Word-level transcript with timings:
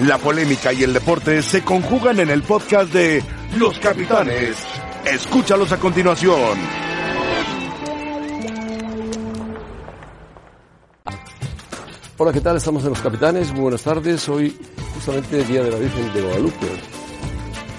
La 0.00 0.18
polémica 0.18 0.72
y 0.72 0.82
el 0.82 0.92
deporte 0.92 1.42
se 1.42 1.62
conjugan 1.64 2.20
en 2.20 2.28
el 2.30 2.42
podcast 2.42 2.92
de 2.92 3.22
Los 3.56 3.78
Capitanes. 3.78 4.56
Escúchalos 5.06 5.72
a 5.72 5.78
continuación. 5.78 6.58
Hola, 12.18 12.32
¿qué 12.32 12.40
tal? 12.40 12.56
Estamos 12.56 12.82
en 12.84 12.90
Los 12.90 13.00
Capitanes. 13.00 13.52
Muy 13.52 13.62
buenas 13.62 13.82
tardes. 13.82 14.28
Hoy 14.28 14.56
justamente 14.94 15.40
el 15.40 15.46
Día 15.46 15.62
de 15.62 15.70
la 15.70 15.78
Virgen 15.78 16.12
de 16.14 16.22
Guadalupe. 16.22 16.66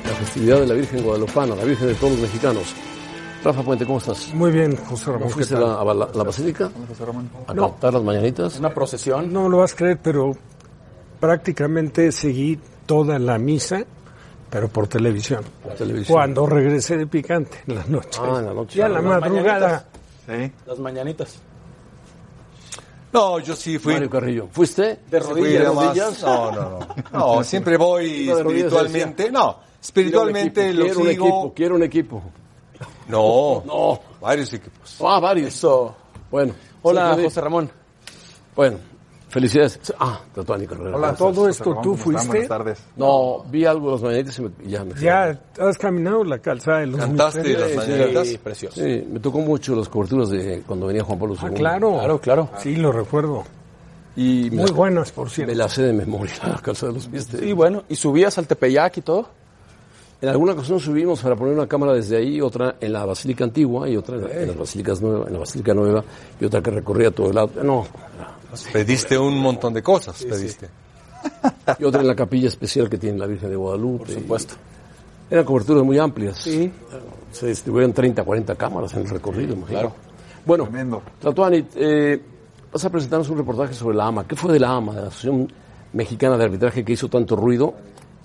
La 0.05 0.11
festividad 0.13 0.59
de 0.59 0.67
la 0.67 0.73
Virgen 0.75 1.03
Guadalupana, 1.03 1.55
la 1.55 1.63
Virgen 1.63 1.87
de 1.87 1.95
todos 1.95 2.13
los 2.13 2.21
mexicanos. 2.21 2.75
Rafa 3.43 3.61
Puente, 3.63 3.85
¿cómo 3.85 3.97
estás? 3.99 4.33
Muy 4.33 4.51
bien, 4.51 4.75
José 4.75 5.11
Ramón. 5.11 5.29
¿Fuiste 5.29 5.55
a 5.55 5.59
la, 5.59 5.81
a 5.81 5.85
la- 5.85 6.09
la 6.13 6.23
basílica? 6.23 6.69
José 6.87 7.05
Ramón. 7.05 7.29
¿A 7.47 7.53
cantar 7.53 7.93
las 7.93 8.03
mañanitas? 8.03 8.59
Una 8.59 8.73
procesión. 8.73 9.31
No 9.31 9.47
lo 9.49 9.57
vas 9.59 9.73
a 9.73 9.75
creer, 9.75 9.99
pero 10.01 10.31
prácticamente 11.19 12.11
seguí 12.11 12.59
toda 12.85 13.19
la 13.19 13.37
misa, 13.37 13.83
pero 14.49 14.67
por 14.69 14.87
televisión. 14.87 15.43
Por 15.63 15.73
televisión. 15.73 16.15
Cuando 16.15 16.45
regresé 16.45 16.97
de 16.97 17.07
picante, 17.07 17.59
en 17.67 17.75
la 17.75 17.85
noche. 17.85 18.19
Ah, 18.23 18.35
en 18.39 18.45
la 18.45 18.53
noche. 18.53 18.81
A 18.83 18.87
la 18.89 18.95
Las 19.01 19.03
madrugada. 19.03 19.85
Sí. 20.25 20.51
Las 20.65 20.79
mañanitas. 20.79 21.39
No, 23.13 23.39
yo 23.39 23.55
sí 23.55 23.79
fui. 23.79 23.93
Mario 23.93 24.09
Carrillo. 24.09 24.47
¿Fuiste? 24.51 24.99
De 25.09 25.19
rodillas. 25.19 25.51
de 25.59 25.65
rodillas? 25.65 26.21
No, 26.23 26.51
no, 26.51 26.79
no. 26.79 26.87
No, 27.37 27.43
siempre 27.43 27.77
voy 27.77 28.29
espiritualmente. 28.29 29.31
No, 29.31 29.57
espiritualmente 29.81 30.73
lo 30.73 30.85
equipo, 30.85 30.93
quiero 30.93 30.99
un 31.01 31.07
sigo. 31.09 31.25
equipo, 31.25 31.53
quiero 31.55 31.75
un 31.75 31.83
equipo. 31.83 32.23
No, 33.07 33.63
No. 33.65 33.99
varios 34.21 34.51
equipos. 34.53 34.97
Ah, 35.03 35.19
varios. 35.19 35.47
Eso. 35.55 35.95
Bueno. 36.29 36.53
Hola, 36.83 37.17
José 37.21 37.41
Ramón. 37.41 37.71
Bueno, 38.55 38.77
felicidades. 39.29 39.79
Ah, 39.99 40.19
Tatuani 40.33 40.65
Carrera. 40.67 40.95
Hola, 40.97 41.15
todo 41.15 41.47
esto 41.49 41.77
tú 41.81 41.95
fuiste. 41.95 42.27
Buenas 42.27 42.47
tardes. 42.47 42.79
No, 42.95 43.43
vi 43.49 43.65
algo 43.65 43.87
de 43.87 43.91
las 43.93 44.01
mañanitas 44.03 44.39
y, 44.39 44.41
me- 44.43 44.51
y 44.65 44.69
ya 44.69 44.83
me 44.83 44.91
fui. 44.93 45.01
Ya 45.03 45.39
has 45.59 45.77
caminado 45.77 46.23
la 46.23 46.39
calzada 46.39 46.79
de 46.79 46.87
los 46.87 46.99
Cantaste 46.99 47.39
misterios? 47.43 47.75
las 47.75 47.85
sí, 47.85 47.91
mañanitas. 47.91 48.27
Sí, 48.27 48.37
precioso. 48.37 48.81
Sí, 48.83 49.07
me 49.11 49.19
tocó 49.19 49.39
mucho 49.39 49.75
las 49.75 49.89
coberturas 49.89 50.29
de 50.29 50.63
cuando 50.65 50.87
venía 50.87 51.03
Juan 51.03 51.19
Pablo 51.19 51.35
II. 51.35 51.41
Ah, 51.43 51.53
claro. 51.53 51.93
Claro, 51.93 52.19
claro. 52.21 52.49
Sí, 52.59 52.75
lo 52.75 52.91
recuerdo. 52.91 53.43
Y 54.15 54.49
me, 54.51 54.63
Muy 54.63 54.71
buenas, 54.71 55.11
por 55.11 55.25
me 55.27 55.31
cierto. 55.31 55.53
la 55.53 55.69
sé 55.69 55.83
de 55.83 55.93
memoria, 55.93 56.33
la 56.47 56.55
calzada 56.61 56.91
de 56.91 56.97
los 56.97 57.07
pies. 57.07 57.27
Y 57.41 57.51
bueno, 57.53 57.83
¿y 57.89 57.95
subías 57.95 58.37
al 58.37 58.47
Tepeyac 58.47 58.97
y 58.97 59.01
todo? 59.01 59.29
En 60.19 60.29
alguna 60.29 60.53
ocasión 60.53 60.79
subimos 60.79 61.21
para 61.21 61.35
poner 61.35 61.53
una 61.53 61.67
cámara 61.67 61.93
desde 61.93 62.17
ahí, 62.17 62.41
otra 62.41 62.77
en 62.81 62.91
la 62.91 63.05
Basílica 63.05 63.43
Antigua 63.43 63.87
y 63.87 63.95
otra 63.95 64.15
en, 64.15 64.23
la- 64.23 64.31
en 64.33 64.47
las 64.47 64.57
Basílicas 64.57 64.99
Nueva, 64.99 65.27
en 65.27 65.33
la 65.33 65.39
Basílica 65.39 65.75
Nueva 65.75 66.03
y 66.41 66.45
otra 66.45 66.59
que 66.63 66.71
recorría 66.71 67.11
todo 67.11 67.27
el 67.29 67.35
lado. 67.35 67.51
No, 67.63 67.85
Pediste 68.71 69.17
un 69.17 69.37
montón 69.39 69.73
de 69.73 69.83
cosas, 69.83 70.23
pediste. 70.23 70.69
y 71.79 71.83
otra 71.83 72.01
en 72.01 72.07
la 72.07 72.15
capilla 72.15 72.47
especial 72.47 72.89
que 72.89 72.97
tiene 72.97 73.17
la 73.19 73.27
Virgen 73.27 73.49
de 73.49 73.55
Guadalupe. 73.55 74.05
Por 74.05 74.13
supuesto. 74.13 74.55
Eran 75.29 75.43
coberturas 75.43 75.83
muy 75.83 75.97
amplias. 75.99 76.37
Sí. 76.37 76.71
Se 77.31 77.47
distribuían 77.47 77.91
30, 77.91 78.23
40 78.23 78.55
cámaras 78.55 78.93
en 78.93 79.01
el 79.01 79.09
recorrido, 79.09 79.53
imagino. 79.53 79.79
Claro. 79.79 79.95
Bueno, 80.45 80.63
Tremendo. 80.63 81.01
Tatuani, 81.19 81.65
eh, 81.75 82.21
vas 82.71 82.85
a 82.85 82.89
presentarnos 82.89 83.29
un 83.29 83.37
reportaje 83.37 83.73
sobre 83.73 83.97
la 83.97 84.07
AMA. 84.07 84.25
¿Qué 84.25 84.35
fue 84.35 84.53
de 84.53 84.59
la 84.59 84.71
AMA, 84.71 84.93
de 84.93 85.01
la 85.01 85.07
Asociación 85.07 85.51
Mexicana 85.91 86.37
de 86.37 86.45
Arbitraje 86.45 86.85
que 86.85 86.93
hizo 86.93 87.09
tanto 87.09 87.35
ruido 87.35 87.73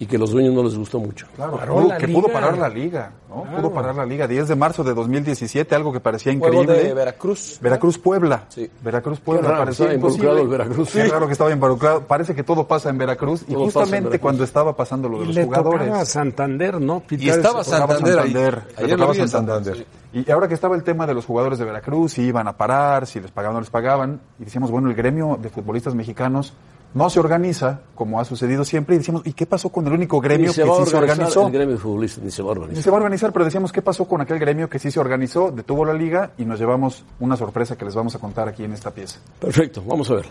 y 0.03 0.07
que 0.07 0.17
a 0.17 0.19
los 0.19 0.33
dueños 0.33 0.53
no 0.53 0.63
les 0.65 0.77
gustó 0.77 0.99
mucho? 0.99 1.27
Claro, 1.37 1.57
Paró 1.57 1.75
pudo- 1.77 1.89
la 1.89 1.97
que 1.99 2.07
liga. 2.09 2.21
pudo 2.21 2.33
parar 2.33 2.59
la 2.59 2.69
liga, 2.69 3.13
¿no? 3.29 3.43
Claro. 3.43 3.57
Pudo 3.59 3.73
parar 3.73 3.95
la 3.95 4.05
liga. 4.05 4.27
10 4.27 4.49
de 4.49 4.57
marzo 4.57 4.83
de 4.83 4.95
2017, 4.95 5.75
algo 5.77 5.93
que 5.93 6.01
parecía 6.01 6.33
Juego 6.37 6.63
increíble. 6.63 6.89
de 6.89 6.95
Veracruz. 6.95 7.59
Veracruz-Puebla. 7.61 8.45
Sí. 8.49 8.69
Veracruz-Puebla. 8.83 9.43
Qué 9.43 9.49
raro, 9.49 9.65
parecía 9.65 9.85
estaba 9.87 9.95
involucrado 9.95 10.39
imposible. 10.39 10.43
el 10.43 10.49
Veracruz. 10.69 10.93
Qué 10.93 11.03
Sí. 11.05 11.09
raro 11.11 11.27
que 11.27 11.33
estaba 11.33 11.51
involucrado. 11.53 12.01
Parece 12.07 12.35
que 12.35 12.43
todo 12.43 12.67
pasa 12.67 12.91
en 12.91 12.99
Veracruz. 12.99 13.43
Y 13.47 13.53
Todo 13.55 13.65
justamente 13.65 14.01
Veracruz. 14.09 14.21
cuando 14.21 14.45
estaba 14.45 14.77
pasando 14.77 15.09
lo 15.09 15.19
de 15.19 15.25
Y 15.25 15.27
los 15.29 15.37
le 15.37 15.45
tocaba 15.47 15.71
jugadores. 15.71 16.09
Santander, 16.09 16.81
¿no? 16.81 16.97
Y 17.09 17.17
Pitar 17.17 17.37
estaba 17.39 17.61
ese- 17.61 17.71
tocaba 17.71 17.95
Santander 17.95 18.19
ahí. 18.19 18.33
Santander, 18.33 18.55
le 18.55 18.89
tocaba 18.89 19.15
Santander. 19.15 19.29
Santander. 19.65 19.87
Y 20.15 20.31
ahora 20.31 20.49
que 20.49 20.55
estaba 20.55 20.75
el 20.77 20.83
tema 20.83 21.07
de 21.07 21.15
los 21.15 21.25
jugadores 21.25 21.59
de 21.59 21.65
Veracruz, 21.65 22.13
si 22.15 22.23
iban 22.23 22.49
a 22.49 22.57
parar, 22.57 23.07
si 23.07 23.21
les 23.21 23.31
pagaban 23.31 23.55
o 23.55 23.59
no 23.59 23.61
les 23.61 23.71
pagaban, 23.71 24.21
y 24.41 24.45
decíamos, 24.45 24.71
bueno, 24.71 24.89
el 24.91 24.95
gremio 24.95 25.39
de 25.41 25.49
futbolistas 25.49 25.95
mexicanos 25.95 26.53
no 26.95 27.09
se 27.11 27.21
organiza, 27.21 27.81
como 27.95 28.21
ha 28.21 28.25
sucedido 28.25 28.65
siempre, 28.65 28.95
y 28.95 28.99
decíamos, 28.99 29.23
¿y 29.27 29.33
qué 29.33 29.47
pasó 29.47 29.71
con 29.71 29.87
el 29.87 29.93
único 29.93 30.21
gremio 30.21 30.49
Ni 30.49 30.55
que 30.55 30.63
sí 30.63 30.91
se 30.91 30.97
organizó? 30.97 31.47
el 31.47 31.53
gremio 31.53 31.75
de 31.75 31.81
futbolistas, 31.81 32.23
ni 32.25 32.31
se 32.31 32.43
va 32.43 32.51
a 32.53 32.55
Ni 32.55 32.61
organizar. 32.61 32.85
se 32.85 32.91
va 32.91 32.97
a 32.97 33.01
organizar, 33.01 33.33
pero 33.33 33.45
decíamos 33.45 33.73
qué 33.73 33.83
pasó 33.83 34.07
con 34.07 34.21
aquel 34.21 34.39
gremio 34.39 34.69
que 34.69 34.79
sí 34.79 34.91
se 34.91 35.01
organizó, 35.01 35.51
detuvo 35.51 35.85
la 35.85 35.95
liga 35.95 36.33
y 36.39 36.45
nos 36.45 36.59
llevamos 36.59 37.05
una 37.21 37.37
sorpresa 37.37 37.77
que 37.77 37.85
les 37.85 37.95
vamos 37.95 38.15
a 38.15 38.19
contar 38.19 38.49
aquí 38.49 38.65
en 38.65 38.73
esta 38.73 38.91
pieza. 38.91 39.19
Perfecto, 39.41 39.83
vamos 39.87 40.11
a 40.11 40.15
ver. 40.15 40.27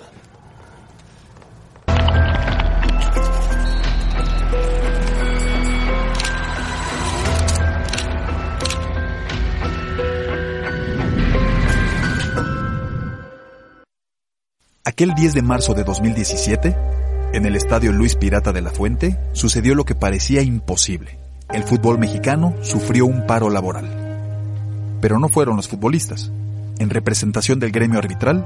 Aquel 14.84 15.14
10 15.14 15.36
de 15.36 15.44
marzo 15.44 15.76
de 15.76 15.84
2017, 15.84 16.76
en 17.34 17.46
el 17.46 17.56
estadio 17.56 17.92
Luis 17.92 18.16
Pirata 18.16 18.52
de 18.52 18.62
la 18.62 18.72
Fuente, 18.72 19.16
sucedió 19.32 19.76
lo 19.76 19.86
que 19.86 19.94
parecía 19.94 20.42
imposible. 20.42 21.20
El 21.54 21.64
fútbol 21.64 22.00
mexicano 22.00 22.56
sufrió 22.64 23.06
un 23.06 23.28
paro 23.28 23.52
laboral. 23.52 24.98
Pero 25.00 25.20
no 25.20 25.30
fueron 25.30 25.56
los 25.56 25.68
futbolistas. 25.68 26.32
En 26.80 26.90
representación 26.90 27.60
del 27.60 27.72
gremio 27.72 28.00
arbitral, 28.00 28.44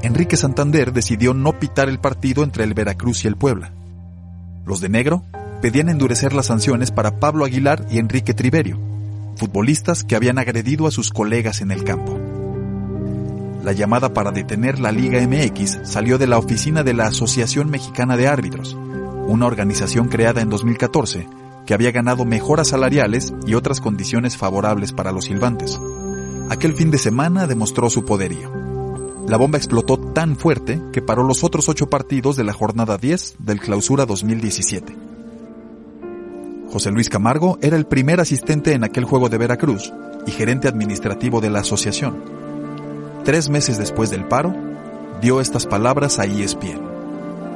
Enrique 0.00 0.38
Santander 0.38 0.90
decidió 0.94 1.34
no 1.34 1.58
pitar 1.58 1.90
el 1.90 1.98
partido 1.98 2.44
entre 2.44 2.64
el 2.64 2.72
Veracruz 2.72 3.26
y 3.26 3.28
el 3.28 3.36
Puebla. 3.36 3.70
Los 4.64 4.80
de 4.80 4.88
negro 4.88 5.22
pedían 5.60 5.90
endurecer 5.90 6.32
las 6.32 6.46
sanciones 6.46 6.92
para 6.92 7.20
Pablo 7.20 7.44
Aguilar 7.44 7.84
y 7.90 7.98
Enrique 7.98 8.32
Triverio, 8.32 8.78
futbolistas 9.36 10.02
que 10.02 10.16
habían 10.16 10.38
agredido 10.38 10.86
a 10.86 10.90
sus 10.90 11.10
colegas 11.10 11.60
en 11.60 11.70
el 11.72 11.84
campo. 11.84 12.18
La 13.64 13.72
llamada 13.72 14.12
para 14.12 14.30
detener 14.30 14.78
la 14.78 14.92
Liga 14.92 15.26
MX 15.26 15.88
salió 15.90 16.18
de 16.18 16.26
la 16.26 16.36
oficina 16.36 16.82
de 16.82 16.92
la 16.92 17.06
Asociación 17.06 17.70
Mexicana 17.70 18.14
de 18.18 18.28
Árbitros, 18.28 18.76
una 19.26 19.46
organización 19.46 20.08
creada 20.08 20.42
en 20.42 20.50
2014 20.50 21.26
que 21.64 21.72
había 21.72 21.90
ganado 21.90 22.26
mejoras 22.26 22.68
salariales 22.68 23.32
y 23.46 23.54
otras 23.54 23.80
condiciones 23.80 24.36
favorables 24.36 24.92
para 24.92 25.12
los 25.12 25.24
silbantes. 25.24 25.80
Aquel 26.50 26.74
fin 26.74 26.90
de 26.90 26.98
semana 26.98 27.46
demostró 27.46 27.88
su 27.88 28.04
poderío. 28.04 28.52
La 29.26 29.38
bomba 29.38 29.56
explotó 29.56 29.96
tan 29.96 30.36
fuerte 30.36 30.82
que 30.92 31.00
paró 31.00 31.22
los 31.22 31.42
otros 31.42 31.70
ocho 31.70 31.88
partidos 31.88 32.36
de 32.36 32.44
la 32.44 32.52
jornada 32.52 32.98
10 32.98 33.36
del 33.38 33.60
Clausura 33.60 34.04
2017. 34.04 34.94
José 36.70 36.90
Luis 36.90 37.08
Camargo 37.08 37.58
era 37.62 37.78
el 37.78 37.86
primer 37.86 38.20
asistente 38.20 38.74
en 38.74 38.84
aquel 38.84 39.06
juego 39.06 39.30
de 39.30 39.38
Veracruz 39.38 39.90
y 40.26 40.32
gerente 40.32 40.68
administrativo 40.68 41.40
de 41.40 41.48
la 41.48 41.60
asociación. 41.60 42.43
Tres 43.24 43.48
meses 43.48 43.78
después 43.78 44.10
del 44.10 44.26
paro, 44.26 44.54
dio 45.22 45.40
estas 45.40 45.64
palabras 45.64 46.18
a 46.18 46.26
ESPN. 46.26 46.80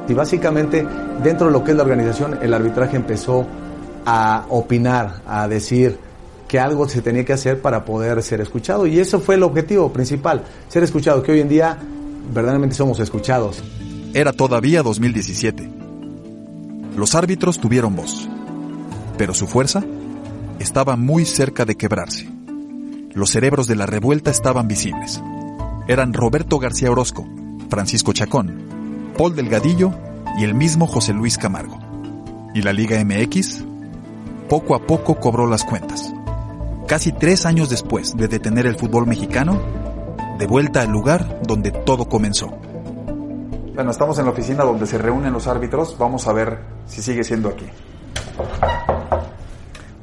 Y 0.07 0.13
básicamente, 0.15 0.85
dentro 1.23 1.47
de 1.47 1.53
lo 1.53 1.63
que 1.63 1.71
es 1.71 1.77
la 1.77 1.83
organización, 1.83 2.39
el 2.41 2.55
arbitraje 2.55 2.95
empezó 2.95 3.45
a 4.03 4.45
opinar, 4.49 5.21
a 5.27 5.47
decir 5.47 5.99
que 6.47 6.59
algo 6.59 6.89
se 6.89 7.03
tenía 7.03 7.23
que 7.23 7.33
hacer 7.33 7.61
para 7.61 7.85
poder 7.85 8.23
ser 8.23 8.41
escuchado. 8.41 8.87
Y 8.87 8.99
eso 8.99 9.19
fue 9.19 9.35
el 9.35 9.43
objetivo 9.43 9.93
principal, 9.93 10.43
ser 10.67 10.81
escuchado, 10.81 11.21
que 11.21 11.33
hoy 11.33 11.41
en 11.41 11.49
día 11.49 11.77
verdaderamente 12.33 12.75
somos 12.75 12.99
escuchados. 12.99 13.63
Era 14.15 14.33
todavía 14.33 14.81
2017. 14.81 15.69
Los 16.97 17.13
árbitros 17.13 17.59
tuvieron 17.59 17.95
voz, 17.95 18.27
pero 19.19 19.35
su 19.35 19.45
fuerza 19.45 19.83
estaba 20.57 20.95
muy 20.95 21.25
cerca 21.25 21.65
de 21.65 21.75
quebrarse. 21.75 22.27
Los 23.13 23.29
cerebros 23.29 23.67
de 23.67 23.75
la 23.75 23.85
revuelta 23.85 24.31
estaban 24.31 24.67
visibles. 24.67 25.21
Eran 25.89 26.13
Roberto 26.13 26.59
García 26.59 26.91
Orozco, 26.91 27.25
Francisco 27.67 28.13
Chacón, 28.13 29.11
Paul 29.17 29.35
Delgadillo 29.35 29.91
y 30.37 30.43
el 30.43 30.53
mismo 30.53 30.85
José 30.85 31.13
Luis 31.13 31.39
Camargo. 31.39 31.79
¿Y 32.53 32.61
la 32.61 32.73
Liga 32.73 33.03
MX? 33.03 33.65
Poco 34.47 34.75
a 34.75 34.85
poco 34.85 35.15
cobró 35.15 35.47
las 35.47 35.63
cuentas. 35.63 36.13
Casi 36.87 37.11
tres 37.11 37.47
años 37.47 37.71
después 37.71 38.15
de 38.15 38.27
detener 38.27 38.67
el 38.67 38.75
fútbol 38.75 39.07
mexicano, 39.07 39.59
de 40.37 40.45
vuelta 40.45 40.83
al 40.83 40.91
lugar 40.91 41.41
donde 41.41 41.71
todo 41.71 42.07
comenzó. 42.07 42.49
Bueno, 43.73 43.89
estamos 43.89 44.19
en 44.19 44.25
la 44.25 44.31
oficina 44.31 44.63
donde 44.63 44.85
se 44.85 44.99
reúnen 44.99 45.33
los 45.33 45.47
árbitros. 45.47 45.97
Vamos 45.97 46.27
a 46.27 46.33
ver 46.33 46.59
si 46.85 47.01
sigue 47.01 47.23
siendo 47.23 47.49
aquí. 47.49 47.65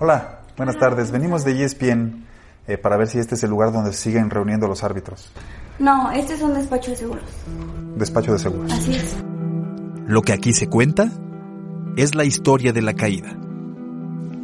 Hola, 0.00 0.40
buenas 0.56 0.76
tardes. 0.78 1.12
Venimos 1.12 1.44
de 1.44 1.62
ESPN 1.62 2.26
eh, 2.66 2.76
para 2.76 2.96
ver 2.96 3.06
si 3.06 3.20
este 3.20 3.36
es 3.36 3.44
el 3.44 3.50
lugar 3.50 3.70
donde 3.70 3.92
siguen 3.92 4.30
reuniendo 4.30 4.66
los 4.66 4.82
árbitros. 4.82 5.30
No, 5.78 6.10
este 6.10 6.34
es 6.34 6.42
un 6.42 6.54
despacho 6.54 6.90
de 6.90 6.96
seguros. 6.96 7.24
Despacho 7.96 8.32
de 8.32 8.38
seguros. 8.38 8.72
Así 8.72 8.94
es. 8.94 9.16
Lo 10.06 10.22
que 10.22 10.32
aquí 10.32 10.52
se 10.52 10.68
cuenta 10.68 11.10
es 11.96 12.14
la 12.14 12.24
historia 12.24 12.72
de 12.72 12.82
la 12.82 12.94
caída. 12.94 13.36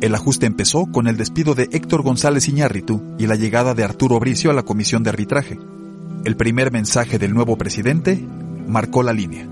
El 0.00 0.14
ajuste 0.14 0.46
empezó 0.46 0.86
con 0.86 1.06
el 1.06 1.16
despido 1.16 1.54
de 1.54 1.68
Héctor 1.70 2.02
González 2.02 2.48
Iñárritu 2.48 3.14
y 3.18 3.28
la 3.28 3.36
llegada 3.36 3.72
de 3.74 3.84
Arturo 3.84 4.18
Bricio 4.18 4.50
a 4.50 4.54
la 4.54 4.64
comisión 4.64 5.04
de 5.04 5.10
arbitraje. 5.10 5.58
El 6.24 6.36
primer 6.36 6.72
mensaje 6.72 7.18
del 7.18 7.32
nuevo 7.32 7.56
presidente 7.56 8.20
marcó 8.66 9.02
la 9.02 9.12
línea. 9.12 9.46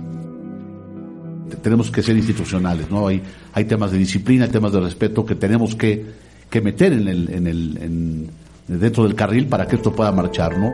tenemos 1.63 1.91
que 1.91 2.03
ser 2.03 2.17
institucionales, 2.17 2.91
¿no? 2.91 3.07
Hay, 3.07 3.23
hay 3.53 3.65
temas 3.65 3.93
de 3.93 3.99
disciplina, 3.99 4.47
hay 4.47 4.51
temas 4.51 4.73
de 4.73 4.81
respeto 4.81 5.25
que 5.25 5.35
tenemos 5.35 5.75
que, 5.77 6.05
que 6.49 6.61
meter 6.61 6.95
en 6.95 7.09
el, 7.09 7.31
en 7.33 7.47
el, 7.47 7.79
en, 7.81 8.31
dentro 8.67 9.05
del 9.05 9.15
carril 9.15 9.47
para 9.47 9.67
que 9.67 9.77
esto 9.77 9.95
pueda 9.95 10.11
marchar, 10.11 10.59
¿no? 10.59 10.73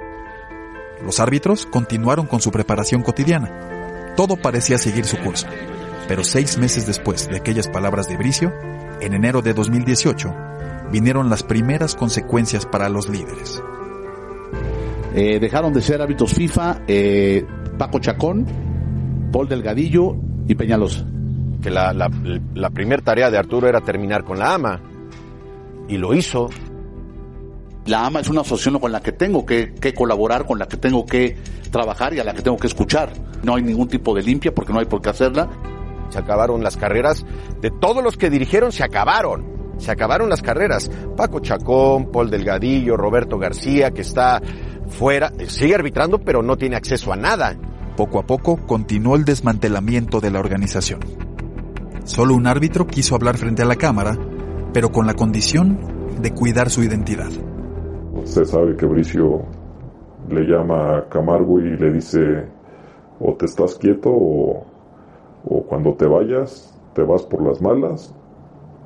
Los 1.04 1.20
árbitros 1.20 1.66
continuaron 1.66 2.26
con 2.26 2.40
su 2.40 2.50
preparación 2.50 3.02
cotidiana. 3.02 4.14
Todo 4.16 4.36
parecía 4.36 4.78
seguir 4.78 5.04
su 5.04 5.18
curso. 5.18 5.46
Pero 6.08 6.24
seis 6.24 6.56
meses 6.58 6.86
después 6.86 7.28
de 7.28 7.36
aquellas 7.36 7.68
palabras 7.68 8.08
de 8.08 8.16
Bricio, 8.16 8.52
en 9.00 9.12
enero 9.12 9.42
de 9.42 9.52
2018, 9.52 10.34
vinieron 10.90 11.28
las 11.28 11.42
primeras 11.42 11.94
consecuencias 11.94 12.64
para 12.64 12.88
los 12.88 13.08
líderes. 13.08 13.62
Eh, 15.14 15.38
dejaron 15.40 15.72
de 15.72 15.80
ser 15.80 16.00
árbitros 16.00 16.32
FIFA 16.32 16.82
eh, 16.86 17.44
Paco 17.78 17.98
Chacón, 17.98 18.46
Paul 19.32 19.48
Delgadillo 19.48 20.16
y 20.46 20.54
Peñalosa. 20.54 21.04
Que 21.62 21.70
la, 21.70 21.92
la, 21.92 22.10
la 22.54 22.70
primera 22.70 23.02
tarea 23.02 23.30
de 23.30 23.38
Arturo 23.38 23.68
era 23.68 23.80
terminar 23.80 24.24
con 24.24 24.38
la 24.38 24.54
AMA. 24.54 24.80
Y 25.88 25.98
lo 25.98 26.14
hizo. 26.14 26.48
La 27.86 28.04
AMA 28.04 28.20
es 28.20 28.28
una 28.28 28.40
asociación 28.40 28.80
con 28.80 28.90
la 28.90 29.00
que 29.00 29.12
tengo 29.12 29.46
que, 29.46 29.72
que, 29.74 29.94
colaborar, 29.94 30.44
con 30.44 30.58
la 30.58 30.66
que 30.66 30.76
tengo 30.76 31.06
que 31.06 31.36
trabajar 31.70 32.14
y 32.14 32.18
a 32.18 32.24
la 32.24 32.34
que 32.34 32.42
tengo 32.42 32.56
que 32.56 32.66
escuchar. 32.66 33.12
No 33.44 33.54
hay 33.54 33.62
ningún 33.62 33.86
tipo 33.86 34.14
de 34.14 34.22
limpia 34.22 34.52
porque 34.52 34.72
no 34.72 34.80
hay 34.80 34.86
por 34.86 35.00
qué 35.00 35.10
hacerla. 35.10 35.48
Se 36.08 36.18
acabaron 36.18 36.62
las 36.62 36.76
carreras 36.76 37.24
de 37.60 37.70
todos 37.70 38.02
los 38.02 38.16
que 38.16 38.28
dirigieron, 38.28 38.72
se 38.72 38.82
acabaron. 38.82 39.54
Se 39.78 39.92
acabaron 39.92 40.28
las 40.28 40.42
carreras. 40.42 40.90
Paco 41.16 41.40
Chacón, 41.40 42.10
Paul 42.10 42.30
Delgadillo, 42.30 42.96
Roberto 42.96 43.38
García, 43.38 43.92
que 43.92 44.00
está 44.00 44.40
fuera, 44.88 45.32
sigue 45.48 45.74
arbitrando, 45.74 46.18
pero 46.18 46.42
no 46.42 46.56
tiene 46.56 46.76
acceso 46.76 47.12
a 47.12 47.16
nada. 47.16 47.56
Poco 47.96 48.18
a 48.18 48.26
poco 48.26 48.56
continuó 48.66 49.16
el 49.16 49.24
desmantelamiento 49.24 50.20
de 50.20 50.30
la 50.30 50.40
organización. 50.40 51.00
Solo 52.04 52.34
un 52.34 52.46
árbitro 52.46 52.86
quiso 52.86 53.14
hablar 53.14 53.36
frente 53.36 53.62
a 53.62 53.66
la 53.66 53.76
cámara, 53.76 54.16
pero 54.72 54.90
con 54.90 55.06
la 55.06 55.14
condición 55.14 56.16
de 56.20 56.32
cuidar 56.32 56.70
su 56.70 56.82
identidad. 56.82 57.30
Usted 58.26 58.44
sabe 58.44 58.76
que 58.76 58.86
Bricio 58.86 59.42
le 60.28 60.42
llama 60.42 60.98
a 60.98 61.08
Camargo 61.08 61.60
y 61.60 61.76
le 61.76 61.92
dice 61.92 62.44
o 63.20 63.34
te 63.34 63.46
estás 63.46 63.76
quieto 63.76 64.10
o, 64.10 64.66
o 65.44 65.62
cuando 65.62 65.94
te 65.94 66.06
vayas 66.06 66.76
te 66.92 67.02
vas 67.02 67.22
por 67.22 67.46
las 67.46 67.62
malas 67.62 68.12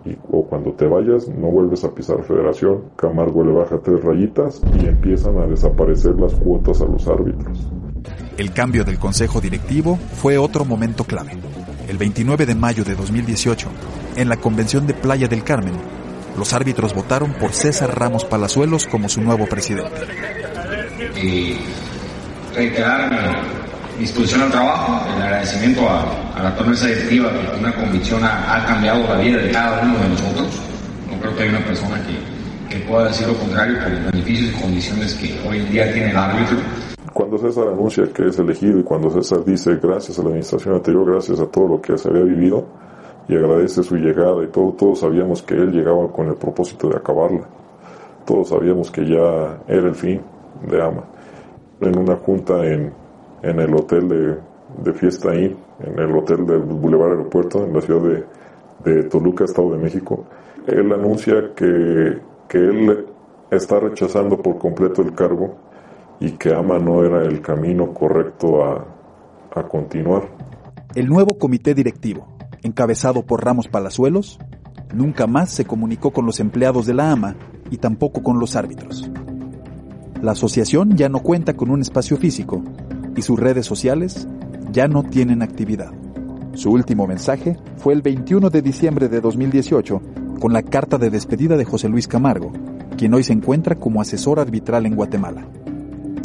y, 0.04 0.14
o 0.30 0.44
cuando 0.44 0.72
te 0.74 0.86
vayas 0.86 1.26
no 1.26 1.46
vuelves 1.46 1.84
a 1.84 1.94
pisar 1.94 2.22
federación. 2.22 2.90
Camargo 2.96 3.42
le 3.42 3.52
baja 3.52 3.78
tres 3.82 4.04
rayitas 4.04 4.60
y 4.78 4.86
empiezan 4.86 5.38
a 5.38 5.46
desaparecer 5.46 6.16
las 6.20 6.34
cuotas 6.34 6.82
a 6.82 6.84
los 6.84 7.08
árbitros. 7.08 7.66
El 8.36 8.52
cambio 8.52 8.84
del 8.84 8.98
consejo 8.98 9.40
directivo 9.40 9.96
fue 9.96 10.36
otro 10.36 10.66
momento 10.66 11.04
clave. 11.04 11.32
El 11.88 11.96
29 11.96 12.44
de 12.44 12.54
mayo 12.54 12.84
de 12.84 12.94
2018, 12.94 13.68
en 14.16 14.28
la 14.28 14.36
convención 14.36 14.86
de 14.86 14.92
Playa 14.92 15.28
del 15.28 15.44
Carmen, 15.44 15.74
los 16.40 16.54
árbitros 16.54 16.94
votaron 16.94 17.34
por 17.34 17.52
César 17.52 17.96
Ramos 17.96 18.24
Palazuelos 18.24 18.86
como 18.86 19.10
su 19.10 19.20
nuevo 19.20 19.46
presidente. 19.46 19.92
Y 21.22 21.58
reiterar 22.56 23.10
mi 23.94 24.00
disposición 24.00 24.42
al 24.42 24.50
trabajo, 24.50 25.06
el 25.16 25.22
agradecimiento 25.22 25.86
a, 25.86 26.00
a 26.34 26.42
la 26.42 26.64
mesa 26.64 26.86
directiva 26.86 27.30
que 27.30 27.60
una 27.60 27.74
convicción 27.74 28.24
ha, 28.24 28.56
ha, 28.56 28.64
cambiado 28.64 29.06
la 29.06 29.20
vida 29.20 29.36
de 29.36 29.50
cada 29.50 29.82
uno 29.82 29.98
de 29.98 30.08
nosotros. 30.08 30.48
No 31.10 31.20
creo 31.20 31.36
que 31.36 31.42
haya 31.42 31.58
una 31.58 31.66
persona 31.66 32.02
que, 32.06 32.74
que 32.74 32.84
pueda 32.86 33.08
decir 33.08 33.28
lo 33.28 33.34
contrario 33.34 33.78
por 33.78 33.92
los 33.92 34.12
beneficios 34.12 34.50
y 34.56 34.62
condiciones 34.62 35.14
que 35.16 35.38
hoy 35.46 35.58
en 35.58 35.70
día 35.70 35.92
tiene 35.92 36.10
el 36.10 36.16
árbitro. 36.16 36.56
Cuando 37.12 37.36
César 37.36 37.68
anuncia 37.68 38.04
que 38.14 38.28
es 38.28 38.38
elegido 38.38 38.80
y 38.80 38.82
cuando 38.82 39.10
César 39.10 39.44
dice 39.44 39.76
gracias 39.76 40.18
a 40.18 40.22
la 40.22 40.28
administración 40.28 40.74
anterior, 40.74 41.12
gracias 41.12 41.38
a 41.38 41.46
todo 41.46 41.68
lo 41.68 41.82
que 41.82 41.98
se 41.98 42.08
había 42.08 42.22
vivido 42.22 42.66
y 43.30 43.36
agradece 43.36 43.84
su 43.84 43.94
llegada 43.96 44.42
y 44.42 44.48
todo, 44.48 44.72
todos 44.72 45.00
sabíamos 45.00 45.40
que 45.42 45.54
él 45.54 45.70
llegaba 45.70 46.10
con 46.10 46.26
el 46.26 46.34
propósito 46.34 46.88
de 46.88 46.96
acabarla. 46.96 47.46
Todos 48.26 48.48
sabíamos 48.48 48.90
que 48.90 49.06
ya 49.06 49.60
era 49.68 49.86
el 49.86 49.94
fin 49.94 50.20
de 50.68 50.82
AMA. 50.82 51.04
En 51.80 51.96
una 51.96 52.16
junta 52.16 52.66
en, 52.66 52.92
en 53.42 53.60
el 53.60 53.72
hotel 53.72 54.08
de, 54.08 54.36
de 54.82 54.92
Fiesta 54.94 55.32
Inn, 55.32 55.56
en 55.78 55.96
el 55.96 56.16
hotel 56.16 56.44
del 56.44 56.58
Boulevard 56.62 57.12
Aeropuerto, 57.12 57.64
en 57.64 57.72
la 57.72 57.80
ciudad 57.80 58.02
de, 58.02 58.92
de 58.92 59.04
Toluca, 59.04 59.44
Estado 59.44 59.70
de 59.70 59.78
México, 59.78 60.24
él 60.66 60.92
anuncia 60.92 61.52
que, 61.54 62.18
que 62.48 62.58
él 62.58 63.06
está 63.48 63.78
rechazando 63.78 64.42
por 64.42 64.58
completo 64.58 65.02
el 65.02 65.14
cargo 65.14 65.54
y 66.18 66.32
que 66.32 66.52
AMA 66.52 66.80
no 66.80 67.04
era 67.04 67.22
el 67.22 67.40
camino 67.40 67.94
correcto 67.94 68.64
a, 68.64 68.84
a 69.54 69.62
continuar. 69.68 70.24
El 70.96 71.06
nuevo 71.06 71.38
comité 71.38 71.74
directivo, 71.74 72.26
encabezado 72.62 73.24
por 73.24 73.44
Ramos 73.44 73.68
Palazuelos, 73.68 74.38
nunca 74.94 75.26
más 75.26 75.50
se 75.50 75.64
comunicó 75.64 76.12
con 76.12 76.26
los 76.26 76.40
empleados 76.40 76.86
de 76.86 76.94
la 76.94 77.10
AMA 77.10 77.36
y 77.70 77.78
tampoco 77.78 78.22
con 78.22 78.38
los 78.38 78.56
árbitros. 78.56 79.10
La 80.22 80.32
asociación 80.32 80.96
ya 80.96 81.08
no 81.08 81.20
cuenta 81.20 81.54
con 81.54 81.70
un 81.70 81.80
espacio 81.80 82.16
físico 82.16 82.62
y 83.16 83.22
sus 83.22 83.38
redes 83.38 83.66
sociales 83.66 84.28
ya 84.70 84.86
no 84.86 85.02
tienen 85.02 85.42
actividad. 85.42 85.92
Su 86.54 86.72
último 86.72 87.06
mensaje 87.06 87.56
fue 87.76 87.94
el 87.94 88.02
21 88.02 88.50
de 88.50 88.60
diciembre 88.60 89.08
de 89.08 89.20
2018 89.20 90.02
con 90.40 90.52
la 90.52 90.62
carta 90.62 90.98
de 90.98 91.10
despedida 91.10 91.56
de 91.56 91.64
José 91.64 91.88
Luis 91.88 92.08
Camargo, 92.08 92.52
quien 92.96 93.14
hoy 93.14 93.22
se 93.22 93.32
encuentra 93.32 93.76
como 93.76 94.00
asesor 94.00 94.40
arbitral 94.40 94.84
en 94.86 94.96
Guatemala. 94.96 95.46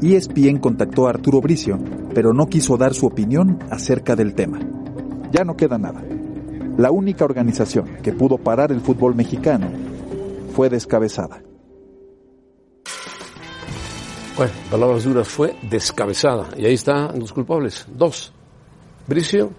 ESPN 0.01 0.57
contactó 0.57 1.07
a 1.07 1.11
Arturo 1.11 1.41
Bricio, 1.41 1.79
pero 2.13 2.33
no 2.33 2.47
quiso 2.47 2.77
dar 2.77 2.93
su 2.93 3.05
opinión 3.05 3.59
acerca 3.69 4.15
del 4.15 4.33
tema. 4.35 4.59
Ya 5.31 5.43
no 5.43 5.55
queda 5.55 5.77
nada. 5.77 6.03
La 6.77 6.91
única 6.91 7.23
organización 7.23 7.97
que 8.03 8.11
pudo 8.11 8.37
parar 8.37 8.71
el 8.71 8.81
fútbol 8.81 9.15
mexicano 9.15 9.67
fue 10.53 10.69
descabezada. 10.69 11.41
Bueno, 14.35 14.51
palabras 14.69 15.05
duras, 15.05 15.27
fue 15.29 15.55
descabezada. 15.69 16.49
Y 16.57 16.65
ahí 16.65 16.73
están 16.73 17.17
los 17.17 17.31
culpables. 17.31 17.87
Dos. 17.95 18.33
Bricio 19.07 19.51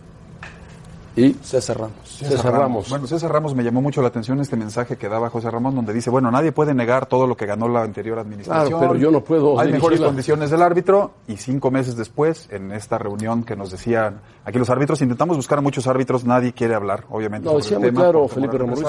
y 1.17 1.33
César 1.43 1.79
Ramos. 1.79 2.06
César, 2.17 2.37
César 2.37 2.53
Ramos. 2.53 2.61
Ramos. 2.61 2.91
Bueno, 2.91 3.07
César 3.07 3.33
Ramos 3.33 3.55
me 3.55 3.63
llamó 3.63 3.83
mucho 3.83 4.03
la 4.03 4.09
atención 4.09 4.41
este 4.41 4.57
mensaje 4.57 4.97
que 4.97 5.09
daba 5.09 5.31
José 5.31 5.51
Ramón, 5.51 5.75
donde 5.75 5.93
dice, 5.93 6.11
bueno, 6.11 6.31
nadie 6.31 6.53
puede 6.53 6.75
negar 6.75 7.07
todo 7.07 7.27
lo 7.27 7.37
que 7.37 7.47
ganó 7.47 7.69
la 7.69 7.83
anterior 7.83 8.19
administración. 8.19 8.69
Claro, 8.69 8.81
pero 8.81 9.01
yo 9.01 9.11
no 9.11 9.21
puedo. 9.23 9.59
Hay 9.59 9.73
mejores 9.73 10.01
condiciones 10.01 10.51
del 10.51 10.63
árbitro 10.63 11.13
y 11.29 11.37
cinco 11.37 11.71
meses 11.71 11.97
después, 11.97 12.49
en 12.51 12.73
esta 12.73 12.99
reunión 12.99 13.45
que 13.45 13.57
nos 13.57 13.71
decían 13.71 14.21
aquí 14.45 14.59
los 14.59 14.71
árbitros, 14.71 15.01
intentamos 15.03 15.37
buscar 15.37 15.59
a 15.59 15.63
muchos 15.63 15.87
árbitros, 15.87 16.25
nadie 16.25 16.53
quiere 16.53 16.75
hablar, 16.75 17.05
obviamente. 17.11 17.47
No, 17.47 17.53
sobre 17.53 17.63
decía 17.63 17.77
el 17.77 17.81
muy 17.83 17.90
tema, 17.90 18.00
claro 18.00 18.29
Felipe 18.29 18.59
Ramón. 18.59 18.85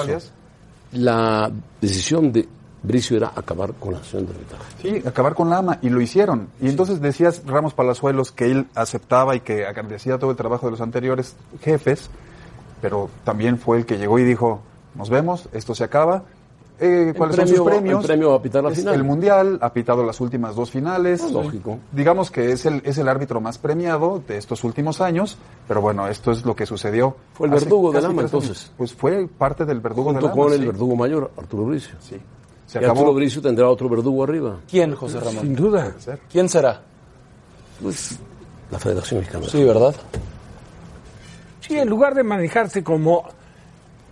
La 0.92 1.50
decisión 1.80 2.32
de 2.32 2.48
Bricio 2.82 3.16
era 3.16 3.32
acabar 3.34 3.74
con 3.74 3.92
la 3.92 3.98
acción 3.98 4.24
de 4.24 4.32
arbitraje. 4.32 4.64
Sí, 4.80 5.02
acabar 5.06 5.34
con 5.34 5.50
la 5.50 5.58
AMA, 5.58 5.78
y 5.82 5.88
lo 5.90 6.00
hicieron. 6.00 6.48
Y 6.60 6.68
entonces 6.68 7.00
decías 7.00 7.42
Ramos 7.44 7.74
Palazuelos 7.74 8.32
que 8.32 8.50
él 8.50 8.66
aceptaba 8.74 9.34
y 9.34 9.40
que 9.40 9.66
agradecía 9.66 10.18
todo 10.18 10.30
el 10.30 10.36
trabajo 10.36 10.66
de 10.66 10.72
los 10.72 10.80
anteriores 10.80 11.36
jefes, 11.60 12.08
pero 12.80 13.10
también 13.24 13.58
fue 13.58 13.78
el 13.78 13.86
que 13.86 13.98
llegó 13.98 14.18
y 14.18 14.24
dijo, 14.24 14.60
nos 14.94 15.10
vemos, 15.10 15.48
esto 15.52 15.74
se 15.74 15.84
acaba. 15.84 16.24
Eh, 16.80 17.12
¿Cuáles 17.16 17.34
premio, 17.34 17.56
son 17.56 17.64
sus 17.64 17.72
premios? 17.72 18.00
El 18.02 18.06
premio 18.06 18.34
a 18.34 18.42
pitar 18.42 18.62
la 18.62 18.70
Es 18.70 18.78
final. 18.78 18.94
El 18.94 19.02
Mundial, 19.02 19.58
ha 19.60 19.72
pitado 19.72 20.04
las 20.04 20.20
últimas 20.20 20.54
dos 20.54 20.70
finales. 20.70 21.22
Ah, 21.24 21.30
lógico. 21.32 21.78
Digamos 21.90 22.30
que 22.30 22.52
es 22.52 22.66
el, 22.66 22.82
es 22.84 22.98
el 22.98 23.08
árbitro 23.08 23.40
más 23.40 23.58
premiado 23.58 24.22
de 24.26 24.36
estos 24.36 24.62
últimos 24.62 25.00
años, 25.00 25.38
pero 25.66 25.80
bueno, 25.80 26.06
esto 26.06 26.30
es 26.30 26.44
lo 26.44 26.54
que 26.54 26.66
sucedió. 26.66 27.16
Fue 27.32 27.48
el 27.48 27.54
verdugo 27.54 27.90
del 27.90 28.04
AMA, 28.04 28.22
entonces. 28.22 28.70
Pues 28.76 28.94
fue 28.94 29.26
parte 29.26 29.64
del 29.64 29.80
verdugo 29.80 30.12
del 30.12 30.24
AMA, 30.24 30.32
con 30.32 30.52
el 30.52 30.60
sí. 30.60 30.66
verdugo 30.66 30.94
mayor, 30.94 31.32
Arturo 31.36 31.64
Bricio. 31.64 31.96
Sí. 32.00 32.16
Se 32.66 32.78
y 32.78 32.84
acabó. 32.84 33.00
Arturo 33.00 33.14
Bricio 33.14 33.42
tendrá 33.42 33.68
otro 33.68 33.88
verdugo 33.88 34.22
arriba. 34.22 34.58
¿Quién, 34.70 34.94
José 34.94 35.18
Ramón? 35.18 35.40
Sin 35.40 35.56
duda. 35.56 35.94
¿Quién 36.30 36.48
será? 36.48 36.80
Pues 37.82 38.18
la 38.70 38.78
Federación 38.78 39.20
Mexicana. 39.20 39.46
Sí, 39.48 39.64
¿verdad? 39.64 39.94
Sí, 41.68 41.78
en 41.78 41.88
lugar 41.88 42.14
de 42.14 42.22
manejarse 42.24 42.82
como 42.82 43.24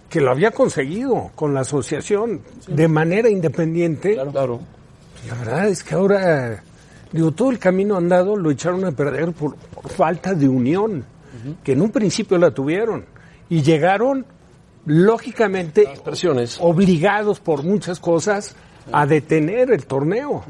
que 0.08 0.20
lo 0.20 0.30
había 0.30 0.50
conseguido 0.52 1.30
con 1.34 1.52
la 1.54 1.60
asociación 1.62 2.40
de 2.68 2.86
manera 2.88 3.28
independiente, 3.28 4.14
Claro. 4.30 4.60
la 5.28 5.34
verdad 5.34 5.68
es 5.68 5.82
que 5.82 5.94
ahora, 5.94 6.62
digo, 7.12 7.32
todo 7.32 7.50
el 7.50 7.58
camino 7.58 7.96
andado 7.96 8.36
lo 8.36 8.50
echaron 8.50 8.84
a 8.84 8.92
perder 8.92 9.32
por, 9.32 9.56
por 9.56 9.88
falta 9.90 10.34
de 10.34 10.48
unión, 10.48 11.04
que 11.64 11.72
en 11.72 11.82
un 11.82 11.90
principio 11.90 12.38
la 12.38 12.50
tuvieron, 12.52 13.04
y 13.48 13.62
llegaron, 13.62 14.24
lógicamente, 14.84 15.88
Presiones. 16.04 16.58
obligados 16.60 17.40
por 17.40 17.62
muchas 17.62 18.00
cosas 18.00 18.54
a 18.92 19.06
detener 19.06 19.70
el 19.72 19.86
torneo. 19.86 20.44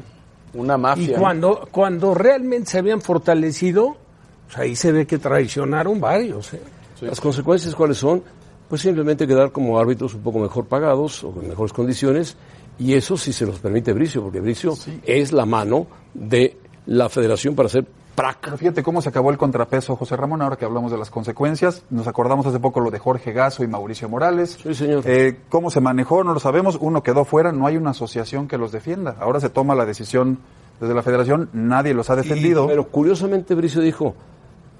Una 0.53 0.75
Y 0.75 0.79
mafia. 0.79 1.17
cuando, 1.19 1.67
cuando 1.71 2.13
realmente 2.13 2.71
se 2.71 2.79
habían 2.79 3.01
fortalecido, 3.01 3.97
pues 4.45 4.57
ahí 4.59 4.75
se 4.75 4.91
ve 4.91 5.05
que 5.05 5.17
traicionaron 5.17 5.99
varios. 5.99 6.53
¿eh? 6.53 6.61
Las 7.01 7.21
consecuencias, 7.21 7.75
¿cuáles 7.75 7.97
son? 7.97 8.23
Pues 8.69 8.81
simplemente 8.81 9.25
quedar 9.27 9.51
como 9.51 9.79
árbitros 9.79 10.13
un 10.13 10.21
poco 10.21 10.39
mejor 10.39 10.65
pagados 10.65 11.23
o 11.23 11.31
con 11.31 11.47
mejores 11.47 11.71
condiciones, 11.73 12.35
y 12.79 12.93
eso 12.93 13.17
sí 13.17 13.33
se 13.33 13.45
los 13.45 13.59
permite 13.59 13.93
Bricio, 13.93 14.21
porque 14.21 14.39
Bricio 14.39 14.73
es 15.05 15.31
la 15.31 15.45
mano 15.45 15.87
de 16.13 16.57
la 16.85 17.09
federación 17.09 17.55
para 17.55 17.67
hacer 17.67 17.85
prac. 18.15 18.39
Pero 18.41 18.57
fíjate 18.57 18.83
cómo 18.83 19.01
se 19.01 19.09
acabó 19.09 19.31
el 19.31 19.37
contrapeso, 19.37 19.95
José 19.95 20.15
Ramón, 20.15 20.41
ahora 20.41 20.57
que 20.57 20.65
hablamos 20.65 20.91
de 20.91 20.97
las 20.97 21.09
consecuencias. 21.09 21.83
Nos 21.89 22.07
acordamos 22.07 22.45
hace 22.45 22.59
poco 22.59 22.79
lo 22.79 22.91
de 22.91 22.99
Jorge 22.99 23.31
Gaso 23.31 23.63
y 23.63 23.67
Mauricio 23.67 24.09
Morales. 24.09 24.57
Sí, 24.61 24.73
señor. 24.73 25.03
Eh, 25.05 25.37
¿Cómo 25.49 25.69
se 25.69 25.81
manejó? 25.81 26.23
No 26.23 26.33
lo 26.33 26.39
sabemos. 26.39 26.77
Uno 26.79 27.03
quedó 27.03 27.25
fuera, 27.25 27.51
no 27.51 27.67
hay 27.67 27.77
una 27.77 27.91
asociación 27.91 28.47
que 28.47 28.57
los 28.57 28.71
defienda. 28.71 29.15
Ahora 29.19 29.39
se 29.39 29.49
toma 29.49 29.75
la 29.75 29.85
decisión 29.85 30.39
desde 30.79 30.93
la 30.93 31.01
federación, 31.01 31.49
nadie 31.53 31.93
los 31.93 32.09
ha 32.09 32.15
defendido. 32.15 32.67
pero 32.67 32.87
curiosamente 32.87 33.55
Bricio 33.55 33.81
dijo, 33.81 34.15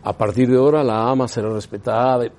a 0.10 0.14
partir 0.14 0.50
de 0.50 0.58
ahora 0.58 0.84
la 0.84 1.10
ama 1.10 1.28
será 1.28 1.50
respetada. 1.50 2.26
y- 2.26 2.32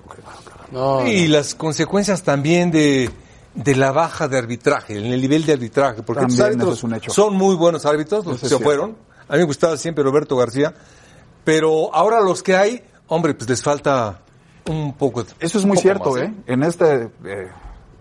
No, 0.71 1.05
y 1.07 1.27
las 1.27 1.55
consecuencias 1.55 2.21
también 2.23 2.71
de, 2.71 3.09
de 3.55 3.75
la 3.75 3.91
baja 3.91 4.27
de 4.27 4.37
arbitraje, 4.37 4.97
en 4.97 5.05
el 5.11 5.21
nivel 5.21 5.45
de 5.45 5.53
arbitraje, 5.53 6.03
porque 6.03 6.21
También 6.21 6.37
los 6.39 6.45
árbitros 6.47 6.69
eso 6.69 6.77
es 6.77 6.83
un 6.83 6.93
hecho. 6.95 7.11
son 7.11 7.33
muy 7.35 7.55
buenos 7.55 7.85
árbitros, 7.85 8.25
los 8.25 8.35
Eso 8.35 8.41
que 8.41 8.49
se 8.49 8.55
cierto. 8.57 8.63
fueron. 8.65 8.95
A 9.27 9.33
mí 9.33 9.39
me 9.39 9.45
gustaba 9.45 9.77
siempre 9.77 10.03
Roberto 10.03 10.35
García, 10.35 10.73
pero 11.43 11.93
ahora 11.93 12.19
los 12.21 12.43
que 12.43 12.55
hay, 12.55 12.81
hombre, 13.07 13.33
pues 13.33 13.49
les 13.49 13.61
falta 13.63 14.19
un 14.67 14.93
poco. 14.93 15.23
Eso 15.39 15.57
es 15.57 15.65
muy 15.65 15.77
cierto, 15.77 16.11
más, 16.11 16.21
¿eh? 16.21 16.33
En 16.47 16.63
este, 16.63 17.09
eh, 17.25 17.47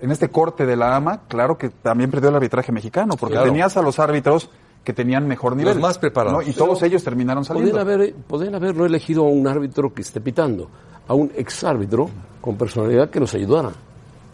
en 0.01 0.11
este 0.11 0.29
corte 0.31 0.67
de 0.67 0.77
la 0.77 0.95
AMA, 0.97 1.23
claro 1.29 1.57
que 1.57 1.71
también 1.71 2.11
perdió 2.11 2.29
el 2.31 2.37
arbitraje 2.37 2.73
mexicano, 2.73 3.17
porque 3.17 3.35
Claro. 3.35 3.49
tenías 3.51 3.77
a 3.77 3.83
los 3.83 3.99
árbitros 3.99 4.51
que 4.89 4.95
tenían 4.95 5.29
mejor 5.29 5.55
nivel. 5.55 5.75
Los 5.75 5.83
más 5.83 5.99
preparados. 5.99 6.43
¿no? 6.43 6.51
Y 6.51 6.55
todos 6.55 6.83
ellos 6.83 7.05
terminaron 7.05 7.45
saliendo. 7.45 7.73
Podrían, 7.73 7.87
haber, 7.87 8.15
podrían 8.15 8.55
haberlo 8.55 8.87
elegido 8.87 9.27
a 9.27 9.29
un 9.29 9.47
árbitro 9.47 9.93
que 9.93 10.01
esté 10.01 10.19
pitando, 10.19 10.71
a 11.07 11.13
un 11.13 11.31
exárbitro 11.37 12.09
con 12.41 12.57
personalidad 12.57 13.11
que 13.11 13.21
nos 13.21 13.35
ayudara, 13.35 13.69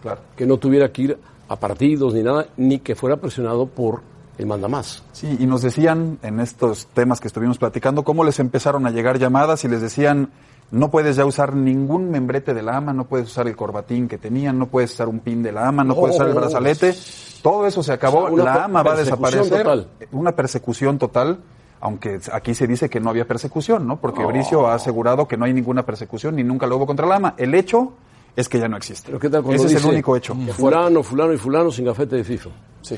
Claro. 0.00 0.20
que 0.36 0.46
no 0.46 0.56
tuviera 0.58 0.92
que 0.92 1.02
ir 1.02 1.18
a 1.48 1.56
partidos 1.56 2.14
ni 2.14 2.22
nada, 2.22 2.46
ni 2.56 2.78
que 2.78 2.94
fuera 2.94 3.16
presionado 3.16 3.66
por 3.66 4.02
el 4.38 4.46
mandamás. 4.46 5.02
Sí, 5.10 5.36
y 5.40 5.44
nos 5.44 5.62
decían 5.62 6.18
en 6.22 6.38
estos 6.38 6.86
temas 6.86 7.18
que 7.20 7.26
estuvimos 7.26 7.58
platicando 7.58 8.04
cómo 8.04 8.22
les 8.22 8.38
empezaron 8.38 8.86
a 8.86 8.92
llegar 8.92 9.18
llamadas 9.18 9.64
y 9.64 9.68
les 9.68 9.80
decían 9.80 10.30
no 10.74 10.90
puedes 10.90 11.16
ya 11.16 11.24
usar 11.24 11.54
ningún 11.54 12.10
membrete 12.10 12.52
de 12.54 12.62
la 12.62 12.76
AMA, 12.76 12.92
no 12.92 13.04
puedes 13.06 13.28
usar 13.28 13.46
el 13.48 13.56
corbatín 13.56 14.08
que 14.08 14.18
tenían, 14.18 14.58
no 14.58 14.66
puedes 14.66 14.92
usar 14.92 15.08
un 15.08 15.20
pin 15.20 15.42
de 15.42 15.52
la 15.52 15.68
AMA, 15.68 15.84
no 15.84 15.94
No. 15.94 16.00
puedes 16.00 16.16
usar 16.16 16.28
el 16.28 16.34
brazalete. 16.34 16.94
Todo 17.42 17.66
eso 17.66 17.82
se 17.82 17.92
acabó, 17.92 18.24
O 18.24 18.26
sea, 18.26 18.32
una 18.34 18.44
la 18.44 18.64
AMA 18.64 18.82
va 18.82 18.92
a 18.92 18.96
desaparecer. 18.96 19.62
total. 19.62 19.88
Una 20.12 20.32
persecución 20.32 20.98
total, 20.98 21.38
aunque 21.80 22.18
aquí 22.32 22.54
se 22.54 22.66
dice 22.66 22.88
que 22.88 23.00
no 23.00 23.10
había 23.10 23.26
persecución, 23.26 23.86
¿no? 23.86 24.00
Porque 24.00 24.22
No. 24.22 24.28
Bricio 24.28 24.66
ha 24.66 24.74
asegurado 24.74 25.28
que 25.28 25.36
no 25.36 25.44
hay 25.44 25.52
ninguna 25.52 25.84
persecución 25.84 26.36
ni 26.36 26.42
nunca 26.44 26.66
lo 26.66 26.76
hubo 26.76 26.86
contra 26.86 27.06
la 27.06 27.16
AMA. 27.16 27.34
El 27.36 27.54
hecho 27.54 27.92
es 28.34 28.48
que 28.48 28.58
ya 28.58 28.66
no 28.68 28.76
existe. 28.76 29.06
Pero 29.08 29.20
¿qué 29.20 29.28
tal 29.30 29.42
cuando 29.42 29.62
Ese 29.64 29.76
es 29.76 29.84
el 29.84 29.90
único 29.90 30.16
hecho. 30.16 30.34
Fulano, 30.56 31.02
fulano 31.02 31.32
y 31.32 31.36
fulano 31.36 31.70
sin 31.70 31.84
gafete 31.84 32.16
de 32.16 32.24
FIFA. 32.24 32.50
Sí. 32.82 32.96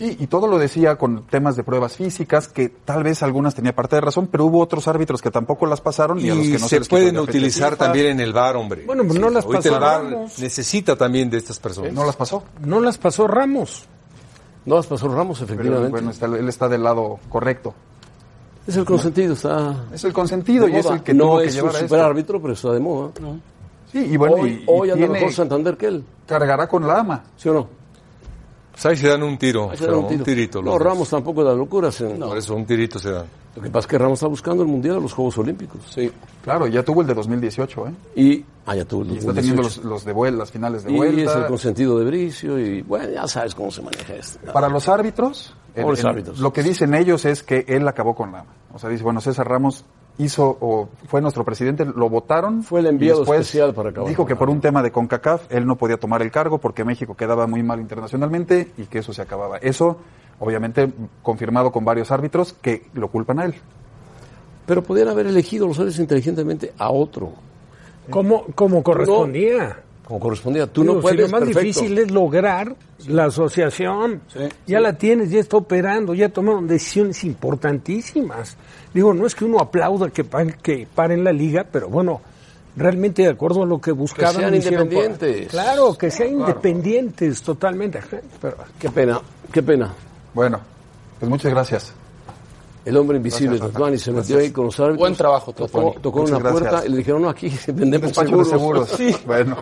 Sí, 0.00 0.16
y 0.18 0.28
todo 0.28 0.46
lo 0.46 0.56
decía 0.58 0.96
con 0.96 1.24
temas 1.24 1.56
de 1.56 1.62
pruebas 1.62 1.94
físicas, 1.98 2.48
que 2.48 2.70
tal 2.70 3.02
vez 3.02 3.22
algunas 3.22 3.54
tenía 3.54 3.74
parte 3.74 3.96
de 3.96 4.00
razón, 4.00 4.28
pero 4.32 4.46
hubo 4.46 4.60
otros 4.60 4.88
árbitros 4.88 5.20
que 5.20 5.30
tampoco 5.30 5.66
las 5.66 5.82
pasaron 5.82 6.18
y, 6.18 6.30
a 6.30 6.34
los 6.34 6.46
que 6.46 6.52
no 6.58 6.68
se, 6.68 6.78
les 6.78 6.88
quitó 6.88 6.96
pueden 6.96 7.18
utilizar 7.18 7.76
también 7.76 8.06
en 8.06 8.20
el 8.20 8.32
bar, 8.32 8.56
hombre. 8.56 8.84
Bueno, 8.86 9.04
pues 9.06 9.20
no 9.20 9.28
las 9.28 9.44
pasó 9.44 9.74
el 9.74 9.78
bar 9.78 10.04
Ramos. 10.04 10.38
necesita 10.38 10.96
también 10.96 11.28
de 11.28 11.36
estas 11.36 11.58
personas. 11.58 11.92
No 11.92 12.06
las 12.06 12.16
pasó. 12.16 12.42
No 12.64 12.80
las 12.80 12.96
pasó 12.96 13.26
Ramos. 13.26 13.84
No 14.64 14.76
las 14.76 14.86
pasó 14.86 15.06
Ramos, 15.14 15.38
Pero 15.40 15.52
efectivamente. 15.52 15.90
bueno, 15.90 16.10
está- 16.10 16.24
él 16.26 16.48
está 16.48 16.66
del 16.70 16.82
lado 16.82 17.18
correcto. 17.28 17.74
es 18.66 18.76
el 18.76 18.86
consentido, 18.86 19.34
está... 19.34 19.84
Es 19.92 20.02
el 20.04 20.14
consentido 20.14 20.66
y 20.66 20.76
es 20.76 20.86
el 20.86 21.02
que 21.02 21.12
no 21.12 21.24
tuvo 21.24 21.38
que 21.40 21.44
es 21.44 21.50
un 21.52 21.56
llevar 21.56 21.74
a 21.74 21.78
esto. 21.78 21.88
superárbitro, 21.88 22.40
pero 22.40 22.54
está 22.54 22.72
de 22.72 22.80
moda. 22.80 23.10
Sí, 23.92 23.98
y 23.98 24.16
bueno, 24.16 24.36
hoy 24.36 24.50
y, 24.50 24.52
y 24.62 24.64
hoy 24.66 24.90
anda 24.92 24.96
tiene- 25.06 25.12
mejor 25.20 25.32
Santander 25.34 25.76
que 25.76 25.86
él, 25.88 26.04
cargará 26.26 26.66
con 26.68 26.86
la 26.86 27.00
AMA. 27.00 27.22
¿sí 27.36 27.50
o 27.50 27.52
no? 27.52 27.79
Pues 28.82 28.86
ahí 28.86 28.96
se 28.96 29.08
dan 29.08 29.22
un 29.22 29.36
tiro, 29.36 29.70
se 29.76 29.90
un 29.90 30.22
tirito. 30.22 30.60
No, 30.60 30.70
los 30.70 30.74
dos. 30.78 30.82
Ramos 30.82 31.10
tampoco 31.10 31.44
da 31.44 31.52
locuras. 31.54 32.00
en- 32.00 32.18
Por 32.18 32.38
eso 32.38 32.54
un 32.54 32.64
tirito 32.64 32.98
se 32.98 33.10
dan. 33.10 33.26
Lo 33.56 33.62
que 33.62 33.68
pasa 33.68 33.80
es 33.80 33.86
que 33.88 33.98
Ramos 33.98 34.18
está 34.18 34.28
buscando 34.28 34.62
el 34.62 34.68
Mundial 34.68 34.96
a 34.96 35.00
los 35.00 35.12
Juegos 35.12 35.36
Olímpicos. 35.38 35.80
Sí. 35.92 36.10
Claro, 36.42 36.66
ya 36.68 36.82
tuvo 36.82 37.00
el 37.02 37.06
de 37.08 37.14
2018, 37.14 37.88
¿eh? 37.88 37.92
Y, 38.16 38.44
ah, 38.64 38.76
ya 38.76 38.84
tuvo 38.84 39.02
el 39.02 39.10
Y 39.12 39.18
está 39.18 39.34
teniendo 39.34 39.62
2018. 39.62 39.82
los, 39.82 39.84
los 39.92 40.04
de 40.04 40.12
vuelta, 40.12 40.38
las 40.38 40.50
finales 40.52 40.84
de 40.84 40.92
Y 40.92 40.96
es 40.96 41.02
el 41.02 41.14
vuelta. 41.24 41.46
consentido 41.48 41.98
de 41.98 42.04
Bricio 42.06 42.58
y, 42.58 42.80
bueno, 42.82 43.10
ya 43.12 43.26
sabes 43.26 43.54
cómo 43.54 43.70
se 43.70 43.82
maneja 43.82 44.14
esto. 44.14 44.52
Para 44.52 44.68
los 44.68 44.88
árbitros, 44.88 45.54
en- 45.74 46.06
árbitros. 46.06 46.38
lo 46.38 46.52
que 46.52 46.62
dicen 46.62 46.94
ellos 46.94 47.24
es 47.24 47.42
que 47.42 47.64
él 47.68 47.86
acabó 47.88 48.14
con 48.14 48.32
la 48.32 48.40
AMA. 48.40 48.50
O 48.72 48.78
sea, 48.78 48.88
dice, 48.88 49.02
bueno, 49.02 49.20
César 49.20 49.46
Ramos 49.48 49.84
hizo 50.22 50.56
o 50.60 50.88
fue 51.06 51.20
nuestro 51.20 51.44
presidente, 51.44 51.84
lo 51.84 52.08
votaron. 52.08 52.62
Fue 52.62 52.80
el 52.80 52.86
enviado 52.86 53.22
especial 53.22 53.72
para 53.74 53.90
acabar 53.90 54.08
Dijo 54.08 54.26
que 54.26 54.36
por 54.36 54.50
un 54.50 54.60
tema 54.60 54.82
de 54.82 54.90
CONCACAF 54.92 55.46
él 55.50 55.66
no 55.66 55.76
podía 55.76 55.96
tomar 55.96 56.22
el 56.22 56.30
cargo 56.30 56.58
porque 56.58 56.84
México 56.84 57.16
quedaba 57.16 57.46
muy 57.46 57.62
mal 57.62 57.80
internacionalmente 57.80 58.72
y 58.78 58.84
que 58.84 58.98
eso 58.98 59.12
se 59.12 59.22
acababa. 59.22 59.58
Eso, 59.58 59.98
obviamente, 60.38 60.90
confirmado 61.22 61.70
con 61.72 61.84
varios 61.84 62.10
árbitros 62.10 62.52
que 62.60 62.86
lo 62.94 63.08
culpan 63.08 63.38
a 63.40 63.44
él. 63.46 63.54
Pero 64.66 64.82
podían 64.82 65.08
haber 65.08 65.26
elegido 65.26 65.66
los 65.66 65.78
árbitros 65.78 65.98
inteligentemente 66.00 66.72
a 66.78 66.90
otro, 66.90 67.32
Como, 68.08 68.44
como 68.54 68.82
correspondía. 68.82 69.78
como 70.04 70.20
correspondía. 70.20 70.66
Tú 70.66 70.82
Digo, 70.82 70.94
no 70.94 71.00
si 71.00 71.02
puedes, 71.02 71.20
lo 71.20 71.28
más 71.28 71.40
perfecto. 71.40 71.60
difícil 71.60 71.98
es 71.98 72.10
lograr 72.10 72.76
la 73.08 73.24
asociación. 73.26 74.20
ya 74.66 74.80
la 74.80 74.92
tienes, 74.98 75.30
ya 75.30 75.40
está 75.40 75.56
operando, 75.56 76.14
ya 76.14 76.28
tomaron 76.28 76.66
decisiones 76.68 77.24
importantísimas. 77.24 78.56
Digo, 78.92 79.14
no 79.14 79.26
es 79.26 79.34
que 79.34 79.44
uno 79.44 79.60
aplauda 79.60 80.10
que, 80.10 80.24
que 80.62 80.86
paren 80.92 81.22
la 81.24 81.32
liga, 81.32 81.64
pero 81.70 81.88
bueno, 81.88 82.20
realmente 82.76 83.22
de 83.22 83.28
acuerdo 83.28 83.62
a 83.62 83.66
lo 83.66 83.80
que 83.80 83.92
buscaban. 83.92 84.34
sean 84.34 84.54
hicieron 84.54 84.88
por- 84.88 84.94
independientes. 85.04 85.48
Claro, 85.50 85.94
que 85.96 86.10
sean 86.10 86.32
independientes 86.40 87.42
totalmente. 87.42 88.00
Pero, 88.40 88.56
Qué 88.78 88.90
pena, 88.90 89.20
qué 89.52 89.62
pena. 89.62 89.92
Bueno, 90.34 90.60
pues 91.18 91.28
muchas 91.30 91.52
gracias. 91.52 91.92
El 92.84 92.96
hombre 92.96 93.18
invisible 93.18 93.58
Tatuani 93.58 93.98
se 93.98 94.10
metió 94.10 94.38
ahí 94.38 94.50
con 94.50 94.64
los 94.66 94.80
árbitros. 94.80 94.98
Buen 94.98 95.14
trabajo, 95.14 95.52
tocó, 95.52 95.94
tocó 96.00 96.22
una 96.22 96.38
puerta 96.40 96.82
y 96.86 96.88
le 96.88 96.96
dijeron, 96.96 97.22
no, 97.22 97.28
aquí 97.28 97.52
vendemos 97.68 98.12
seguros. 98.12 98.48
seguros. 98.48 98.88
Sí. 98.96 99.14
Bueno, 99.26 99.56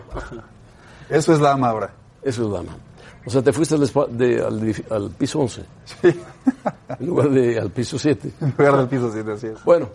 eso 1.09 1.33
es 1.33 1.39
la 1.39 1.51
ahora. 1.51 1.91
Eso 2.23 2.45
es 2.45 2.51
dama. 2.51 2.77
O 3.25 3.29
sea, 3.29 3.41
te 3.41 3.51
fuiste 3.53 3.75
al, 3.75 4.17
de- 4.17 4.85
al, 4.89 5.11
piso 5.11 5.39
11 5.39 5.61
en 6.03 7.05
lugar 7.05 7.29
de 7.29 7.59
al 7.59 7.69
piso 7.69 7.99
7. 7.99 8.31
En 8.41 8.53
lugar 8.57 8.77
del 8.77 8.87
piso, 8.87 9.11
sí, 9.11 9.19
así 9.29 9.47
es. 9.47 9.63
Bueno, 9.63 9.89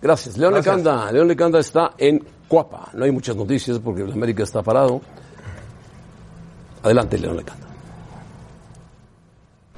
gracias. 0.00 0.36
León 0.38 0.54
Gracias. 0.54 0.76
Lecanda. 0.76 1.12
León 1.12 1.28
Lecanda 1.28 1.58
está 1.60 1.92
en 1.98 2.24
Cuapa. 2.48 2.88
No 2.94 3.04
hay 3.04 3.10
muchas 3.12 3.36
noticias 3.36 3.78
porque 3.78 4.02
el 4.02 4.12
América 4.12 4.42
está 4.42 4.62
parado. 4.62 5.00
Adelante, 6.82 7.18
León 7.18 7.36
Lecanda. 7.36 7.66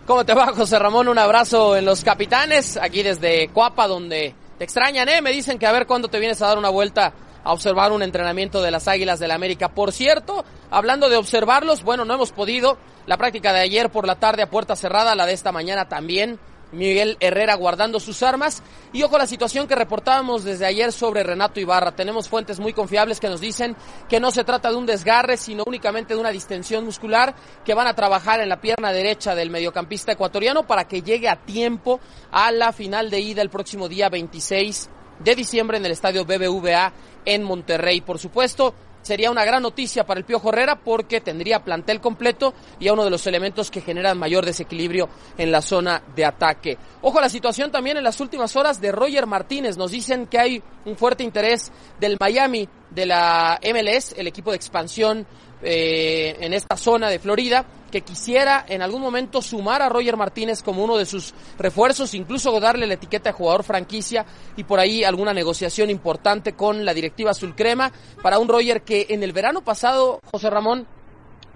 ¿Cómo 0.06 0.24
te 0.24 0.32
va, 0.32 0.52
José 0.54 0.78
Ramón? 0.78 1.08
Un 1.08 1.18
abrazo 1.18 1.76
en 1.76 1.84
los 1.84 2.02
capitanes, 2.02 2.78
aquí 2.78 3.02
desde 3.02 3.48
Cuapa, 3.48 3.86
donde 3.86 4.34
te 4.56 4.64
extrañan, 4.64 5.06
¿eh? 5.08 5.20
Me 5.20 5.32
dicen 5.32 5.58
que 5.58 5.66
a 5.66 5.72
ver 5.72 5.86
cuándo 5.86 6.08
te 6.08 6.18
vienes 6.18 6.40
a 6.40 6.46
dar 6.46 6.56
una 6.58 6.70
vuelta 6.70 7.12
a 7.44 7.52
observar 7.52 7.92
un 7.92 8.02
entrenamiento 8.02 8.62
de 8.62 8.70
las 8.70 8.88
Águilas 8.88 9.18
del 9.18 9.28
la 9.28 9.34
América. 9.34 9.68
Por 9.68 9.92
cierto, 9.92 10.44
hablando 10.70 11.08
de 11.08 11.16
observarlos, 11.16 11.82
bueno, 11.82 12.04
no 12.04 12.14
hemos 12.14 12.32
podido. 12.32 12.78
La 13.06 13.16
práctica 13.16 13.52
de 13.52 13.60
ayer 13.60 13.90
por 13.90 14.06
la 14.06 14.16
tarde 14.16 14.42
a 14.42 14.50
puerta 14.50 14.76
cerrada, 14.76 15.14
la 15.14 15.26
de 15.26 15.32
esta 15.32 15.52
mañana 15.52 15.88
también. 15.88 16.38
Miguel 16.72 17.16
Herrera 17.20 17.54
guardando 17.54 18.00
sus 18.00 18.22
armas. 18.22 18.62
Y 18.92 19.02
ojo 19.02 19.18
la 19.18 19.26
situación 19.26 19.66
que 19.66 19.74
reportábamos 19.74 20.44
desde 20.44 20.66
ayer 20.66 20.92
sobre 20.92 21.22
Renato 21.22 21.60
Ibarra. 21.60 21.92
Tenemos 21.92 22.28
fuentes 22.28 22.60
muy 22.60 22.72
confiables 22.72 23.20
que 23.20 23.28
nos 23.28 23.40
dicen 23.40 23.76
que 24.08 24.20
no 24.20 24.30
se 24.30 24.44
trata 24.44 24.70
de 24.70 24.76
un 24.76 24.86
desgarre, 24.86 25.36
sino 25.36 25.64
únicamente 25.66 26.14
de 26.14 26.20
una 26.20 26.30
distensión 26.30 26.84
muscular 26.84 27.34
que 27.64 27.74
van 27.74 27.86
a 27.86 27.94
trabajar 27.94 28.40
en 28.40 28.48
la 28.48 28.60
pierna 28.60 28.92
derecha 28.92 29.34
del 29.34 29.50
mediocampista 29.50 30.12
ecuatoriano 30.12 30.66
para 30.66 30.86
que 30.86 31.02
llegue 31.02 31.28
a 31.28 31.36
tiempo 31.36 32.00
a 32.30 32.52
la 32.52 32.72
final 32.72 33.10
de 33.10 33.20
ida 33.20 33.42
el 33.42 33.50
próximo 33.50 33.88
día 33.88 34.08
26 34.08 34.90
de 35.18 35.34
diciembre 35.34 35.78
en 35.78 35.86
el 35.86 35.92
estadio 35.92 36.24
BBVA 36.24 36.92
en 37.24 37.42
Monterrey. 37.42 38.00
Por 38.00 38.18
supuesto, 38.18 38.74
sería 39.02 39.30
una 39.30 39.44
gran 39.44 39.62
noticia 39.62 40.04
para 40.04 40.18
el 40.18 40.26
Piojo 40.26 40.50
Herrera 40.50 40.76
porque 40.76 41.20
tendría 41.20 41.64
plantel 41.64 42.00
completo 42.00 42.54
y 42.78 42.88
a 42.88 42.92
uno 42.92 43.04
de 43.04 43.10
los 43.10 43.26
elementos 43.26 43.70
que 43.70 43.80
generan 43.80 44.18
mayor 44.18 44.44
desequilibrio 44.44 45.08
en 45.36 45.50
la 45.50 45.62
zona 45.62 46.02
de 46.14 46.24
ataque. 46.24 46.78
Ojo 47.02 47.18
a 47.18 47.22
la 47.22 47.28
situación 47.28 47.70
también 47.70 47.96
en 47.96 48.04
las 48.04 48.20
últimas 48.20 48.54
horas 48.56 48.80
de 48.80 48.92
Roger 48.92 49.26
Martínez. 49.26 49.76
Nos 49.76 49.92
dicen 49.92 50.26
que 50.26 50.38
hay 50.38 50.62
un 50.84 50.96
fuerte 50.96 51.22
interés 51.24 51.72
del 51.98 52.16
Miami, 52.20 52.68
de 52.90 53.06
la 53.06 53.58
MLS, 53.62 54.14
el 54.16 54.26
equipo 54.26 54.50
de 54.50 54.56
expansión 54.56 55.26
eh, 55.62 56.36
en 56.40 56.52
esta 56.52 56.76
zona 56.76 57.08
de 57.08 57.18
Florida, 57.18 57.64
que 57.90 58.02
quisiera 58.02 58.64
en 58.68 58.82
algún 58.82 59.00
momento 59.00 59.40
sumar 59.42 59.82
a 59.82 59.88
Roger 59.88 60.16
Martínez 60.16 60.62
como 60.62 60.84
uno 60.84 60.96
de 60.96 61.06
sus 61.06 61.34
refuerzos, 61.58 62.14
incluso 62.14 62.58
darle 62.60 62.86
la 62.86 62.94
etiqueta 62.94 63.30
de 63.30 63.36
jugador 63.36 63.64
franquicia 63.64 64.26
y 64.56 64.64
por 64.64 64.78
ahí 64.78 65.04
alguna 65.04 65.32
negociación 65.32 65.90
importante 65.90 66.52
con 66.52 66.84
la 66.84 66.94
directiva 66.94 67.30
azul 67.30 67.54
crema 67.54 67.92
para 68.22 68.38
un 68.38 68.48
Roger 68.48 68.82
que 68.82 69.06
en 69.10 69.22
el 69.22 69.32
verano 69.32 69.62
pasado, 69.62 70.20
José 70.30 70.50
Ramón, 70.50 70.86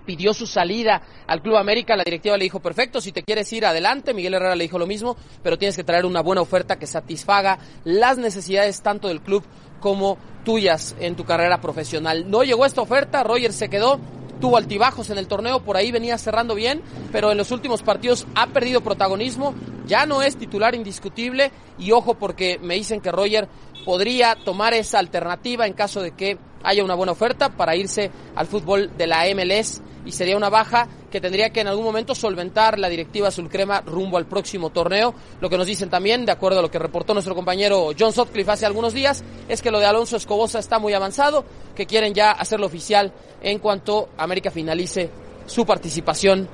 pidió 0.05 0.35
su 0.35 0.47
salida 0.47 1.03
al 1.27 1.43
Club 1.43 1.57
América, 1.57 1.97
la 1.97 2.05
directiva 2.05 2.37
le 2.37 2.45
dijo, 2.45 2.61
perfecto, 2.61 3.01
si 3.01 3.13
te 3.13 3.23
quieres 3.23 3.53
ir 3.53 3.67
adelante, 3.67 4.15
Miguel 4.15 4.35
Herrera 4.35 4.57
le 4.57 4.65
dijo 4.65 4.79
lo 4.79 4.87
mismo, 4.87 5.17
pero 5.43 5.59
tienes 5.59 5.77
que 5.77 5.85
traer 5.85 6.05
una 6.07 6.21
buena 6.23 6.43
oferta 6.43 6.79
que 6.79 6.87
satisfaga 6.87 7.59
las 7.85 8.19
necesidades 8.19 8.83
tanto 8.83 9.09
del 9.09 9.23
club 9.23 9.45
como 9.81 10.19
tuyas 10.45 10.95
en 11.01 11.17
tu 11.17 11.25
carrera 11.25 11.61
profesional. 11.61 12.31
No 12.31 12.43
llegó 12.43 12.65
esta 12.67 12.81
oferta, 12.81 13.23
Roger 13.25 13.53
se 13.53 13.69
quedó, 13.69 14.01
tuvo 14.41 14.57
altibajos 14.57 15.11
en 15.11 15.19
el 15.19 15.29
torneo, 15.29 15.61
por 15.61 15.77
ahí 15.77 15.93
venía 15.93 16.19
cerrando 16.19 16.55
bien, 16.55 16.83
pero 17.13 17.31
en 17.31 17.39
los 17.39 17.51
últimos 17.51 17.83
partidos 17.83 18.27
ha 18.35 18.49
perdido 18.49 18.81
protagonismo, 18.81 19.55
ya 19.87 20.07
no 20.07 20.23
es 20.23 20.37
titular 20.37 20.75
indiscutible 20.75 21.53
y 21.79 21.93
ojo 21.93 22.15
porque 22.15 22.59
me 22.59 22.75
dicen 22.75 23.01
que 23.01 23.13
Roger 23.13 23.49
podría 23.85 24.37
tomar 24.37 24.75
esa 24.75 24.99
alternativa 24.99 25.67
en 25.67 25.75
caso 25.75 26.03
de 26.03 26.13
que 26.13 26.39
haya 26.65 26.85
una 26.85 26.95
buena 26.95 27.13
oferta 27.13 27.51
para 27.51 27.77
irse 27.77 28.11
al 28.35 28.47
fútbol 28.47 28.91
de 28.97 29.07
la 29.07 29.25
MLS 29.35 29.81
y 30.05 30.13
sería 30.13 30.37
una 30.37 30.51
baja 30.51 30.89
que 31.11 31.21
tendría 31.21 31.51
que 31.51 31.61
en 31.61 31.69
algún 31.69 31.85
momento 31.85 32.15
solventar 32.15 32.79
la 32.79 32.89
directiva 32.89 33.31
Sulcrema 33.31 33.83
rumbo 33.83 34.17
al 34.17 34.27
próximo 34.27 34.71
torneo. 34.71 35.15
Lo 35.41 35.49
que 35.49 35.59
nos 35.59 35.67
dicen 35.67 35.91
también, 35.91 36.25
de 36.25 36.33
acuerdo 36.33 36.59
a 36.59 36.63
lo 36.63 36.71
que 36.71 36.79
reportó 36.79 37.13
nuestro 37.13 37.35
compañero 37.35 37.91
John 37.99 38.13
Sutcliffe 38.13 38.51
hace 38.51 38.67
algunos 38.67 38.95
días, 38.95 39.23
es 39.49 39.63
que 39.63 39.71
lo 39.71 39.79
de 39.79 39.87
Alonso 39.87 40.17
Escobosa 40.17 40.59
está 40.59 40.79
muy 40.79 40.95
avanzado, 40.95 41.45
que 41.77 41.87
quieren 41.87 42.15
ya 42.15 42.33
hacerlo 42.33 42.67
oficial 42.67 43.13
en 43.43 43.59
cuanto 43.59 44.09
América 44.17 44.51
finalice 44.51 45.11
su 45.47 45.67
participación 45.67 46.49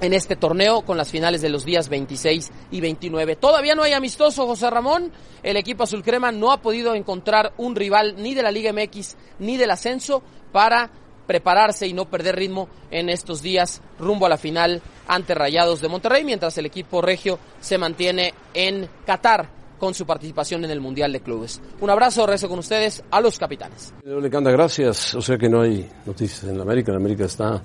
en 0.00 0.12
este 0.12 0.36
torneo 0.36 0.82
con 0.82 0.96
las 0.96 1.10
finales 1.10 1.42
de 1.42 1.48
los 1.48 1.64
días 1.64 1.88
26 1.88 2.50
y 2.70 2.80
29. 2.80 3.36
Todavía 3.36 3.74
no 3.74 3.82
hay 3.82 3.92
amistoso, 3.92 4.46
José 4.46 4.70
Ramón. 4.70 5.10
El 5.42 5.56
equipo 5.56 5.84
azul 5.84 6.02
crema 6.02 6.32
no 6.32 6.52
ha 6.52 6.60
podido 6.60 6.94
encontrar 6.94 7.52
un 7.56 7.74
rival 7.76 8.14
ni 8.18 8.34
de 8.34 8.42
la 8.42 8.50
Liga 8.50 8.72
MX 8.72 9.16
ni 9.38 9.56
del 9.56 9.70
ascenso 9.70 10.22
para 10.52 10.90
prepararse 11.26 11.86
y 11.86 11.92
no 11.92 12.06
perder 12.06 12.36
ritmo 12.36 12.68
en 12.90 13.10
estos 13.10 13.42
días 13.42 13.82
rumbo 13.98 14.26
a 14.26 14.30
la 14.30 14.38
final 14.38 14.80
ante 15.06 15.34
Rayados 15.34 15.80
de 15.80 15.88
Monterrey, 15.88 16.24
mientras 16.24 16.56
el 16.58 16.66
equipo 16.66 17.02
regio 17.02 17.38
se 17.60 17.76
mantiene 17.76 18.32
en 18.54 18.88
Qatar 19.04 19.58
con 19.78 19.94
su 19.94 20.06
participación 20.06 20.64
en 20.64 20.70
el 20.70 20.80
Mundial 20.80 21.12
de 21.12 21.20
Clubes. 21.20 21.60
Un 21.80 21.90
abrazo, 21.90 22.26
rezo 22.26 22.48
con 22.48 22.58
ustedes 22.58 23.04
a 23.10 23.20
los 23.20 23.38
capitanes. 23.38 23.92
Le 24.04 24.28
gracias, 24.28 25.14
o 25.14 25.22
sea 25.22 25.38
que 25.38 25.48
no 25.48 25.60
hay 25.60 25.88
noticias 26.04 26.44
en 26.44 26.60
América, 26.60 26.94
América 26.94 27.26
está 27.26 27.62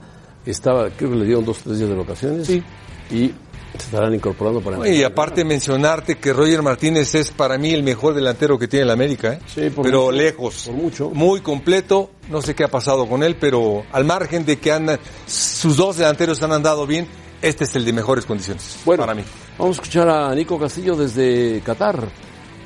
estaba, 0.52 0.90
creo 0.90 1.12
que 1.12 1.16
le 1.18 1.26
dieron 1.26 1.46
dos 1.46 1.60
o 1.60 1.64
tres 1.66 1.78
días 1.78 1.90
de 1.90 1.96
vacaciones. 1.96 2.50
Y 2.50 3.34
se 3.78 3.86
estarán 3.86 4.14
incorporando 4.14 4.62
para... 4.62 4.88
Y 4.88 5.04
aparte 5.04 5.44
mencionarte 5.44 6.18
que 6.18 6.32
Roger 6.32 6.62
Martínez 6.62 7.16
es 7.16 7.32
para 7.32 7.58
mí 7.58 7.72
el 7.72 7.84
mejor 7.84 8.14
delantero 8.14 8.60
que 8.60 8.68
tiene 8.68 8.86
la 8.86 8.94
América, 8.94 9.40
¿eh? 9.56 9.72
pero 9.82 10.12
lejos. 10.12 10.66
Por 10.66 10.76
mucho. 10.76 11.10
Muy 11.10 11.42
completo. 11.42 12.12
No 12.30 12.42
sé 12.42 12.54
qué 12.54 12.64
ha 12.64 12.68
pasado 12.68 13.08
con 13.08 13.24
él, 13.24 13.36
pero 13.40 13.84
al 13.92 14.06
margen 14.06 14.46
de 14.46 14.58
que 14.60 14.72
andan, 14.72 15.00
sus 15.26 15.78
dos 15.78 15.98
delanteros 15.98 16.42
han 16.44 16.52
andado 16.52 16.86
bien, 16.86 17.08
este 17.42 17.64
es 17.64 17.76
el 17.76 17.84
de 17.84 17.94
mejores 17.94 18.26
condiciones. 18.26 18.80
Bueno, 18.86 19.04
para 19.04 19.16
mí. 19.16 19.24
Vamos 19.58 19.78
a 19.78 19.82
escuchar 19.82 20.08
a 20.08 20.36
Nico 20.36 20.60
Castillo 20.60 20.96
desde 20.96 21.62
Qatar. 21.62 22.08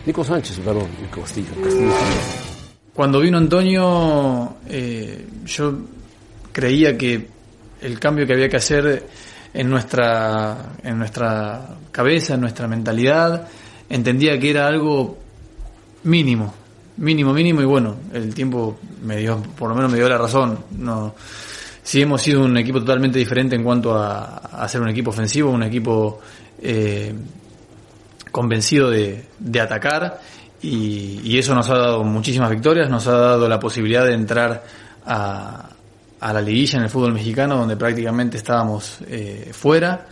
Nico 0.05 0.23
Sánchez, 0.23 0.59
perdón, 0.59 0.87
Nico 1.01 1.21
Castillo. 1.21 1.49
Castillo. 1.63 1.91
Cuando 2.93 3.19
vino 3.19 3.37
Antonio, 3.37 4.57
eh, 4.67 5.25
yo 5.45 5.73
creía 6.51 6.97
que 6.97 7.36
el 7.81 7.99
cambio 7.99 8.25
que 8.25 8.33
había 8.33 8.49
que 8.49 8.57
hacer 8.57 9.07
en 9.53 9.69
nuestra, 9.69 10.73
en 10.83 10.97
nuestra 10.97 11.77
cabeza, 11.91 12.35
en 12.35 12.41
nuestra 12.41 12.67
mentalidad, 12.67 13.47
entendía 13.89 14.37
que 14.39 14.49
era 14.49 14.67
algo 14.67 15.17
mínimo, 16.03 16.53
mínimo, 16.97 17.33
mínimo, 17.33 17.61
y 17.61 17.65
bueno, 17.65 17.95
el 18.13 18.33
tiempo 18.33 18.79
me 19.03 19.17
dio, 19.17 19.41
por 19.57 19.69
lo 19.69 19.75
menos 19.75 19.91
me 19.91 19.97
dio 19.97 20.09
la 20.09 20.17
razón. 20.17 20.59
No, 20.77 21.15
sí 21.83 22.01
hemos 22.01 22.21
sido 22.21 22.43
un 22.43 22.57
equipo 22.57 22.79
totalmente 22.79 23.19
diferente 23.19 23.55
en 23.55 23.63
cuanto 23.63 23.95
a, 23.95 24.37
a 24.37 24.67
ser 24.67 24.81
un 24.81 24.89
equipo 24.89 25.09
ofensivo, 25.11 25.51
un 25.51 25.63
equipo 25.63 26.19
eh, 26.61 27.13
convencido 28.31 28.89
de, 28.89 29.25
de 29.39 29.59
atacar, 29.59 30.19
y, 30.61 31.21
y 31.23 31.37
eso 31.37 31.53
nos 31.55 31.69
ha 31.69 31.77
dado 31.77 32.03
muchísimas 32.03 32.49
victorias, 32.49 32.89
nos 32.89 33.07
ha 33.07 33.17
dado 33.17 33.47
la 33.47 33.59
posibilidad 33.59 34.05
de 34.05 34.13
entrar 34.13 34.63
a, 35.05 35.69
a 36.19 36.33
la 36.33 36.41
liguilla 36.41 36.77
en 36.77 36.83
el 36.83 36.89
fútbol 36.89 37.13
mexicano, 37.13 37.57
donde 37.57 37.77
prácticamente 37.77 38.37
estábamos 38.37 38.99
eh, 39.07 39.49
fuera, 39.53 40.07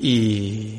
y, 0.00 0.78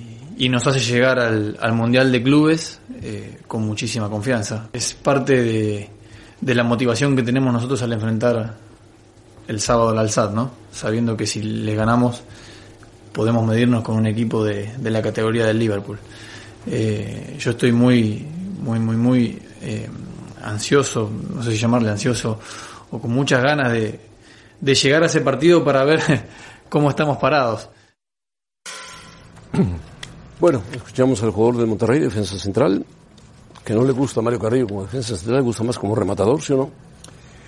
nos 0.49 0.67
hace 0.67 0.79
llegar 0.79 1.19
al, 1.19 1.57
al 1.59 1.73
Mundial 1.73 2.11
de 2.11 2.21
Clubes 2.21 2.79
eh, 3.01 3.39
con 3.47 3.65
muchísima 3.65 4.09
confianza. 4.09 4.69
Es 4.73 4.93
parte 4.93 5.41
de, 5.41 5.89
la 6.53 6.63
motivación 6.63 7.15
que 7.15 7.23
tenemos 7.23 7.51
nosotros 7.53 7.81
al 7.81 7.93
enfrentar 7.93 8.53
el 9.47 9.59
sábado 9.59 9.89
al 9.89 9.97
Alzad, 9.97 10.31
¿no? 10.31 10.51
Sabiendo 10.71 11.15
que 11.15 11.25
si 11.25 11.41
le 11.41 11.75
ganamos 11.75 12.23
podemos 13.13 13.45
medirnos 13.45 13.83
con 13.83 13.95
un 13.95 14.07
equipo 14.07 14.43
de, 14.43 14.73
de 14.77 14.91
la 14.91 15.01
categoría 15.01 15.45
del 15.45 15.59
Liverpool. 15.59 15.99
Eh, 16.67 17.37
yo 17.39 17.51
estoy 17.51 17.71
muy, 17.71 18.25
muy, 18.59 18.79
muy, 18.79 18.95
muy 18.95 19.41
ansioso, 20.43 21.11
no 21.33 21.41
sé 21.41 21.51
si 21.51 21.57
llamarle 21.57 21.89
ansioso, 21.89 22.39
o 22.91 22.99
con 22.99 23.11
muchas 23.11 23.41
ganas 23.41 23.71
de, 23.71 23.99
de 24.63 24.75
llegar 24.75 25.03
a 25.03 25.07
ese 25.07 25.19
partido 25.19 25.63
para 25.63 25.83
ver 25.83 26.01
cómo 26.69 26.89
estamos 26.89 27.17
parados. 27.17 27.69
Bueno, 30.39 30.61
escuchamos 30.73 31.23
al 31.23 31.29
jugador 31.29 31.61
de 31.61 31.65
Monterrey, 31.65 31.99
defensa 31.99 32.37
central, 32.37 32.85
que 33.63 33.73
no 33.73 33.85
le 33.85 33.93
gusta 33.93 34.19
a 34.19 34.23
Mario 34.23 34.39
Carrillo 34.39 34.67
como 34.67 34.81
defensa 34.81 35.15
central, 35.15 35.37
le 35.37 35.41
gusta 35.43 35.63
más 35.63 35.79
como 35.79 35.95
rematador, 35.95 36.41
¿sí 36.41 36.51
o 36.51 36.57
no? 36.57 36.71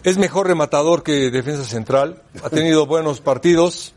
Es 0.02 0.18
mejor 0.18 0.48
rematador 0.48 1.04
que 1.04 1.30
defensa 1.30 1.66
central, 1.66 2.22
ha 2.42 2.50
tenido 2.50 2.86
buenos 2.88 3.20
partidos, 3.20 3.92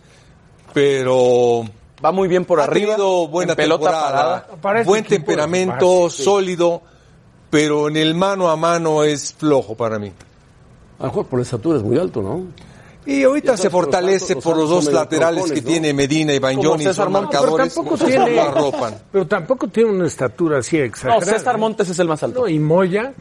pero 0.75 1.63
va 2.05 2.11
muy 2.11 2.27
bien 2.27 2.45
por 2.45 2.61
ha 2.61 2.65
arriba. 2.65 2.97
tenido 2.97 3.29
buena 3.29 3.55
pelota 3.55 3.85
temporada, 3.91 4.47
Para 4.61 4.83
buen 4.83 5.05
equipo 5.05 5.15
temperamento, 5.17 6.11
sólido, 6.11 6.83
pero 7.51 7.87
en 7.87 7.99
el 7.99 8.17
mano 8.17 8.49
a 8.49 8.57
mano 8.57 9.05
es 9.05 9.33
flojo 9.33 9.77
para 9.77 10.01
mí. 10.01 10.11
A 10.99 11.03
lo 11.03 11.09
mejor 11.09 11.27
por 11.27 11.39
la 11.39 11.45
estatura 11.45 11.77
es 11.77 11.85
muy 11.85 11.99
alto, 11.99 12.21
¿no? 12.21 12.47
Y 13.11 13.23
ahorita 13.25 13.57
se 13.57 13.71
fortalece 13.71 14.35
los 14.35 14.45
por 14.45 14.57
los 14.57 14.69
dos 14.69 14.93
laterales 14.93 15.51
que 15.51 15.63
¿no? 15.63 15.67
tiene 15.69 15.95
Medina 15.95 16.35
y 16.35 16.39
Bagnoni, 16.39 16.85
son 16.93 17.11
Montes, 17.11 17.41
Pero 17.41 17.51
marcadores, 17.57 17.75
tampoco 17.75 17.97
lo 17.97 18.05
tiene, 18.07 18.39
arropan. 18.41 18.95
pero 19.11 19.27
tampoco 19.27 19.69
tiene 19.69 19.91
una 19.91 20.07
estatura 20.07 20.59
así 20.59 20.77
No, 20.77 20.85
exagerada. 20.85 21.25
César 21.39 21.55
¿eh? 21.55 21.59
Montes 21.59 21.89
es 21.89 21.99
el 21.99 22.07
más 22.09 22.23
alto. 22.23 22.41
No, 22.41 22.49
y 22.49 22.59
Moya. 22.59 23.15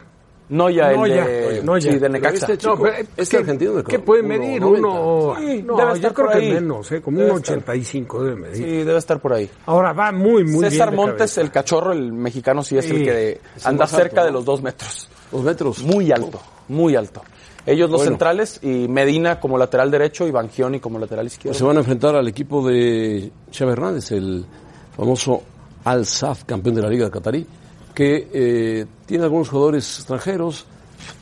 No 0.50 0.70
ya 0.70 0.90
el 0.92 0.96
Noya, 0.96 1.26
de, 1.26 1.62
Noya. 1.62 1.92
sí, 1.92 1.98
de 1.98 2.08
Necaxa. 2.08 2.36
Este 2.36 2.56
chico, 2.58 2.76
No, 2.76 2.82
pero, 2.82 2.96
este 3.18 3.24
¿qué- 3.28 3.36
argentino 3.36 3.72
de 3.72 3.84
¿Qué 3.84 3.98
puede 3.98 4.22
medir? 4.22 4.64
Uno. 4.64 5.34
Sí, 5.38 5.62
no, 5.62 5.76
debe 5.76 5.90
yo 5.90 5.94
estar 5.96 6.14
creo 6.14 6.26
por 6.28 6.38
que 6.38 6.42
ahí. 6.46 6.52
menos, 6.52 6.92
¿eh? 6.92 7.02
como 7.02 7.18
Debe 7.18 7.30
un 7.32 7.36
estar. 7.38 7.56
85 7.58 8.24
debe 8.24 8.36
medir. 8.36 8.56
Sí, 8.56 8.62
debe 8.64 8.96
estar 8.98 9.20
por 9.20 9.32
ahí. 9.34 9.50
Ahora 9.66 9.92
va 9.92 10.10
muy, 10.12 10.44
muy 10.44 10.60
bien. 10.60 10.70
César 10.70 10.92
Montes, 10.94 11.16
cabeza. 11.18 11.40
el 11.42 11.50
cachorro, 11.50 11.92
el 11.92 12.12
mexicano, 12.14 12.62
sí 12.62 12.78
es 12.78 12.84
Sí. 12.86 12.92
el 12.96 13.04
que 13.04 13.40
anda 13.64 13.84
alto, 13.84 13.96
cerca 13.96 14.20
¿no? 14.20 14.26
de 14.26 14.32
los 14.32 14.44
dos 14.46 14.62
metros. 14.62 15.08
Dos 15.30 15.42
metros. 15.44 15.82
Muy 15.82 16.10
alto, 16.12 16.40
muy 16.68 16.96
alto. 16.96 17.22
Ellos 17.68 17.90
los 17.90 18.00
Bueno. 18.00 18.12
centrales 18.12 18.60
y 18.62 18.88
Medina 18.88 19.38
como 19.38 19.58
lateral 19.58 19.90
derecho 19.90 20.26
y 20.26 20.30
Bangioni 20.30 20.80
como 20.80 20.98
lateral 20.98 21.26
izquierdo. 21.26 21.58
Se 21.58 21.64
van 21.64 21.76
a 21.76 21.80
enfrentar 21.80 22.16
al 22.16 22.26
equipo 22.26 22.66
de 22.66 23.30
Xavi 23.52 23.72
Hernández, 23.72 24.10
el 24.12 24.44
famoso 24.96 25.42
Al-Saf, 25.84 26.44
campeón 26.44 26.76
de 26.76 26.82
la 26.82 26.88
Liga 26.88 27.04
de 27.04 27.10
Catarí, 27.10 27.46
que 27.94 28.28
eh, 28.32 28.86
tiene 29.06 29.24
algunos 29.24 29.48
jugadores 29.48 29.98
extranjeros, 29.98 30.66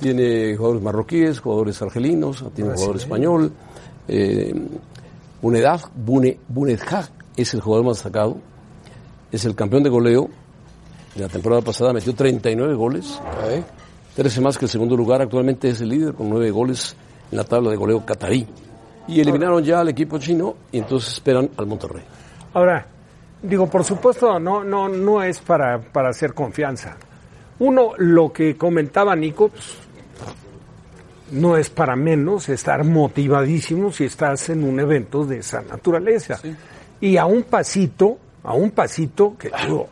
tiene 0.00 0.56
jugadores 0.56 0.82
marroquíes, 0.82 1.40
jugadores 1.40 1.82
argelinos, 1.82 2.44
tiene 2.54 2.70
un 2.70 2.76
jugador 2.76 2.96
español. 2.96 3.52
Eh, 4.08 4.54
Bune, 5.42 6.38
es 7.36 7.54
el 7.54 7.60
jugador 7.60 7.86
más 7.86 7.96
destacado, 7.96 8.38
es 9.32 9.44
el 9.44 9.54
campeón 9.54 9.82
de 9.82 9.90
goleo. 9.90 10.28
De 11.14 11.22
la 11.22 11.28
temporada 11.28 11.62
pasada 11.62 11.92
metió 11.92 12.14
39 12.14 12.74
goles, 12.74 13.18
13 14.16 14.40
más 14.40 14.56
que 14.56 14.64
el 14.64 14.70
segundo 14.70 14.96
lugar. 14.96 15.20
Actualmente 15.20 15.68
es 15.68 15.80
el 15.82 15.90
líder 15.90 16.14
con 16.14 16.30
9 16.30 16.50
goles 16.50 16.96
en 17.30 17.36
la 17.36 17.44
tabla 17.44 17.70
de 17.70 17.76
goleo 17.76 18.04
catarí. 18.04 18.46
Y 19.06 19.20
eliminaron 19.20 19.62
ya 19.62 19.80
al 19.80 19.88
equipo 19.90 20.18
chino 20.18 20.56
y 20.72 20.78
entonces 20.78 21.12
esperan 21.12 21.50
al 21.56 21.66
Monterrey. 21.66 22.02
Ahora, 22.54 22.86
digo, 23.42 23.68
por 23.68 23.84
supuesto, 23.84 24.40
no, 24.40 24.64
no, 24.64 24.88
no 24.88 25.22
es 25.22 25.38
para, 25.40 25.78
para 25.78 26.08
hacer 26.08 26.32
confianza. 26.32 26.96
Uno, 27.58 27.92
lo 27.98 28.32
que 28.32 28.56
comentaba 28.56 29.14
Nico, 29.14 29.50
pues, 29.50 29.76
no 31.32 31.56
es 31.56 31.68
para 31.68 31.94
menos 31.94 32.48
estar 32.48 32.84
motivadísimo 32.84 33.92
si 33.92 34.04
estás 34.04 34.48
en 34.48 34.64
un 34.64 34.80
evento 34.80 35.26
de 35.26 35.38
esa 35.38 35.60
naturaleza. 35.60 36.40
Y 37.00 37.18
a 37.18 37.26
un 37.26 37.42
pasito, 37.42 38.16
a 38.42 38.54
un 38.54 38.70
pasito, 38.70 39.36
que 39.38 39.50
digo, 39.62 39.88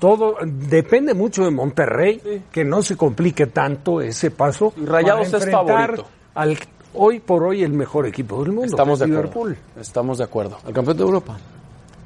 todo 0.00 0.36
depende 0.42 1.14
mucho 1.14 1.44
de 1.44 1.50
Monterrey, 1.50 2.42
que 2.50 2.64
no 2.64 2.82
se 2.82 2.96
complique 2.96 3.46
tanto 3.46 4.00
ese 4.00 4.30
paso. 4.32 4.72
Y 4.76 4.86
Rayados 4.86 5.28
para 5.28 5.44
es 5.44 5.50
favorito. 5.50 6.06
Al, 6.34 6.58
hoy 6.94 7.20
por 7.20 7.44
hoy 7.44 7.62
el 7.62 7.72
mejor 7.72 8.06
equipo 8.06 8.42
del 8.42 8.52
mundo. 8.52 8.66
Estamos 8.70 8.98
que 8.98 9.04
de 9.04 9.12
es 9.12 9.18
acuerdo. 9.18 9.44
Liverpool. 9.48 9.80
Estamos 9.80 10.18
de 10.18 10.24
acuerdo. 10.24 10.58
Al 10.64 10.72
campeón 10.72 10.96
de 10.96 11.02
Europa. 11.02 11.38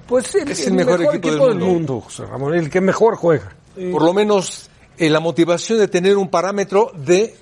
Pues 0.07 0.35
el, 0.35 0.51
Es 0.51 0.67
el 0.67 0.75
mejor 0.75 1.03
equipo 1.03 1.49
del 1.49 1.59
mundo. 1.59 2.01
José 2.01 2.27
Ramón, 2.27 2.55
el 2.55 2.69
que 2.69 2.81
mejor 2.81 3.17
juega. 3.17 3.55
Por 3.75 4.03
lo 4.03 4.13
menos 4.13 4.69
eh, 4.99 5.09
la 5.09 5.21
motivación 5.21 5.79
de 5.79 5.89
tener 5.89 6.17
un 6.17 6.29
parámetro 6.29 6.93
de, 6.97 7.37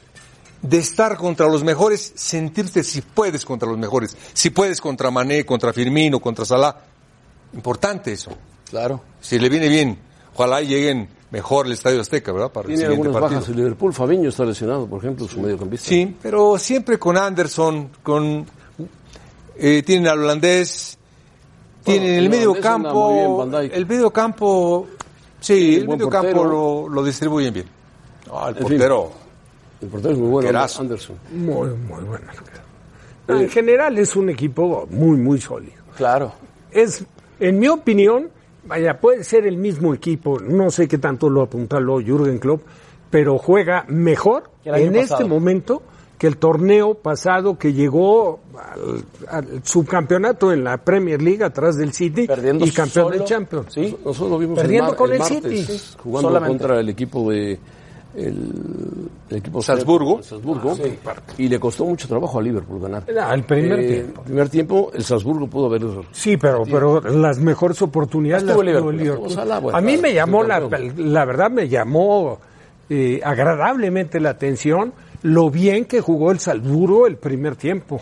de 0.60 0.78
estar 0.78 1.16
contra 1.16 1.48
los 1.48 1.64
mejores, 1.64 2.12
sentirte 2.14 2.84
si 2.84 3.00
puedes 3.00 3.44
contra 3.44 3.68
los 3.68 3.78
mejores, 3.78 4.16
si 4.32 4.50
puedes 4.50 4.80
contra 4.80 5.10
Mané, 5.10 5.44
contra 5.44 5.72
Firmino, 5.72 6.20
contra 6.20 6.44
Salah. 6.44 6.76
Importante 7.54 8.12
eso. 8.12 8.30
Claro. 8.70 9.02
Si 9.20 9.38
le 9.38 9.48
viene 9.48 9.68
bien, 9.68 9.98
ojalá 10.34 10.62
y 10.62 10.66
lleguen 10.68 11.08
mejor 11.30 11.66
al 11.66 11.72
Estadio 11.72 12.00
Azteca, 12.00 12.32
¿verdad? 12.32 12.50
Para 12.52 12.68
el 12.68 12.74
Tiene 12.74 12.82
siguiente 12.82 13.06
algunas 13.08 13.20
partido. 13.22 13.40
bajas 13.40 13.48
el 13.50 13.56
Liverpool. 13.56 13.92
Fabiño 13.94 14.28
está 14.28 14.44
lesionado, 14.44 14.86
por 14.86 14.98
ejemplo, 14.98 15.26
su 15.28 15.40
mediocampista. 15.40 15.88
Sí, 15.88 16.16
pero 16.22 16.58
siempre 16.58 16.98
con 16.98 17.16
Anderson, 17.16 17.88
con 18.02 18.44
eh, 19.56 19.82
tienen 19.84 20.08
al 20.08 20.18
holandés, 20.20 20.98
Tienen 21.84 22.14
el 22.14 22.28
medio 22.28 22.52
bien, 22.52 22.62
campo, 22.62 23.48
el 23.60 23.86
medio 23.86 24.10
campo, 24.10 24.86
sí, 25.40 25.76
el 25.76 25.86
buen 25.86 25.98
medio 25.98 26.10
campo 26.10 26.44
lo, 26.44 26.88
lo 26.88 27.02
distribuyen 27.04 27.52
bien. 27.54 27.66
Ah, 28.32 28.46
el 28.48 28.56
En 28.56 28.66
fin. 28.66 28.78
portero. 28.78 29.10
El 29.82 29.88
portero 29.88 30.12
es 30.14 30.18
muy 30.20 30.28
bueno, 30.28 30.48
Querazo. 30.48 30.82
Anderson. 30.82 31.16
Muy, 31.32 31.70
muy 31.70 32.02
bueno. 32.04 32.26
No, 33.28 33.40
en 33.40 33.48
general 33.50 33.98
es 33.98 34.14
un 34.16 34.28
equipo 34.30 34.86
muy, 34.90 35.16
muy 35.16 35.40
sólido. 35.40 35.74
Claro. 35.96 36.32
Es, 36.70 37.04
en 37.40 37.58
mi 37.58 37.68
opinión, 37.68 38.30
vaya, 38.66 38.98
puede 39.00 39.24
ser 39.24 39.46
el 39.46 39.56
mismo 39.56 39.94
equipo, 39.94 40.38
no 40.40 40.70
sé 40.70 40.88
qué 40.88 40.98
tanto 40.98 41.28
lo 41.30 41.42
apuntaló 41.42 42.00
Jürgen 42.00 42.38
Klopp, 42.38 42.62
pero 43.10 43.38
juega 43.38 43.84
mejor 43.88 44.44
en 44.64 44.92
pasado. 44.92 45.20
este 45.20 45.24
momento 45.24 45.82
que 46.18 46.28
el 46.28 46.36
torneo 46.36 46.94
pasado 46.94 47.58
que 47.58 47.72
llegó 47.72 48.38
al, 48.56 49.04
al 49.28 49.64
subcampeonato 49.64 50.52
en 50.52 50.62
la 50.62 50.76
Premier 50.78 51.20
League 51.20 51.42
atrás 51.42 51.76
del 51.76 51.92
City 51.92 52.28
Perdiendo 52.28 52.64
y 52.64 52.70
campeón 52.70 53.06
solo. 53.06 53.16
del 53.16 53.24
Champions. 53.24 53.66
Sí. 53.74 53.96
Nosotros 54.04 54.30
lo 54.30 54.38
vimos 54.38 54.58
Perdiendo 54.60 54.84
el, 54.84 54.90
mar- 54.92 54.96
con 54.98 55.08
el 55.10 55.14
el 55.14 55.18
martes, 55.18 55.66
City. 55.66 55.96
jugando 56.00 56.28
Solamente. 56.28 56.58
contra 56.58 56.80
el 56.80 56.88
equipo 56.88 57.30
de 57.30 57.58
el, 58.14 59.08
el 59.30 59.36
equipo 59.36 59.62
Salzburgo. 59.62 60.22
Salzburgo 60.22 60.76
y 61.38 61.48
le 61.48 61.58
costó 61.58 61.84
mucho 61.86 62.06
trabajo 62.08 62.38
a 62.38 62.42
Liverpool 62.42 62.80
ganar. 62.80 63.04
Era 63.06 63.32
el 63.34 63.44
primer 63.44 63.80
Eh, 63.80 63.88
tiempo. 63.88 64.20
El 64.20 64.26
primer 64.26 64.48
tiempo 64.48 64.90
el 64.94 65.02
Salzburgo 65.04 65.46
pudo 65.46 65.66
haber 65.66 65.82
Sí, 66.12 66.36
pero, 66.36 66.64
pero 66.64 67.00
las 67.00 67.38
mejores 67.38 67.80
oportunidades 67.82 68.44
las 68.44 68.54
tuvo 68.54 68.62
Liverpool. 68.62 68.94
el 68.94 69.00
Liverpool. 69.00 69.28
Estuvo 69.28 69.42
Salah, 69.42 69.58
bueno, 69.60 69.78
A 69.78 69.80
mí 69.80 69.96
me 69.96 70.12
llamó, 70.12 70.42
la, 70.44 70.60
la 70.60 71.24
verdad 71.24 71.50
me 71.50 71.68
llamó 71.68 72.38
eh, 72.90 73.20
agradablemente 73.24 74.20
la 74.20 74.30
atención 74.30 74.92
lo 75.22 75.50
bien 75.50 75.84
que 75.84 76.00
jugó 76.00 76.32
el 76.32 76.40
Salzburgo 76.40 77.06
el 77.06 77.16
primer 77.16 77.54
tiempo, 77.56 78.00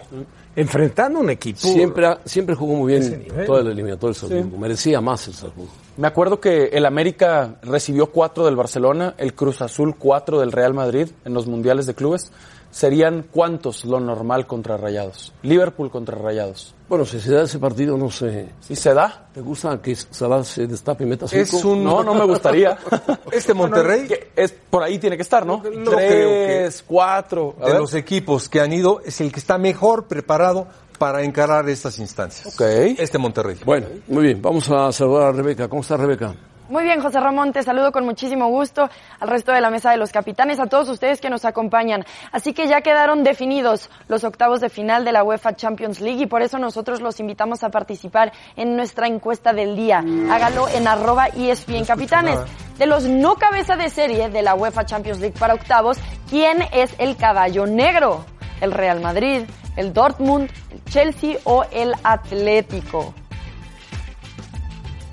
enfrentando 0.56 1.20
un 1.20 1.30
equipo. 1.30 1.60
Siempre, 1.60 2.08
siempre 2.24 2.54
jugó 2.54 2.74
muy 2.74 2.92
bien 2.92 3.26
toda 3.46 3.62
la 3.62 3.70
eliminatoria 3.70 4.12
del 4.12 4.30
Salzburgo. 4.30 4.58
Merecía 4.58 5.00
más 5.00 5.26
el 5.28 5.34
Salzburgo. 5.34 5.70
Me 5.96 6.08
acuerdo 6.08 6.40
que 6.40 6.66
el 6.72 6.86
América 6.86 7.56
recibió 7.62 8.06
cuatro 8.06 8.46
del 8.46 8.56
Barcelona, 8.56 9.14
el 9.18 9.34
Cruz 9.34 9.60
Azul 9.60 9.96
cuatro 9.98 10.40
del 10.40 10.52
Real 10.52 10.74
Madrid 10.74 11.08
en 11.24 11.34
los 11.34 11.46
mundiales 11.46 11.86
de 11.86 11.94
clubes. 11.94 12.32
¿Serían 12.70 13.26
cuántos 13.30 13.84
lo 13.84 13.98
normal 13.98 14.46
contra 14.46 14.76
Rayados? 14.76 15.32
Liverpool 15.42 15.90
contra 15.90 16.16
Rayados. 16.16 16.74
Bueno, 16.90 17.06
si 17.06 17.20
se 17.20 17.30
da 17.32 17.44
ese 17.44 17.58
partido, 17.60 17.96
no 17.96 18.10
sé. 18.10 18.48
¿Sí 18.60 18.74
se 18.74 18.92
da? 18.92 19.28
¿Te 19.32 19.40
gusta 19.40 19.80
que 19.80 19.94
Salah 19.94 20.42
se 20.42 20.66
destape 20.66 21.04
y 21.04 21.06
meta 21.06 21.28
cinco? 21.28 21.40
Es 21.42 21.64
un- 21.64 21.84
No, 21.84 22.02
no 22.02 22.14
me 22.14 22.24
gustaría. 22.24 22.76
Este 23.32 23.54
Monterrey, 23.54 24.08
Que 24.08 24.32
es, 24.34 24.50
por 24.52 24.82
ahí 24.82 24.98
tiene 24.98 25.14
que 25.16 25.22
estar, 25.22 25.46
¿no? 25.46 25.58
No 25.58 25.92
creo 25.92 25.96
que- 25.96 26.46
Tres, 26.46 26.84
cuatro. 26.84 27.54
A 27.60 27.66
de 27.66 27.72
ver. 27.72 27.80
los 27.80 27.94
equipos 27.94 28.48
que 28.48 28.60
han 28.60 28.72
ido, 28.72 29.00
es 29.04 29.20
el 29.20 29.30
que 29.30 29.38
está 29.38 29.56
mejor 29.56 30.08
preparado 30.08 30.66
para 30.98 31.22
encarar 31.22 31.68
estas 31.68 31.98
instancias. 32.00 32.52
Ok. 32.54 32.60
Este 32.98 33.18
Monterrey. 33.18 33.56
Bueno, 33.64 33.86
muy 34.08 34.24
bien. 34.24 34.42
Vamos 34.42 34.68
a 34.68 34.90
saludar 34.90 35.28
a 35.28 35.32
Rebeca. 35.32 35.68
¿Cómo 35.68 35.82
está 35.82 35.96
Rebeca? 35.96 36.34
Muy 36.70 36.84
bien, 36.84 37.00
José 37.00 37.18
Ramón, 37.18 37.52
te 37.52 37.64
saludo 37.64 37.90
con 37.90 38.04
muchísimo 38.04 38.46
gusto 38.46 38.88
al 39.18 39.28
resto 39.28 39.50
de 39.50 39.60
la 39.60 39.70
mesa 39.70 39.90
de 39.90 39.96
los 39.96 40.12
capitanes, 40.12 40.60
a 40.60 40.66
todos 40.66 40.88
ustedes 40.88 41.20
que 41.20 41.28
nos 41.28 41.44
acompañan. 41.44 42.04
Así 42.30 42.52
que 42.52 42.68
ya 42.68 42.80
quedaron 42.80 43.24
definidos 43.24 43.90
los 44.06 44.22
octavos 44.22 44.60
de 44.60 44.68
final 44.68 45.04
de 45.04 45.10
la 45.10 45.24
UEFA 45.24 45.56
Champions 45.56 46.00
League 46.00 46.22
y 46.22 46.26
por 46.26 46.42
eso 46.42 46.60
nosotros 46.60 47.00
los 47.00 47.18
invitamos 47.18 47.64
a 47.64 47.70
participar 47.70 48.32
en 48.54 48.76
nuestra 48.76 49.08
encuesta 49.08 49.52
del 49.52 49.74
día. 49.74 50.04
Hágalo 50.30 50.68
en 50.68 50.86
arroba 50.86 51.26
ESPN 51.26 51.84
Capitanes. 51.84 52.38
De 52.78 52.86
los 52.86 53.02
no 53.02 53.34
cabeza 53.34 53.74
de 53.74 53.90
serie 53.90 54.28
de 54.30 54.42
la 54.42 54.54
UEFA 54.54 54.86
Champions 54.86 55.18
League 55.18 55.36
para 55.36 55.54
octavos, 55.54 55.98
¿quién 56.28 56.62
es 56.72 56.94
el 56.98 57.16
caballo 57.16 57.66
negro? 57.66 58.24
¿El 58.60 58.70
Real 58.70 59.00
Madrid, 59.00 59.42
el 59.74 59.92
Dortmund, 59.92 60.48
el 60.70 60.84
Chelsea 60.84 61.36
o 61.42 61.64
el 61.72 61.94
Atlético? 62.04 63.12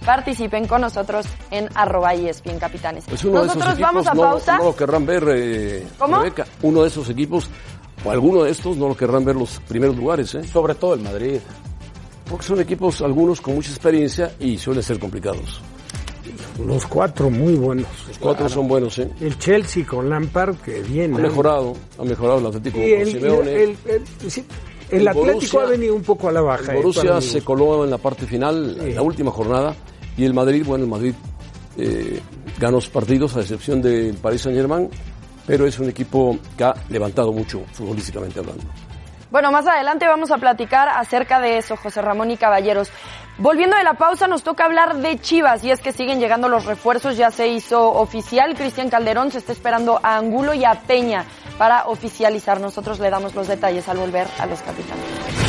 Participen 0.08 0.68
con 0.68 0.80
nosotros 0.80 1.26
en 1.52 1.68
arroba 1.76 2.14
ESPN 2.14 2.60
Capitanes. 2.60 3.04
Pues 3.10 3.26
uno 3.26 3.44
Nosotros 3.44 3.56
de 3.56 3.60
esos 3.60 3.74
equipos 3.74 3.94
vamos 3.94 4.08
a 4.08 4.14
no, 4.14 4.22
pausa. 4.22 4.58
no 4.58 4.64
lo 4.64 4.76
querrán 4.78 5.06
ver, 5.06 5.24
eh, 5.36 5.88
¿Cómo? 6.00 6.18
Rebeca. 6.20 6.48
Uno 6.62 6.82
de 6.84 6.88
esos 6.88 7.10
equipos, 7.10 7.50
o 8.06 8.10
alguno 8.10 8.44
de 8.46 8.52
estos, 8.52 8.78
no 8.78 8.88
lo 8.88 8.96
querrán 8.96 9.26
ver 9.26 9.36
los 9.36 9.60
primeros 9.68 9.98
lugares, 9.98 10.34
¿eh? 10.36 10.46
Sobre 10.46 10.76
todo 10.76 10.94
el 10.94 11.02
Madrid. 11.02 11.40
Porque 12.30 12.46
son 12.46 12.62
equipos, 12.62 13.02
algunos 13.02 13.42
con 13.42 13.56
mucha 13.56 13.70
experiencia 13.70 14.32
y 14.40 14.58
suelen 14.58 14.82
ser 14.82 14.98
complicados. 14.98 15.60
Los 16.66 16.88
cuatro 16.88 17.30
muy 17.30 17.56
buenos. 17.56 17.86
Los 18.08 18.18
cuatro 18.18 18.48
son 18.48 18.66
buenos, 18.70 18.98
¿eh? 19.00 19.10
El 19.20 19.38
Chelsea 19.38 19.86
con 19.86 20.10
Lampard, 20.10 20.56
que 20.58 20.82
bien. 20.84 21.16
Ha 21.16 21.20
mejorado, 21.20 21.74
ha 22.00 22.04
mejorado 22.04 22.40
el 22.40 22.46
Atlético 22.48 22.78
Y 22.80 22.92
con 22.92 23.02
el, 23.02 23.08
Simeone. 23.12 23.52
el- 23.64 23.78
el- 23.86 24.32
sí, 24.32 24.46
el 24.90 25.02
El 25.02 25.08
Atlético 25.10 25.34
Borussia- 25.58 25.62
ha 25.64 25.66
venido 25.66 25.96
un 25.96 26.04
poco 26.04 26.30
a 26.30 26.32
la 26.32 26.40
baja. 26.42 26.72
El 26.72 26.78
eh, 26.78 26.82
Borussia 26.82 27.14
mi 27.16 27.22
se 27.22 27.42
coló 27.42 27.84
en 27.84 27.92
la 27.92 27.98
parte 27.98 28.26
final, 28.26 28.78
en 28.80 28.96
la 28.96 29.02
última 29.02 29.32
jornada, 29.32 29.76
y 30.18 30.26
el 30.26 30.34
Madrid, 30.34 30.64
bueno, 30.66 30.84
el 30.84 30.90
Madrid 30.90 31.14
eh, 31.78 32.22
ganó 32.60 32.82
sus 32.82 32.90
partidos, 32.90 33.36
a 33.38 33.42
excepción 33.42 33.82
del 33.82 34.16
Paris 34.16 34.42
Saint 34.42 34.58
Germain, 34.58 34.90
pero 35.46 35.66
es 35.66 35.80
un 35.80 35.90
equipo 35.90 36.38
que 36.58 36.64
ha 36.64 36.74
levantado 36.90 37.32
mucho, 37.32 37.64
futbolísticamente 37.72 38.40
hablando. 38.40 38.64
Bueno, 39.30 39.52
más 39.52 39.68
adelante 39.68 40.08
vamos 40.08 40.32
a 40.32 40.38
platicar 40.38 40.90
acerca 40.90 41.40
de 41.40 41.58
eso, 41.58 41.76
José 41.76 42.02
Ramón 42.02 42.32
y 42.32 42.38
Caballeros. 42.38 42.90
Volviendo 43.40 43.78
de 43.78 43.84
la 43.84 43.94
pausa, 43.94 44.28
nos 44.28 44.42
toca 44.42 44.66
hablar 44.66 44.98
de 44.98 45.20
Chivas 45.20 45.64
y 45.64 45.70
es 45.70 45.80
que 45.80 45.92
siguen 45.92 46.20
llegando 46.20 46.50
los 46.50 46.66
refuerzos, 46.66 47.18
ya 47.18 47.30
se 47.30 47.48
hizo 47.48 47.92
oficial. 47.92 48.56
Cristian 48.56 48.90
Calderón 48.90 49.32
se 49.32 49.38
está 49.38 49.52
esperando 49.52 50.00
a 50.02 50.18
Angulo 50.18 50.56
y 50.56 50.66
a 50.66 50.74
Peña 50.74 51.26
para 51.58 51.86
oficializar. 51.88 52.60
Nosotros 52.60 53.00
le 53.00 53.12
damos 53.12 53.36
los 53.36 53.48
detalles 53.48 53.88
al 53.90 53.98
volver 53.98 54.28
a 54.40 54.48
los 54.48 54.60
capitanes. 54.62 55.47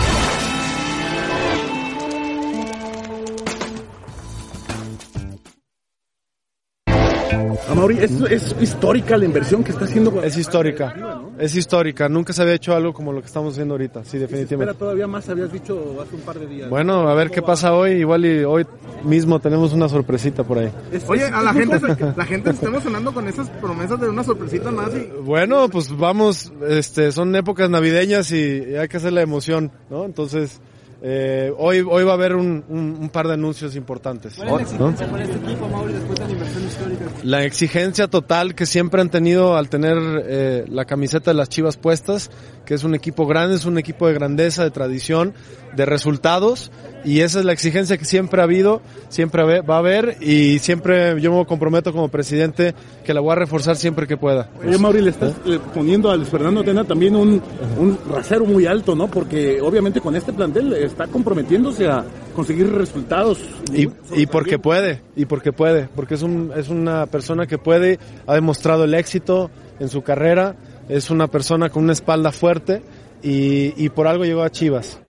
Amaury, 7.68 7.98
es, 7.98 8.10
es 8.30 8.54
histórica 8.60 9.16
la 9.16 9.24
inversión 9.24 9.62
que 9.62 9.72
está 9.72 9.84
haciendo. 9.84 10.22
Es 10.22 10.36
histórica, 10.36 10.94
es 11.38 11.54
histórica. 11.54 12.08
Nunca 12.08 12.32
se 12.32 12.42
había 12.42 12.54
hecho 12.54 12.74
algo 12.74 12.92
como 12.92 13.12
lo 13.12 13.20
que 13.20 13.26
estamos 13.26 13.52
haciendo 13.54 13.74
ahorita, 13.74 14.00
sí, 14.04 14.16
Espera 14.16 14.26
definitivamente. 14.28 14.74
todavía 14.78 15.06
más, 15.06 15.28
habías 15.28 15.52
dicho 15.52 15.96
hace 16.02 16.14
un 16.16 16.22
par 16.22 16.38
de 16.38 16.46
días. 16.46 16.70
Bueno, 16.70 17.08
a 17.08 17.14
ver 17.14 17.30
qué 17.30 17.42
pasa 17.42 17.74
hoy. 17.74 17.92
Igual 17.92 18.24
y 18.24 18.44
hoy 18.44 18.66
mismo 19.04 19.38
tenemos 19.40 19.72
una 19.72 19.88
sorpresita 19.88 20.44
por 20.44 20.58
ahí. 20.58 20.70
Oye, 21.06 21.24
a 21.24 21.42
la 21.42 21.52
gente, 21.52 21.80
la 22.16 22.24
gente 22.24 22.50
está 22.50 22.66
emocionando 22.66 23.12
con 23.12 23.28
esas 23.28 23.48
promesas 23.50 24.00
de 24.00 24.08
una 24.08 24.24
sorpresita 24.24 24.70
más 24.70 24.90
y 24.94 25.08
Bueno, 25.22 25.68
pues 25.68 25.96
vamos, 25.96 26.52
este, 26.68 27.12
son 27.12 27.34
épocas 27.36 27.68
navideñas 27.70 28.30
y 28.32 28.74
hay 28.76 28.88
que 28.88 28.96
hacer 28.96 29.12
la 29.12 29.22
emoción, 29.22 29.70
¿no? 29.90 30.04
Entonces, 30.04 30.60
eh, 31.00 31.52
hoy, 31.56 31.84
hoy 31.88 32.02
va 32.04 32.10
a 32.12 32.14
haber 32.14 32.34
un, 32.34 32.64
un- 32.68 32.96
un 33.00 33.08
par 33.10 33.28
de 33.28 33.34
anuncios 33.34 33.76
importantes. 33.76 34.36
¿no? 34.38 34.44
para 34.46 35.22
este 35.22 35.36
equipo, 35.36 35.68
Mauri, 35.68 35.92
después 35.92 36.18
de 36.18 36.24
la 36.26 36.32
inversión 36.32 36.64
histórica? 36.66 37.04
La 37.22 37.44
exigencia 37.44 38.08
total 38.08 38.54
que 38.54 38.66
siempre 38.66 39.00
han 39.00 39.08
tenido 39.10 39.56
al 39.56 39.68
tener 39.68 39.96
eh, 40.26 40.64
la 40.68 40.84
camiseta 40.86 41.30
de 41.30 41.36
las 41.36 41.48
Chivas 41.48 41.76
puestas, 41.76 42.30
que 42.64 42.74
es 42.74 42.84
un 42.84 42.94
equipo 42.94 43.26
grande, 43.26 43.54
es 43.56 43.64
un 43.64 43.78
equipo 43.78 44.06
de 44.08 44.14
grandeza, 44.14 44.64
de 44.64 44.70
tradición, 44.70 45.34
de 45.76 45.86
resultados, 45.86 46.70
y 47.04 47.20
esa 47.20 47.38
es 47.40 47.44
la 47.44 47.52
exigencia 47.52 47.96
que 47.96 48.04
siempre 48.04 48.40
ha 48.40 48.44
habido, 48.44 48.80
siempre 49.08 49.62
va 49.62 49.76
a 49.76 49.78
haber, 49.78 50.16
y 50.20 50.58
siempre 50.58 51.20
yo 51.20 51.32
me 51.32 51.46
comprometo 51.46 51.92
como 51.92 52.08
presidente 52.08 52.74
que 53.04 53.14
la 53.14 53.20
voy 53.20 53.32
a 53.32 53.36
reforzar 53.36 53.76
siempre 53.76 54.06
que 54.06 54.16
pueda. 54.16 54.50
Oye, 54.66 54.78
Mauri, 54.78 55.00
le 55.00 55.10
estás 55.10 55.34
eh, 55.46 55.58
poniendo 55.74 56.10
a 56.10 56.16
Luis 56.16 56.28
Fernando 56.28 56.62
Tena 56.62 56.84
también 56.84 57.16
un, 57.16 57.40
un 57.78 57.98
rasero 58.10 58.44
muy 58.44 58.66
alto, 58.66 58.94
¿no? 58.94 59.08
Porque 59.08 59.60
obviamente 59.60 60.00
con 60.00 60.16
este 60.16 60.32
plantel 60.32 60.72
está 60.74 61.06
comprometiéndose 61.06 61.86
a 61.86 62.04
conseguir 62.34 62.72
resultados. 62.72 63.38
Y, 63.72 63.88
y 64.14 64.26
porque 64.26 64.58
puede, 64.58 65.02
y 65.16 65.26
porque 65.26 65.52
puede, 65.52 65.88
porque 65.94 66.14
es, 66.14 66.22
un, 66.22 66.52
es 66.56 66.68
una 66.68 67.06
persona 67.06 67.46
que 67.46 67.58
puede, 67.58 67.98
ha 68.26 68.34
demostrado 68.34 68.84
el 68.84 68.94
éxito 68.94 69.50
en 69.80 69.88
su 69.88 70.02
carrera, 70.02 70.56
es 70.88 71.10
una 71.10 71.28
persona 71.28 71.68
con 71.68 71.84
una 71.84 71.92
espalda 71.92 72.32
fuerte 72.32 72.82
y, 73.22 73.72
y 73.82 73.88
por 73.90 74.06
algo 74.06 74.24
llegó 74.24 74.42
a 74.42 74.50
Chivas. 74.50 75.00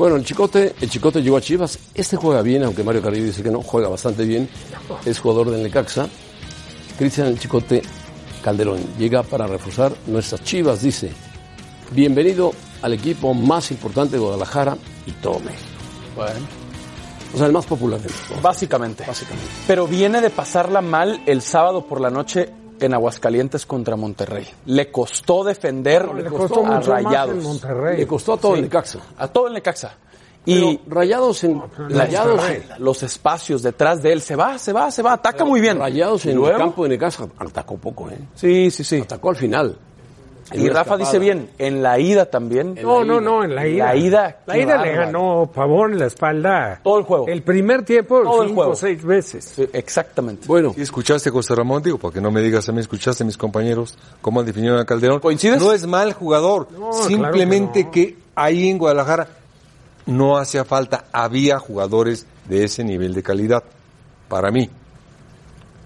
Bueno, 0.00 0.16
el 0.16 0.24
Chicote, 0.24 0.74
el 0.80 0.88
Chicote 0.88 1.22
llegó 1.22 1.36
a 1.36 1.42
Chivas. 1.42 1.78
Este 1.92 2.16
juega 2.16 2.40
bien, 2.40 2.64
aunque 2.64 2.82
Mario 2.82 3.02
Carrillo 3.02 3.26
dice 3.26 3.42
que 3.42 3.50
no, 3.50 3.60
juega 3.60 3.90
bastante 3.90 4.24
bien. 4.24 4.48
Es 5.04 5.18
jugador 5.18 5.50
del 5.50 5.62
Necaxa. 5.62 6.08
Cristian 6.96 7.26
el 7.26 7.38
Chicote 7.38 7.82
Calderón 8.42 8.80
llega 8.96 9.22
para 9.22 9.46
reforzar 9.46 9.92
nuestras 10.06 10.42
Chivas, 10.42 10.80
dice. 10.80 11.12
Bienvenido 11.90 12.52
al 12.80 12.94
equipo 12.94 13.34
más 13.34 13.70
importante 13.72 14.16
de 14.16 14.22
Guadalajara 14.22 14.78
y 15.04 15.12
todo 15.12 15.38
México. 15.40 15.68
Bueno. 16.16 16.46
O 17.34 17.36
sea, 17.36 17.46
el 17.48 17.52
más 17.52 17.66
popular 17.66 18.00
de. 18.00 18.08
Básicamente. 18.40 19.04
Básicamente. 19.06 19.50
Pero 19.66 19.86
viene 19.86 20.22
de 20.22 20.30
pasarla 20.30 20.80
mal 20.80 21.20
el 21.26 21.42
sábado 21.42 21.84
por 21.84 22.00
la 22.00 22.08
noche 22.08 22.48
en 22.80 22.94
Aguascalientes 22.94 23.66
contra 23.66 23.96
Monterrey. 23.96 24.46
Le 24.66 24.90
costó 24.90 25.44
defender 25.44 26.08
le 26.14 26.24
costó 26.24 26.60
a 26.60 26.62
mucho 26.62 26.90
más 26.90 27.04
Rayados. 27.04 27.34
en 27.36 27.42
Monterrey. 27.42 27.98
Le 27.98 28.06
costó 28.06 28.32
a 28.34 28.36
todo 28.38 28.52
Sí. 28.52 28.58
el 28.58 28.64
Necaxa. 28.64 28.98
A 29.18 29.28
todo 29.28 29.46
el 29.48 29.54
Necaxa. 29.54 29.94
Y 30.46 30.76
Pero 30.78 30.94
Rayados 30.94 31.44
en 31.44 31.62
Rayados, 31.90 32.40
los 32.78 33.02
espacios 33.02 33.62
detrás 33.62 34.02
de 34.02 34.12
él, 34.12 34.22
se 34.22 34.36
va, 34.36 34.56
se 34.58 34.72
va, 34.72 34.90
se 34.90 35.02
va, 35.02 35.12
ataca 35.12 35.44
muy 35.44 35.60
bien. 35.60 35.78
Rayados 35.78 36.24
en 36.24 36.36
luego- 36.36 36.52
el 36.52 36.56
campo 36.58 36.82
de 36.84 36.88
Necaxa 36.90 37.28
atacó 37.38 37.76
poco, 37.76 38.08
¿eh? 38.08 38.18
Sí, 38.34 38.70
sí, 38.70 38.82
sí. 38.82 39.00
Atacó 39.00 39.28
al 39.30 39.36
final. 39.36 39.76
Y 40.52 40.68
Rafa 40.68 40.96
dice 40.96 41.18
bien, 41.18 41.50
en 41.58 41.82
la 41.82 41.98
ida 41.98 42.26
también. 42.26 42.74
No, 42.82 43.04
no, 43.04 43.20
no, 43.20 43.44
en 43.44 43.54
la 43.54 43.66
ida. 43.66 43.86
La 43.86 43.96
ida. 43.96 44.36
La 44.46 44.54
qué 44.54 44.62
ida 44.62 44.82
le 44.82 44.92
ganó 44.92 45.50
Pavón 45.54 45.92
en 45.92 45.98
la 46.00 46.06
espalda. 46.06 46.80
Todo 46.82 46.98
el 46.98 47.04
juego. 47.04 47.26
El 47.28 47.42
primer 47.42 47.84
tiempo, 47.84 48.20
Todo 48.22 48.42
el 48.42 48.48
cinco 48.48 48.60
juego. 48.60 48.72
o 48.72 48.76
seis 48.76 49.04
veces. 49.04 49.44
Sí, 49.44 49.68
exactamente. 49.72 50.46
Bueno, 50.46 50.74
¿Y 50.76 50.82
escuchaste 50.82 51.30
José 51.30 51.54
Ramón? 51.54 51.82
Digo, 51.82 51.98
porque 51.98 52.20
no 52.20 52.30
me 52.30 52.40
digas 52.40 52.68
a 52.68 52.72
mí, 52.72 52.80
escuchaste 52.80 53.22
a 53.22 53.26
mis 53.26 53.36
compañeros 53.36 53.96
cómo 54.20 54.42
definieron 54.42 54.80
a 54.80 54.84
Calderón. 54.84 55.20
¿Coincides? 55.20 55.60
No 55.60 55.72
es 55.72 55.86
mal 55.86 56.12
jugador, 56.12 56.68
No, 56.72 56.92
simplemente 56.92 57.80
claro 57.82 57.90
que 57.92 58.06
que, 58.14 58.16
ahí 58.34 58.68
en 58.68 58.78
Guadalajara 58.78 59.28
no 60.06 60.36
hacía 60.38 60.64
falta, 60.64 61.04
había 61.12 61.58
jugadores 61.58 62.26
de 62.48 62.64
ese 62.64 62.82
nivel 62.84 63.14
de 63.14 63.22
calidad, 63.22 63.62
para 64.28 64.50
mí. 64.50 64.68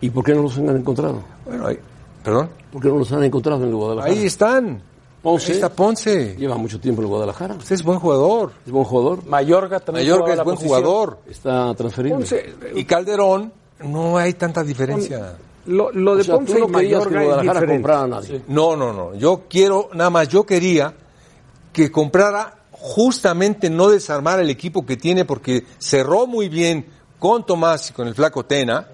¿y 0.00 0.10
por 0.10 0.22
qué 0.22 0.34
no 0.34 0.42
los 0.42 0.58
han 0.58 0.68
encontrado? 0.68 1.22
Bueno, 1.46 1.66
ahí, 1.66 1.78
perdón, 2.24 2.50
¿Por 2.72 2.82
qué 2.82 2.88
no 2.88 2.98
los 2.98 3.12
han 3.12 3.22
encontrado 3.22 3.62
en 3.62 3.68
el 3.68 3.74
Guadalajara? 3.76 4.12
ahí 4.12 4.24
están. 4.26 4.82
Ponce. 5.22 5.52
Ahí 5.52 5.54
está 5.58 5.70
Ponce. 5.72 6.34
Lleva 6.36 6.56
mucho 6.56 6.78
tiempo 6.80 7.00
en 7.00 7.06
el 7.06 7.10
Guadalajara. 7.10 7.54
Usted 7.54 7.76
es 7.76 7.82
buen 7.84 7.98
jugador. 7.98 8.52
Es 8.66 8.72
buen 8.72 8.84
jugador. 8.84 9.24
Mayorga 9.24 9.80
también. 9.80 10.06
Mayorga 10.06 10.32
es 10.32 10.36
la 10.38 10.42
buen 10.42 10.56
posición. 10.56 10.80
jugador. 10.82 11.18
Está 11.30 11.74
transferido. 11.74 12.16
Ponce, 12.16 12.54
Y 12.74 12.84
Calderón, 12.84 13.52
no 13.84 14.18
hay 14.18 14.34
tanta 14.34 14.62
diferencia. 14.62 15.36
lo, 15.66 15.90
lo 15.92 16.14
de 16.16 16.20
O 16.22 16.24
sea, 16.24 16.34
Ponce 16.34 16.52
no 16.54 16.58
y 16.58 16.66
que 16.66 16.72
Mayorga 16.72 17.20
es 17.20 17.26
Guadalajara 17.26 17.60
diferente. 17.60 17.74
comprara 17.74 18.02
a 18.02 18.06
nadie. 18.06 18.42
No, 18.48 18.76
no, 18.76 18.92
no. 18.92 19.14
Yo 19.14 19.44
quiero, 19.48 19.88
nada 19.94 20.10
más, 20.10 20.28
yo 20.28 20.44
quería 20.44 20.92
que 21.72 21.90
comprara 21.90 22.58
justamente 22.70 23.70
no 23.70 23.88
desarmar 23.88 24.40
el 24.40 24.50
equipo 24.50 24.84
que 24.84 24.96
tiene 24.98 25.24
porque 25.24 25.64
cerró 25.78 26.26
muy 26.26 26.50
bien 26.50 26.84
con 27.18 27.46
Tomás 27.46 27.88
y 27.88 27.92
con 27.94 28.06
el 28.08 28.14
flaco 28.14 28.44
Tena, 28.44 28.88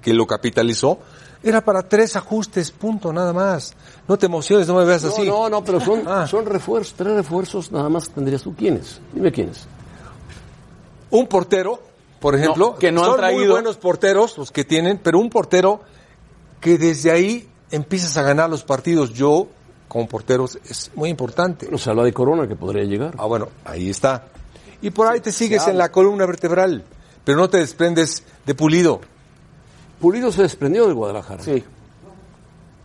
que 0.00 0.14
lo 0.14 0.26
capitalizó. 0.26 0.98
Era 1.46 1.60
para 1.62 1.86
tres 1.86 2.16
ajustes, 2.16 2.70
punto, 2.70 3.12
nada 3.12 3.32
más. 3.34 3.74
No 4.08 4.16
te 4.16 4.26
emociones, 4.26 4.66
no 4.66 4.74
me 4.76 4.84
veas 4.86 5.02
No, 5.04 5.08
así. 5.10 5.26
no, 5.28 5.50
no, 5.50 5.62
pero 5.62 5.78
son, 5.78 6.02
Ah. 6.06 6.26
son 6.26 6.46
refuerzos, 6.46 6.94
tres 6.96 7.12
refuerzos 7.14 7.70
nada 7.70 7.88
más 7.90 8.08
tendrías 8.08 8.42
tú. 8.42 8.54
¿Quiénes? 8.54 8.98
Dime 9.12 9.30
quiénes. 9.30 9.66
Un 11.10 11.26
portero, 11.26 11.80
por 12.20 12.34
ejemplo, 12.34 12.70
No, 12.72 12.78
que 12.78 12.90
no 12.90 13.00
han 13.00 13.06
son 13.06 13.12
muy 13.12 13.18
traído. 13.20 13.52
buenos 13.52 13.76
porteros 13.76 14.38
los 14.38 14.50
que 14.50 14.64
tienen, 14.64 14.98
pero 15.02 15.18
un 15.18 15.28
portero 15.30 15.82
que 16.60 16.78
desde 16.78 17.10
ahí 17.10 17.48
empiezas 17.70 18.16
a 18.16 18.22
ganar 18.22 18.48
los 18.50 18.64
partidos. 18.64 19.12
Yo, 19.12 19.46
como 19.86 20.08
porteros, 20.08 20.58
es 20.68 20.90
muy 20.94 21.10
importante. 21.10 21.66
Bueno, 21.66 21.78
se 21.78 21.90
habla 21.90 22.04
de 22.04 22.12
Corona 22.12 22.48
que 22.48 22.56
podría 22.56 22.84
llegar. 22.84 23.14
Ah, 23.18 23.26
bueno, 23.26 23.48
ahí 23.64 23.90
está. 23.90 24.28
Y 24.80 24.90
por 24.90 25.06
ahí 25.06 25.20
te 25.20 25.30
sigues 25.30 25.66
en 25.68 25.76
la 25.78 25.90
columna 25.92 26.24
vertebral, 26.26 26.84
pero 27.22 27.38
no 27.38 27.48
te 27.50 27.58
desprendes 27.58 28.22
de 28.46 28.54
Pulido. 28.54 29.00
Pulido 30.04 30.30
se 30.30 30.42
desprendió 30.42 30.84
del 30.84 30.92
Guadalajara. 30.94 31.42
Sí. 31.42 31.64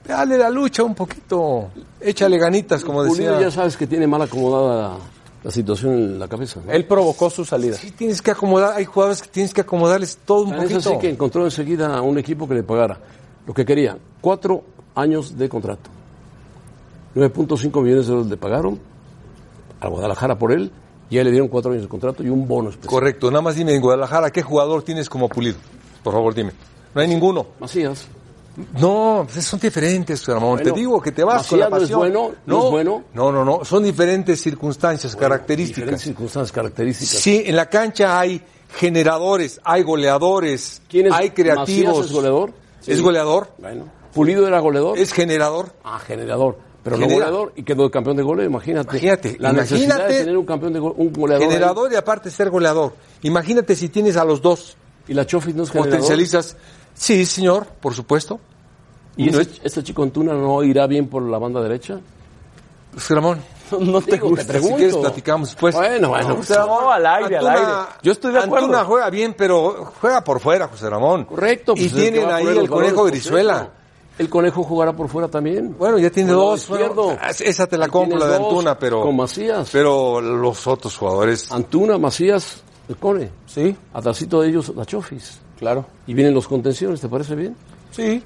Dale 0.07 0.37
la 0.37 0.49
lucha 0.49 0.83
un 0.83 0.95
poquito. 0.95 1.67
Échale 1.99 2.37
ganitas, 2.37 2.81
como 2.85 3.03
Pulido 3.03 3.33
decía. 3.33 3.41
ya 3.41 3.51
sabes 3.51 3.75
que 3.75 3.85
tiene 3.87 4.07
mal 4.07 4.21
acomodada 4.21 4.81
la, 4.93 4.97
la 5.43 5.51
situación 5.51 5.93
en 5.95 6.17
la 6.19 6.29
cabeza. 6.29 6.61
¿no? 6.65 6.71
Él 6.71 6.85
provocó 6.85 7.29
su 7.29 7.43
salida. 7.43 7.75
Sí, 7.75 7.91
tienes 7.91 8.21
que 8.21 8.31
acomodar. 8.31 8.73
Hay 8.77 8.85
jugadores 8.85 9.21
que 9.21 9.27
tienes 9.27 9.53
que 9.53 9.59
acomodarles 9.59 10.17
todo 10.25 10.43
un 10.45 10.51
Tan 10.51 10.59
es 10.61 10.71
poquito. 10.71 10.89
así 10.91 10.99
que 10.99 11.09
encontró 11.09 11.43
enseguida 11.43 11.97
a 11.97 12.01
un 12.01 12.17
equipo 12.17 12.47
que 12.47 12.53
le 12.53 12.63
pagara 12.63 12.97
lo 13.45 13.53
que 13.53 13.65
quería. 13.65 13.97
Cuatro 14.21 14.63
años 14.95 15.37
de 15.37 15.49
contrato. 15.49 15.89
9.5 17.15 17.83
millones 17.83 18.07
de 18.07 18.13
euros 18.13 18.27
le 18.27 18.37
pagaron 18.37 18.79
a 19.81 19.89
Guadalajara 19.89 20.37
por 20.39 20.53
él. 20.53 20.71
Y 21.09 21.17
a 21.17 21.21
él 21.21 21.25
le 21.25 21.31
dieron 21.31 21.49
cuatro 21.49 21.71
años 21.71 21.83
de 21.83 21.89
contrato 21.89 22.23
y 22.23 22.29
un 22.29 22.47
bono 22.47 22.69
especial. 22.69 22.89
Correcto. 22.91 23.29
Nada 23.29 23.41
más 23.41 23.55
dime 23.55 23.73
en 23.75 23.81
Guadalajara, 23.81 24.31
¿qué 24.31 24.41
jugador 24.41 24.83
tienes 24.83 25.09
como 25.09 25.27
Pulido? 25.27 25.57
Por 26.03 26.13
favor, 26.13 26.33
dime. 26.33 26.51
No 26.93 27.01
hay 27.01 27.07
ninguno. 27.07 27.45
Macías. 27.59 28.05
No, 28.77 29.25
pues 29.31 29.45
son 29.45 29.59
diferentes, 29.59 30.25
Ramón. 30.27 30.55
Bueno, 30.57 30.73
te 30.73 30.79
digo 30.79 31.01
que 31.01 31.11
te 31.13 31.23
vas 31.23 31.47
con 31.47 31.59
la 31.59 31.69
no 31.69 31.77
es 31.77 31.81
pasión. 31.83 31.99
bueno, 31.99 32.31
no 32.45 32.65
es 32.65 32.71
bueno. 32.71 33.03
No, 33.13 33.31
no, 33.31 33.45
no. 33.45 33.63
Son 33.63 33.83
diferentes 33.83 34.41
circunstancias, 34.41 35.15
características. 35.15 35.77
Diferentes 35.77 36.03
circunstancias, 36.03 36.51
características. 36.51 37.15
Sí, 37.21 37.43
en 37.45 37.55
la 37.55 37.69
cancha 37.69 38.19
hay 38.19 38.41
generadores, 38.75 39.61
hay 39.63 39.83
goleadores, 39.83 40.81
¿Quién 40.89 41.07
es? 41.07 41.13
hay 41.13 41.29
creativos. 41.29 41.69
¿Macías 41.69 42.05
es 42.07 42.11
goleador? 42.11 42.53
¿Es 42.85 43.01
goleador? 43.01 43.47
Bueno. 43.59 43.85
Pulido 44.13 44.45
era 44.47 44.59
goleador. 44.59 44.97
Es 44.97 45.13
generador. 45.13 45.71
Ah, 45.83 45.99
generador. 45.99 46.57
Pero 46.83 46.97
no 46.97 47.03
Genera- 47.03 47.25
goleador 47.27 47.53
y 47.55 47.63
quedó 47.63 47.89
campeón 47.91 48.17
de 48.17 48.23
goleo, 48.23 48.45
imagínate. 48.45 48.89
Imagínate, 48.97 49.37
La 49.39 49.53
necesidad 49.53 50.07
de 50.07 50.19
tener 50.19 50.37
un 50.37 50.45
campeón 50.45 50.73
de 50.73 50.79
un 50.79 51.13
goleador. 51.13 51.43
ahí. 51.43 51.49
Generador 51.51 51.93
y 51.93 51.95
aparte 51.95 52.31
ser 52.31 52.49
goleador. 52.49 52.93
Imagínate 53.21 53.75
si 53.75 53.89
tienes 53.89 54.17
a 54.17 54.25
los 54.25 54.41
dos. 54.41 54.75
Y 55.07 55.13
la 55.13 55.25
Chofis 55.25 55.55
no 55.55 55.63
es 55.63 55.71
generador. 55.71 55.97
Potencializas. 55.99 56.55
Sí, 56.99 57.25
señor, 57.25 57.65
por 57.79 57.93
supuesto. 57.93 58.41
¿Y 59.15 59.27
No 59.31 59.39
este, 59.39 59.65
este 59.65 59.83
chico 59.83 60.03
Antuna 60.03 60.33
no 60.33 60.61
irá 60.63 60.85
bien 60.85 61.07
por 61.07 61.23
la 61.23 61.37
banda 61.37 61.61
derecha? 61.61 61.97
Pues, 62.91 63.09
Ramón, 63.09 63.39
No 63.79 64.01
te 64.01 64.13
Digo, 64.13 64.29
gusta. 64.29 64.43
te 64.45 64.49
pregunto. 64.51 64.75
si 64.75 64.81
quieres 64.83 64.97
platicamos 64.97 65.49
después. 65.49 65.75
Bueno, 65.75 66.09
bueno. 66.09 66.35
José 66.35 66.55
Ramón, 66.55 66.83
al 66.91 67.05
aire, 67.05 67.37
al 67.37 67.47
aire. 67.47 67.71
Yo 68.03 68.11
estoy 68.11 68.33
de 68.33 68.39
acuerdo. 68.39 68.65
Antuna 68.65 68.83
juega 68.83 69.09
bien, 69.09 69.33
pero 69.37 69.93
juega 70.01 70.23
por 70.23 70.39
fuera, 70.41 70.67
José 70.67 70.89
Ramón. 70.89 71.23
Correcto. 71.25 71.71
Y 71.75 71.75
pues 71.75 71.85
es 71.87 71.93
que 71.93 72.11
tienen 72.11 72.29
ahí 72.31 72.47
el 72.47 72.69
conejo 72.69 73.03
Brizuela. 73.05 73.69
El 74.17 74.27
conejo 74.27 74.63
jugará 74.63 74.91
por 74.91 75.07
fuera 75.07 75.29
también. 75.29 75.77
Bueno, 75.79 75.97
ya 75.97 76.09
tiene 76.09 76.33
Por 76.33 76.41
dos. 76.41 76.67
bueno, 76.67 76.85
izquierdo. 76.87 77.17
esa 77.39 77.67
te 77.67 77.77
la 77.77 77.87
compro, 77.87 78.19
la 78.19 78.27
de 78.27 78.35
Antuna, 78.35 78.77
pero. 78.77 79.01
Con 79.01 79.15
Macías. 79.15 79.69
Pero 79.71 80.19
los 80.19 80.67
otros 80.67 80.97
jugadores. 80.97 81.49
Antuna, 81.49 81.97
Macías, 81.97 82.61
el 82.89 82.97
Cone. 82.97 83.31
Sí, 83.45 83.73
Atrásito 83.93 84.41
de 84.41 84.49
ellos, 84.49 84.73
la 84.75 84.85
Chofis. 84.85 85.39
Claro. 85.59 85.85
Y 86.07 86.13
vienen 86.13 86.33
los 86.33 86.47
contenciones, 86.47 87.01
¿te 87.01 87.07
parece 87.09 87.35
bien? 87.35 87.55
Sí. 87.91 88.23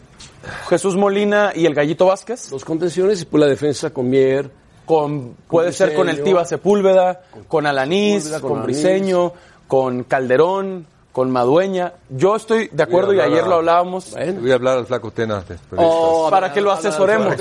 Jesús 0.70 0.96
Molina 0.96 1.52
y 1.56 1.66
el 1.66 1.74
Gallito 1.74 2.06
Vázquez. 2.06 2.52
Los 2.52 2.64
contenciones 2.66 3.22
y 3.22 3.26
pues 3.26 3.42
la 3.42 3.48
defensa 3.48 3.90
con 3.92 4.10
Mier. 4.10 4.50
Con, 4.86 5.36
puede 5.48 5.68
Con 5.68 5.74
ser 5.74 5.94
con 5.96 6.10
el. 6.10 6.22
Tiva 6.24 6.44
Sepúlveda, 6.44 7.22
con 7.48 7.66
Alanís, 7.66 8.24
Sepúlveda, 8.26 8.42
con. 8.48 8.64
Briseño, 8.64 9.32
con 9.66 10.04
Calderón, 10.04 10.86
con 11.14 11.32
Madueña. 11.32 11.94
Yo 12.10 12.36
estoy 12.36 12.68
de 12.70 12.84
acuerdo 12.84 13.14
y 13.14 13.20
ayer 13.22 13.46
a- 13.46 13.48
lo 13.48 13.56
hablábamos. 13.56 14.12
Bueno. 14.12 14.42
Voy 14.42 14.52
a 14.52 14.56
hablar 14.56 14.80
al 14.80 14.86
flaco 14.86 15.12
Tena. 15.12 15.42
Oh, 15.78 16.28
Para 16.30 16.52
que 16.52 16.60
lo 16.60 16.72
asesoremos. 16.74 17.36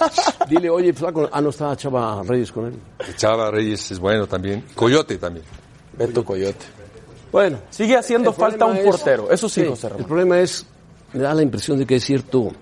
Dile, 0.48 0.68
oye, 0.70 0.92
flaco, 0.92 1.28
ah, 1.30 1.40
no 1.40 1.50
está 1.50 1.76
Chava 1.76 2.20
Reyes 2.24 2.50
con 2.50 2.66
él. 2.66 2.74
Chava 3.16 3.50
Reyes 3.52 3.92
es 3.92 4.00
bueno 4.00 4.26
también. 4.26 4.64
Coyote 4.74 5.18
también. 5.18 5.44
Beto 5.96 6.24
Coyote. 6.24 6.64
Bueno, 7.32 7.58
Sigue 7.70 7.96
haciendo 7.96 8.32
falta 8.32 8.64
un 8.66 8.76
es- 8.76 8.84
portero. 8.84 9.30
Eso 9.30 9.48
sí, 9.48 9.62
Sí, 9.62 9.66
José 9.68 9.88
el 9.98 10.04
problema 10.04 10.38
es, 10.40 10.64
me 11.12 11.22
da 11.22 11.34
la 11.34 11.42
impresión 11.42 11.78
de 11.78 11.86
que 11.86 11.94
hay 11.94 12.00
cierto, 12.00 12.52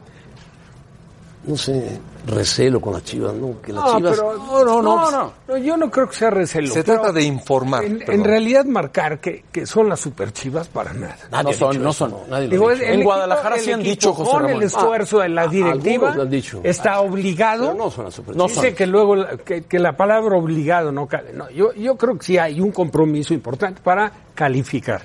no 1.47 1.57
sé, 1.57 2.01
recelo 2.27 2.81
con 2.81 2.93
las 2.95 3.05
chivas, 3.05 3.33
¿no? 3.35 3.61
Que 3.63 3.73
las 3.73 3.85
No, 3.85 3.97
chivas... 3.97 4.17
pero 4.17 4.37
No, 4.37 4.65
no, 4.65 4.83
no. 4.83 5.11
no, 5.11 5.33
no, 5.47 5.57
yo 5.57 5.77
no 5.77 5.91
creo 5.91 6.09
que 6.09 6.17
sea 6.17 6.31
recelo. 6.31 6.69
Se 6.73 6.83
trata 6.83 7.13
de 7.13 7.23
informar. 7.23 7.85
En, 7.85 8.25
realidad 8.25 8.65
marcar 8.65 9.21
que, 9.21 9.45
que 9.53 9.65
son 9.65 9.89
las 9.89 10.01
superchivas 10.01 10.67
para 10.69 10.93
nada. 10.93 11.17
Nadie 11.31 11.45
No 11.45 11.51
ha 11.51 11.53
son, 11.55 11.83
no 11.83 11.93
son. 11.93 12.15
Nadie 12.29 12.47
lo 12.47 12.51
Digo, 12.51 12.69
ha 12.69 12.73
el 12.73 12.79
dicho. 12.79 12.89
En 12.89 12.95
equipo- 12.95 13.05
Guadalajara 13.11 13.57
el 13.57 13.61
sí 13.63 13.73
han 13.73 13.83
dicho, 13.83 14.13
José 14.13 14.31
Con 14.31 14.43
Ramón. 14.43 14.57
el 14.57 14.63
esfuerzo 14.65 15.19
de 15.21 15.29
la 15.29 15.43
Ah, 15.43 15.47
directiva 15.49 16.15
lo 16.17 16.23
han 16.23 16.31
dicho. 16.31 16.61
está 16.65 17.01
obligado. 17.01 17.67
Pero 17.73 17.85
no 17.85 17.91
son 17.91 18.05
las 18.07 18.15
superchivas. 18.15 18.51
No 18.51 18.55
Dice 18.63 18.75
que 18.75 18.87
luego 18.87 19.15
la- 19.17 19.37
que, 19.37 19.63
que 19.63 19.79
la 19.79 19.97
palabra 19.97 20.37
obligado 20.37 20.91
no 20.91 21.07
cale. 21.07 21.33
No, 21.33 21.49
yo, 21.51 21.73
yo 21.75 21.97
creo 21.97 22.19
que 22.19 22.25
sí 22.25 22.39
hay 22.39 22.61
un 22.61 22.73
compromiso 22.73 23.33
importante 23.35 23.81
para 23.83 24.11
calificar. 24.35 25.03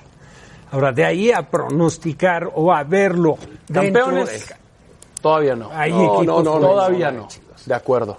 Ahora, 0.71 0.91
de 0.91 1.05
ahí 1.05 1.31
a 1.31 1.49
pronosticar 1.49 2.49
o 2.55 2.71
a 2.73 2.83
verlo 2.83 3.37
dentro 3.67 4.05
Campeones. 4.05 4.53
Todavía 5.21 5.55
no. 5.55 5.69
Hay 5.71 5.91
No, 5.91 6.15
equipos 6.17 6.25
no, 6.25 6.43
no, 6.43 6.59
Todavía 6.59 7.11
no. 7.11 7.27
de 7.65 7.73
acuerdo. 7.73 8.17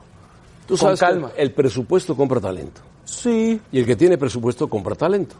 Tú 0.66 0.74
Con 0.74 0.78
sabes 0.78 1.00
que 1.00 1.06
calma. 1.06 1.30
el 1.36 1.52
presupuesto 1.52 2.16
compra 2.16 2.40
talento. 2.40 2.80
Sí. 3.04 3.60
Y 3.72 3.78
el 3.80 3.86
que 3.86 3.96
tiene 3.96 4.16
presupuesto 4.16 4.68
compra 4.68 4.94
talento. 4.94 5.34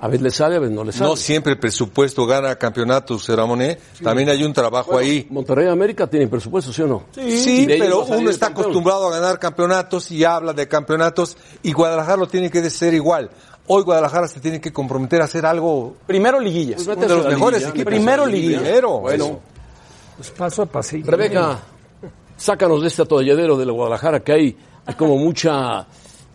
A 0.00 0.06
veces 0.06 0.22
le 0.22 0.30
sale, 0.30 0.56
a 0.56 0.58
veces 0.60 0.74
no 0.76 0.84
le 0.84 0.92
sale. 0.92 1.10
No 1.10 1.16
siempre 1.16 1.52
el 1.54 1.58
presupuesto 1.58 2.24
gana 2.24 2.54
campeonatos, 2.56 3.28
Ramón. 3.28 3.62
¿eh? 3.62 3.78
También 4.02 4.28
hay 4.28 4.44
un 4.44 4.52
trabajo 4.52 4.96
ahí. 4.96 5.26
Monterrey 5.30 5.66
América 5.68 6.06
tienen 6.06 6.28
presupuesto, 6.30 6.72
¿sí 6.72 6.82
o 6.82 6.86
no? 6.86 7.02
Sí, 7.12 7.66
pero 7.66 8.04
uno 8.04 8.30
está 8.30 8.46
acostumbrado 8.48 9.08
a 9.08 9.10
ganar 9.10 9.38
campeonatos 9.40 10.10
y 10.12 10.22
habla 10.24 10.52
de 10.52 10.68
campeonatos 10.68 11.36
y 11.64 11.72
Guadalajara 11.72 12.16
lo 12.16 12.28
tiene 12.28 12.48
que 12.50 12.68
ser 12.70 12.94
igual. 12.94 13.30
Hoy 13.66 13.82
Guadalajara 13.82 14.28
se 14.28 14.38
tiene 14.40 14.60
que 14.60 14.72
comprometer 14.72 15.20
a 15.20 15.24
hacer 15.24 15.44
algo 15.44 15.96
Primero 16.06 16.38
liguillas. 16.40 16.84
Pues 16.84 16.96
uno 16.96 17.06
de 17.06 17.14
los 17.16 17.26
mejores 17.26 17.60
liguilla, 17.60 17.68
equipos. 17.70 17.92
Primero 17.92 18.26
liguilla. 18.26 18.60
Primero. 18.60 18.98
Bueno. 19.00 19.40
Pues 20.18 20.30
paso 20.32 20.62
a 20.62 20.66
pasito. 20.66 21.10
Rebeca, 21.10 21.60
sácanos 22.36 22.82
de 22.82 22.88
este 22.88 23.02
atolladero 23.02 23.56
de 23.56 23.64
la 23.64 23.72
Guadalajara 23.72 24.20
que 24.20 24.32
hay, 24.32 24.56
hay 24.84 24.94
como 24.94 25.16
mucha, 25.16 25.86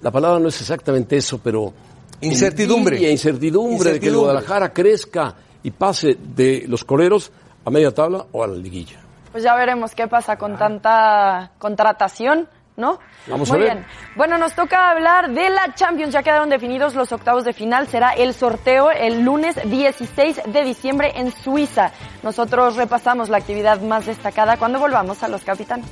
la 0.01 0.11
palabra 0.11 0.39
no 0.39 0.47
es 0.47 0.59
exactamente 0.61 1.17
eso, 1.17 1.39
pero 1.43 1.73
Incertidumbre. 2.21 2.95
envidia, 2.95 3.11
incertidumbre, 3.11 3.91
de 3.93 3.99
que 3.99 4.07
el. 4.07 4.15
Guadalajara 4.15 4.71
crezca 4.71 5.35
y 5.61 5.71
pase 5.71 6.17
de 6.17 6.63
los 6.67 6.85
coleros 6.85 7.31
a 7.65 7.69
media 7.69 7.91
tabla 7.93 8.25
o 8.31 8.41
a 8.43 8.47
la 8.47 8.55
liguilla. 8.55 8.99
Pues 9.33 9.43
ya 9.43 9.53
veremos 9.55 9.93
qué 9.95 10.07
pasa 10.07 10.37
con 10.37 10.57
tanta 10.57 11.51
contratación, 11.57 12.47
¿no? 12.75 12.99
Vamos 13.27 13.51
a 13.51 13.57
ver. 13.57 13.63
bien. 13.63 13.85
Bueno, 14.15 14.37
nos 14.37 14.53
toca 14.53 14.91
hablar 14.91 15.31
de 15.31 15.49
la 15.49 15.73
Champions. 15.75 16.13
Ya 16.13 16.23
quedaron 16.23 16.49
definidos 16.49 16.95
los 16.95 17.11
octavos 17.11 17.43
de 17.45 17.53
final. 17.53 17.87
Será 17.87 18.11
el 18.11 18.33
sorteo 18.33 18.91
el 18.91 19.21
lunes 19.21 19.55
16 19.65 20.41
de 20.47 20.63
diciembre 20.63 21.13
en 21.15 21.31
Suiza. 21.31 21.91
Nosotros 22.21 22.75
repasamos 22.75 23.29
la 23.29 23.37
actividad 23.37 23.81
más 23.81 24.05
destacada 24.05 24.57
cuando 24.57 24.79
volvamos 24.79 25.23
a 25.23 25.27
los 25.27 25.43
capitanes. 25.43 25.87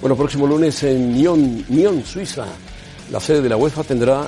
Bueno, 0.00 0.16
próximo 0.16 0.46
lunes 0.46 0.82
en 0.82 1.12
Nyon, 1.12 2.04
Suiza, 2.04 2.46
la 3.10 3.20
sede 3.20 3.42
de 3.42 3.48
la 3.50 3.56
UEFA 3.58 3.84
tendrá 3.84 4.26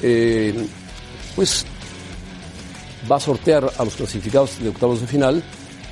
eh, 0.00 0.66
pues 1.36 1.66
va 3.10 3.16
a 3.16 3.20
sortear 3.20 3.70
a 3.78 3.84
los 3.84 3.94
clasificados 3.94 4.58
de 4.60 4.68
octavos 4.68 5.00
de 5.00 5.06
final. 5.06 5.42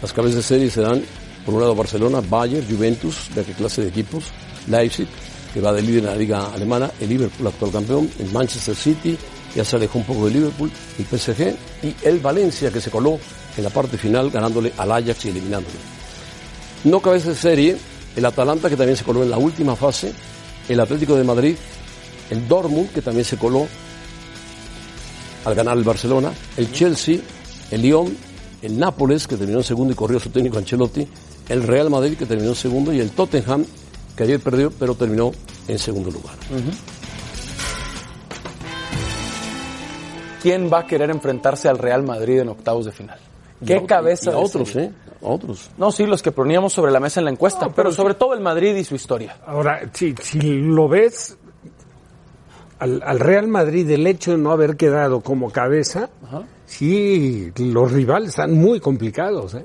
Las 0.02 0.12
cabezas 0.12 0.36
de 0.36 0.42
serie 0.42 0.70
serán, 0.70 1.02
por 1.44 1.54
un 1.54 1.60
lado, 1.60 1.74
Barcelona, 1.74 2.20
Bayern, 2.20 2.66
Juventus, 2.68 3.28
de 3.34 3.44
qué 3.44 3.52
clase 3.52 3.82
de 3.82 3.88
equipos, 3.88 4.24
Leipzig, 4.68 5.08
que 5.52 5.60
va 5.60 5.72
de 5.72 5.82
líder 5.82 6.04
en 6.04 6.06
la 6.06 6.16
liga 6.16 6.52
alemana, 6.52 6.90
el 7.00 7.08
Liverpool, 7.08 7.48
actual 7.48 7.72
campeón, 7.72 8.10
el 8.18 8.30
Manchester 8.30 8.74
City, 8.74 9.18
ya 9.54 9.64
se 9.64 9.76
alejó 9.76 9.98
un 9.98 10.04
poco 10.04 10.26
de 10.26 10.32
Liverpool, 10.32 10.70
el 10.98 11.18
PSG 11.18 11.56
y 11.82 11.94
el 12.02 12.20
Valencia, 12.20 12.70
que 12.70 12.80
se 12.80 12.90
coló 12.90 13.18
en 13.56 13.64
la 13.64 13.70
parte 13.70 13.98
final 13.98 14.30
ganándole 14.30 14.72
al 14.76 14.92
Ajax 14.92 15.24
y 15.24 15.30
eliminándolo. 15.30 15.76
No 16.84 17.00
cabeza 17.00 17.30
de 17.30 17.34
serie, 17.34 17.76
el 18.16 18.24
Atalanta, 18.24 18.70
que 18.70 18.76
también 18.76 18.96
se 18.96 19.04
coló 19.04 19.22
en 19.22 19.30
la 19.30 19.38
última 19.38 19.76
fase, 19.76 20.12
el 20.68 20.80
Atlético 20.80 21.16
de 21.16 21.24
Madrid, 21.24 21.56
el 22.30 22.46
Dortmund, 22.46 22.92
que 22.92 23.02
también 23.02 23.24
se 23.24 23.36
coló 23.36 23.66
al 25.44 25.54
ganar 25.54 25.76
el 25.76 25.84
Barcelona, 25.84 26.32
el 26.56 26.72
Chelsea, 26.72 27.18
el 27.70 27.82
Lyon, 27.82 28.16
el 28.62 28.78
Nápoles, 28.78 29.26
que 29.26 29.36
terminó 29.36 29.58
en 29.58 29.64
segundo 29.64 29.92
y 29.92 29.96
corrió 29.96 30.20
su 30.20 30.30
técnico 30.30 30.58
Ancelotti, 30.58 31.06
el 31.48 31.62
Real 31.62 31.90
Madrid, 31.90 32.16
que 32.16 32.26
terminó 32.26 32.50
en 32.50 32.56
segundo, 32.56 32.92
y 32.92 33.00
el 33.00 33.10
Tottenham, 33.10 33.64
que 34.16 34.22
ayer 34.24 34.40
perdió, 34.40 34.70
pero 34.70 34.94
terminó 34.94 35.32
en 35.66 35.78
segundo 35.78 36.10
lugar. 36.10 36.34
¿Quién 40.42 40.70
va 40.72 40.80
a 40.80 40.86
querer 40.86 41.10
enfrentarse 41.10 41.68
al 41.68 41.78
Real 41.78 42.02
Madrid 42.02 42.40
en 42.40 42.48
octavos 42.48 42.86
de 42.86 42.92
final? 42.92 43.18
¿Qué 43.64 43.76
Y 43.76 43.86
cabeza 43.86 44.30
y 44.30 44.32
a 44.32 44.36
de 44.36 44.42
otros? 44.42 44.76
¿eh? 44.76 44.90
A 45.22 45.26
otros. 45.28 45.70
No, 45.76 45.92
sí, 45.92 46.06
los 46.06 46.22
que 46.22 46.32
poníamos 46.32 46.72
sobre 46.72 46.90
la 46.90 47.00
mesa 47.00 47.20
en 47.20 47.26
la 47.26 47.30
encuesta, 47.30 47.66
No, 47.66 47.66
pero, 47.66 47.74
pero 47.74 47.92
sobre 47.92 48.14
todo 48.14 48.32
el 48.32 48.40
Madrid 48.40 48.74
y 48.74 48.84
su 48.84 48.94
historia. 48.94 49.36
Ahora, 49.46 49.82
si, 49.92 50.14
si 50.22 50.40
lo 50.40 50.88
ves 50.88 51.36
al, 52.80 53.02
al 53.04 53.20
Real 53.20 53.46
Madrid, 53.46 53.88
el 53.90 54.06
hecho 54.06 54.32
de 54.32 54.38
no 54.38 54.50
haber 54.50 54.76
quedado 54.76 55.20
como 55.20 55.50
cabeza, 55.50 56.10
sí, 56.66 57.52
los 57.56 57.92
rivales 57.92 58.30
están 58.30 58.54
muy 58.54 58.80
complicados. 58.80 59.54
¿eh? 59.54 59.64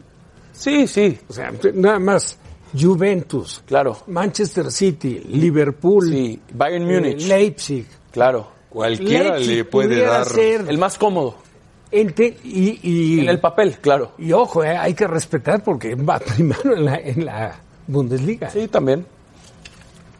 Sí, 0.51 0.87
sí. 0.87 1.17
O 1.27 1.33
sea, 1.33 1.51
nada 1.73 1.99
más 1.99 2.37
Juventus, 2.79 3.63
claro. 3.65 3.97
Manchester 4.07 4.71
City, 4.71 5.21
Liverpool, 5.29 6.09
Sí, 6.09 6.39
Bayern 6.53 6.85
Múnich. 6.85 7.23
eh, 7.23 7.27
Leipzig. 7.27 7.85
Claro. 8.11 8.47
Cualquiera 8.69 9.35
Leipzig 9.37 9.55
le 9.55 9.65
puede 9.65 10.01
dar. 10.01 10.25
ser 10.25 10.65
El 10.67 10.77
más 10.77 10.97
cómodo. 10.97 11.35
ente- 11.91 12.35
y, 12.43 12.79
y- 12.83 13.19
En 13.21 13.29
el 13.29 13.39
papel, 13.39 13.77
claro. 13.79 14.11
y 14.17 14.33
ojo, 14.33 14.63
eh, 14.63 14.75
hay 14.75 14.93
que 14.93 15.07
respetar 15.07 15.63
porque 15.63 15.95
va 15.95 16.19
primero 16.35 16.75
en 16.75 16.83
la, 16.85 16.95
en 16.97 17.25
la 17.25 17.55
Bundesliga. 17.87 18.49
Sí, 18.49 18.67
también. 18.67 19.05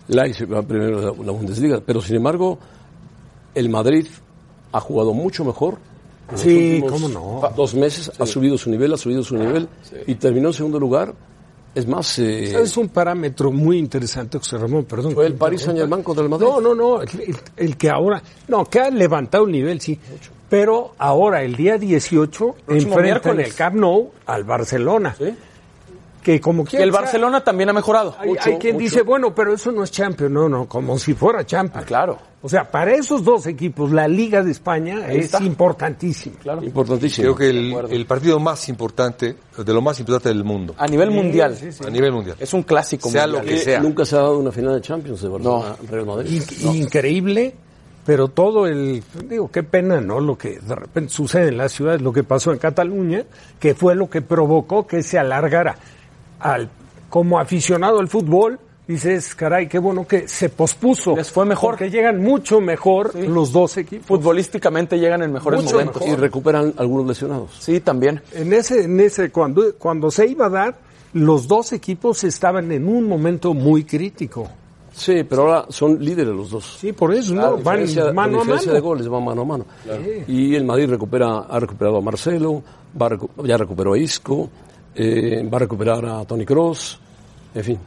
Leipzig 0.08 0.51
va 0.53 0.62
primero 0.62 0.99
en 0.99 1.05
la, 1.05 1.25
la 1.25 1.31
Bundesliga, 1.31 1.81
pero 1.86 1.99
sin 2.01 2.17
embargo, 2.17 2.60
el 3.55 3.69
Madrid 3.69 4.07
ha 4.71 4.79
jugado 4.79 5.13
mucho 5.13 5.43
mejor. 5.43 5.77
en 6.31 6.37
Sí, 6.37 6.83
cómo 6.87 7.07
no. 7.09 7.41
Dos 7.55 7.73
meses 7.75 8.11
ha 8.19 8.25
subido 8.25 8.57
su 8.57 8.69
nivel, 8.69 8.93
ha 8.93 8.97
subido 8.97 9.23
su 9.23 9.35
nivel 9.37 9.67
y 10.07 10.15
terminó 10.15 10.49
en 10.49 10.53
segundo 10.53 10.79
lugar. 10.79 11.13
Es 11.73 11.85
más, 11.87 12.19
eh, 12.19 12.57
Es 12.61 12.77
un 12.77 12.87
parámetro 12.87 13.51
muy 13.51 13.77
interesante, 13.77 14.37
José 14.37 14.57
Ramón, 14.57 14.85
perdón. 14.85 15.13
fue 15.13 15.25
el 15.27 15.33
Paris 15.33 15.61
Saint 15.61 15.77
Germain 15.77 16.03
contra 16.03 16.23
el 16.23 16.29
Madrid. 16.29 16.47
No, 16.47 16.61
no, 16.61 16.73
no, 16.73 17.01
el, 17.01 17.09
el- 17.19 17.35
el 17.57 17.75
que 17.77 17.89
ahora, 17.89 18.23
no, 18.47 18.63
que 18.65 18.79
ha 18.79 18.89
levantado 18.89 19.43
el 19.45 19.51
nivel, 19.51 19.81
sí, 19.81 19.99
pero 20.49 20.93
ahora 20.97 21.43
el 21.43 21.55
día 21.57 21.77
18 21.77 22.55
Próximo 22.65 22.93
enfrenta 22.93 23.31
en 23.31 23.39
el 23.41 23.53
Camp 23.53 23.75
Nou 23.75 24.11
al 24.25 24.45
Barcelona, 24.45 25.17
que 26.25 26.41
como 26.41 26.63
Y 26.63 26.65
quiera 26.65 26.83
el 26.85 26.91
sea, 26.91 27.01
Barcelona 27.01 27.43
también 27.43 27.69
ha 27.69 27.73
mejorado. 27.73 28.15
hay, 28.17 28.29
Mucho, 28.29 28.41
hay 28.49 28.57
quien 28.57 28.73
mucho. 28.73 28.83
dice, 28.83 29.01
bueno, 29.03 29.35
pero 29.35 29.53
eso 29.53 29.71
no 29.71 29.83
es 29.83 29.91
Champions, 29.91 30.31
no, 30.31 30.49
no, 30.49 30.65
como 30.67 30.97
si 30.97 31.13
fuera 31.13 31.45
Champions. 31.45 31.83
Ah, 31.83 31.85
claro. 31.85 32.17
O 32.41 32.49
sea, 32.49 32.63
para 32.71 32.93
esos 32.95 33.23
dos 33.23 33.45
equipos, 33.45 33.91
la 33.91 34.07
Liga 34.07 34.41
de 34.43 34.49
España 34.49 35.05
Ahí 35.05 35.17
es 35.19 35.25
está. 35.25 35.43
importantísima. 35.43 36.38
Claro. 36.39 36.63
Importantísimo. 36.63 37.35
Creo 37.35 37.35
que 37.35 37.49
el, 37.51 37.91
el 37.91 38.05
partido 38.07 38.39
más 38.39 38.67
importante, 38.69 39.35
de 39.55 39.73
lo 39.73 39.81
más 39.81 39.99
importante 39.99 40.29
del 40.29 40.43
mundo. 40.43 40.73
A 40.79 40.88
nivel 40.88 41.11
mundial. 41.11 41.55
A 41.85 41.89
nivel 41.91 42.11
mundial. 42.11 42.35
Es 42.39 42.51
un 42.55 42.63
clásico 42.63 43.07
Sea 43.09 43.27
mundial. 43.27 43.43
lo 43.45 43.47
que 43.51 43.57
sea. 43.59 43.79
Nunca 43.79 44.03
se 44.03 44.15
ha 44.15 44.19
dado 44.21 44.39
una 44.39 44.51
final 44.51 44.73
de 44.73 44.81
Champions 44.81 45.21
de 45.21 45.29
Barcelona 45.29 45.75
Real 45.89 46.05
Madrid. 46.07 46.41
In- 46.61 46.75
Increíble, 46.75 47.53
pero 48.03 48.27
todo 48.29 48.65
el, 48.67 49.03
digo, 49.27 49.49
qué 49.51 49.61
pena, 49.63 50.01
¿no? 50.01 50.19
Lo 50.19 50.38
que 50.38 50.59
de 50.59 50.75
repente 50.75 51.11
sucede 51.13 51.49
en 51.49 51.57
la 51.57 51.69
ciudad, 51.69 51.99
lo 51.99 52.11
que 52.13 52.23
pasó 52.23 52.51
en 52.51 52.57
Cataluña, 52.59 53.23
que 53.59 53.73
fue 53.75 53.93
lo 53.95 54.09
que 54.09 54.21
provocó 54.23 54.85
que 54.88 55.01
se 55.03 55.17
alargara. 55.19 55.75
Al, 56.53 56.69
como 57.10 57.39
aficionado 57.39 57.99
al 57.99 58.08
fútbol, 58.08 58.60
dices, 58.88 59.36
caray, 59.36 59.67
qué 59.67 59.79
bueno 59.79 60.05
que 60.08 60.27
se 60.27 60.49
pospuso. 60.49 61.15
Les 61.15 61.31
fue 61.31 61.45
mejor. 61.45 61.71
Porque 61.71 61.89
llegan 61.89 62.21
mucho 62.21 62.62
mejor 62.62 63.15
los 63.15 63.51
dos 63.51 63.77
equipos. 63.77 64.08
Futbolísticamente 64.08 64.97
llegan 64.99 65.23
en 65.23 65.34
mejores 65.34 65.63
Mucho 65.63 65.77
momentos. 65.77 66.03
Y 66.08 66.15
recuperan 66.15 66.73
algunos 66.77 67.08
lesionados. 67.08 67.51
Sí, 67.60 67.79
también. 67.79 68.21
En 68.34 68.53
ese, 68.53 68.84
en 68.84 68.99
ese, 68.99 69.31
cuando, 69.31 69.75
cuando 69.77 70.12
se 70.12 70.27
iba 70.27 70.47
a 70.47 70.49
dar, 70.49 70.75
los 71.13 71.47
dos 71.47 71.73
equipos 71.73 72.23
estaban 72.23 72.71
en 72.71 72.88
un 72.88 73.08
momento 73.08 73.53
muy 73.53 73.84
crítico. 73.86 74.49
Sí, 74.95 75.23
pero 75.23 75.43
ahora 75.43 75.65
son 75.69 75.99
líderes 75.99 76.34
los 76.34 76.49
dos. 76.49 76.77
Sí, 76.79 76.93
por 76.93 77.13
eso, 77.13 77.34
¿no? 77.34 77.58
Van 77.58 77.84
mano 78.13 78.41
a 78.41 78.43
mano. 78.45 78.62
de 78.62 78.79
goles, 78.79 79.08
van 79.10 79.25
mano 79.25 79.41
a 79.41 79.45
mano. 79.45 79.65
Y 80.27 80.55
el 80.55 80.63
Madrid 80.63 80.89
recupera, 80.89 81.39
ha 81.39 81.60
recuperado 81.60 81.97
a 81.97 82.01
Marcelo, 82.01 82.63
va 82.99 83.10
ya 83.43 83.58
recuperó 83.58 83.93
a 83.93 83.97
Isco, 83.97 84.49
eh, 84.95 85.47
va 85.51 85.58
a 85.58 85.60
recuperar 85.60 86.05
a 86.05 86.25
Tony 86.25 86.45
Cross, 86.45 86.99
en 87.53 87.63
fin. 87.63 87.79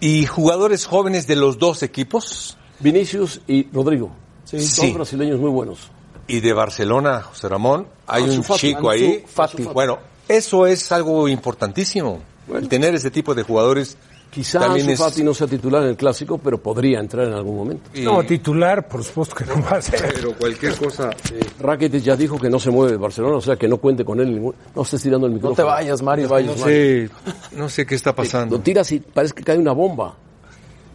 ¿Y 0.00 0.26
jugadores 0.26 0.86
jóvenes 0.86 1.26
de 1.26 1.36
los 1.36 1.58
dos 1.58 1.82
equipos? 1.82 2.56
Vinicius 2.78 3.40
y 3.46 3.68
Rodrigo. 3.70 4.10
Sí. 4.44 4.60
Son 4.62 4.86
Sí. 4.86 4.92
brasileños 4.92 5.38
muy 5.40 5.50
buenos. 5.50 5.90
Y 6.26 6.40
de 6.40 6.52
Barcelona, 6.52 7.22
José 7.22 7.48
Ramón, 7.48 7.86
hay 8.06 8.24
Ansu 8.24 8.36
un 8.36 8.44
Fati, 8.44 8.60
chico 8.60 8.90
Ansu 8.90 9.04
ahí. 9.04 9.24
Fati. 9.26 9.62
Bueno, 9.64 9.98
eso 10.28 10.66
es 10.66 10.90
algo 10.92 11.28
importantísimo. 11.28 12.20
El 12.54 12.68
tener 12.68 12.94
ese 12.94 13.10
tipo 13.10 13.34
de 13.34 13.42
jugadores 13.42 13.96
Quizá 14.30 14.60
también 14.60 14.88
Ansu 14.88 14.92
es... 15.04 15.10
Fati 15.10 15.24
no 15.24 15.34
sea 15.34 15.46
titular 15.48 15.82
en 15.82 15.88
el 15.88 15.96
clásico, 15.96 16.38
pero 16.38 16.58
podría 16.62 17.00
entrar 17.00 17.26
en 17.26 17.32
algún 17.34 17.56
momento. 17.56 17.90
y- 17.92 18.02
No, 18.02 18.22
titular, 18.22 18.86
por 18.86 19.02
supuesto 19.02 19.34
que 19.34 19.44
no 19.44 19.60
va 19.62 19.78
a 19.78 19.82
ser. 19.82 20.12
Pero 20.14 20.32
cualquier 20.34 20.76
cosa... 20.76 21.10
Rakitic 21.58 22.02
ya 22.02 22.14
dijo 22.16 22.38
que 22.38 22.48
no 22.48 22.60
se 22.60 22.70
mueve 22.70 22.92
de 22.92 22.98
Barcelona, 22.98 23.36
o 23.36 23.40
sea 23.40 23.56
que 23.56 23.66
no 23.66 23.78
cuente 23.78 24.04
con 24.04 24.20
él. 24.20 24.32
ningún- 24.32 24.54
No 24.74 24.82
estés 24.82 25.02
tirando 25.02 25.26
el 25.26 25.32
No 25.32 25.36
micrófono. 25.36 25.56
te 25.56 25.62
vayas, 25.64 26.00
Mario. 26.02 26.22
No 26.24 26.28
te 26.28 26.34
vayas, 26.34 26.56
No 26.56 26.62
Mario. 26.64 27.08
sé, 27.08 27.56
no 27.56 27.68
sé 27.68 27.86
qué 27.86 27.94
está 27.96 28.10
Lo 28.10 28.16
pasando. 28.16 28.60
tiras 28.60 28.92
y 28.92 29.00
parece 29.00 29.34
que 29.34 29.42
cae 29.42 29.58
una 29.58 29.72
bomba. 29.72 30.14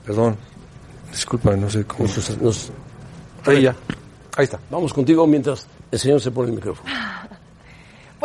Perdón. 0.06 0.38
Disculpa, 1.12 1.56
no 1.58 1.69
sé 1.69 1.84
cómo... 1.84 2.04
Nos- 2.06 2.41
nos- 2.41 2.71
Ahí 3.45 3.63
ya. 3.63 3.76
Ahí 4.38 4.45
está. 4.45 4.60
Vamos 4.71 4.93
contigo 4.93 5.28
mientras 5.28 5.67
el 5.91 6.00
señor 6.00 6.19
se 6.21 6.32
pone 6.32 6.50
el 6.50 6.56
micrófono. 6.56 6.89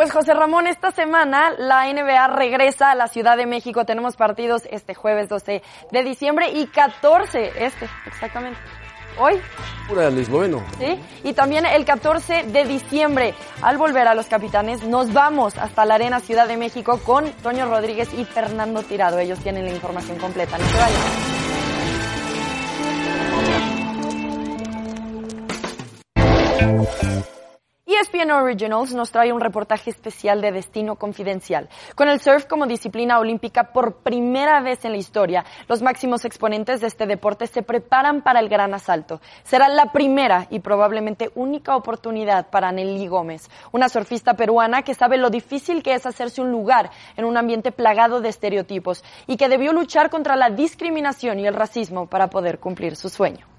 Pues 0.01 0.13
José 0.13 0.33
Ramón, 0.33 0.65
esta 0.65 0.89
semana 0.89 1.53
la 1.59 1.85
NBA 1.85 2.25
regresa 2.29 2.89
a 2.89 2.95
la 2.95 3.07
Ciudad 3.07 3.37
de 3.37 3.45
México. 3.45 3.85
Tenemos 3.85 4.15
partidos 4.15 4.63
este 4.71 4.95
jueves 4.95 5.29
12 5.29 5.61
de 5.91 6.03
diciembre 6.03 6.49
y 6.49 6.65
14, 6.65 7.51
este, 7.63 7.87
exactamente. 8.07 8.59
Hoy, 9.19 9.39
Pura 9.87 10.07
el 10.07 10.17
esloveno. 10.17 10.63
¿sí? 10.79 10.99
Y 11.23 11.33
también 11.33 11.67
el 11.67 11.85
14 11.85 12.45
de 12.47 12.65
diciembre, 12.65 13.35
al 13.61 13.77
volver 13.77 14.07
a 14.07 14.15
los 14.15 14.25
capitanes, 14.25 14.83
nos 14.83 15.13
vamos 15.13 15.59
hasta 15.59 15.85
la 15.85 15.93
Arena 15.93 16.19
Ciudad 16.19 16.47
de 16.47 16.57
México 16.57 16.99
con 17.05 17.31
Toño 17.33 17.67
Rodríguez 17.69 18.11
y 18.15 18.25
Fernando 18.25 18.81
Tirado. 18.81 19.19
Ellos 19.19 19.37
tienen 19.37 19.65
la 19.65 19.71
información 19.71 20.17
completa. 20.17 20.57
No 20.57 20.65
se 20.65 20.77
vayan. 27.19 27.31
ESPN 28.01 28.31
Originals 28.31 28.95
nos 28.95 29.11
trae 29.11 29.31
un 29.31 29.39
reportaje 29.39 29.91
especial 29.91 30.41
de 30.41 30.51
Destino 30.51 30.95
Confidencial. 30.95 31.69
Con 31.93 32.07
el 32.07 32.19
surf 32.19 32.45
como 32.45 32.65
disciplina 32.65 33.19
olímpica 33.19 33.73
por 33.73 33.97
primera 33.97 34.59
vez 34.59 34.83
en 34.85 34.93
la 34.93 34.97
historia, 34.97 35.45
los 35.67 35.83
máximos 35.83 36.25
exponentes 36.25 36.81
de 36.81 36.87
este 36.87 37.05
deporte 37.05 37.45
se 37.45 37.61
preparan 37.61 38.23
para 38.23 38.39
el 38.39 38.49
gran 38.49 38.73
asalto. 38.73 39.21
Será 39.43 39.69
la 39.69 39.91
primera 39.91 40.47
y 40.49 40.61
probablemente 40.61 41.29
única 41.35 41.75
oportunidad 41.75 42.49
para 42.49 42.71
Nelly 42.71 43.05
Gómez, 43.05 43.51
una 43.71 43.87
surfista 43.87 44.33
peruana 44.33 44.81
que 44.81 44.95
sabe 44.95 45.17
lo 45.17 45.29
difícil 45.29 45.83
que 45.83 45.93
es 45.93 46.07
hacerse 46.07 46.41
un 46.41 46.51
lugar 46.51 46.89
en 47.17 47.25
un 47.25 47.37
ambiente 47.37 47.71
plagado 47.71 48.19
de 48.19 48.29
estereotipos 48.29 49.03
y 49.27 49.37
que 49.37 49.47
debió 49.47 49.73
luchar 49.73 50.09
contra 50.09 50.35
la 50.35 50.49
discriminación 50.49 51.39
y 51.39 51.45
el 51.45 51.53
racismo 51.53 52.07
para 52.07 52.31
poder 52.31 52.57
cumplir 52.57 52.95
su 52.95 53.09
sueño. 53.09 53.50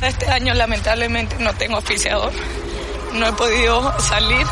Este 0.02 0.30
año 0.30 0.54
lamentablemente 0.54 1.36
no 1.38 1.52
tengo 1.54 1.78
oficiador, 1.78 2.32
no 3.14 3.26
he 3.26 3.32
podido 3.32 4.00
salir. 4.00 4.46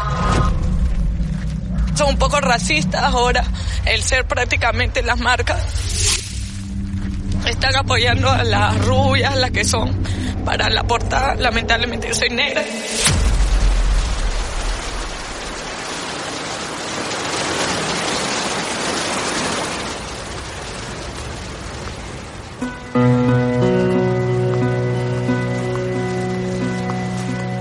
Son 1.94 2.10
un 2.10 2.18
poco 2.18 2.40
racistas 2.40 3.02
ahora 3.02 3.44
el 3.84 4.02
ser 4.02 4.26
prácticamente 4.26 5.02
las 5.02 5.18
marcas. 5.18 5.60
Están 7.46 7.76
apoyando 7.76 8.30
a 8.30 8.44
las 8.44 8.84
rubias, 8.84 9.34
las 9.36 9.50
que 9.50 9.64
son 9.64 10.02
para 10.44 10.68
la 10.68 10.84
portada. 10.84 11.34
Lamentablemente 11.34 12.08
yo 12.08 12.14
soy 12.14 12.30
negra. 12.30 12.62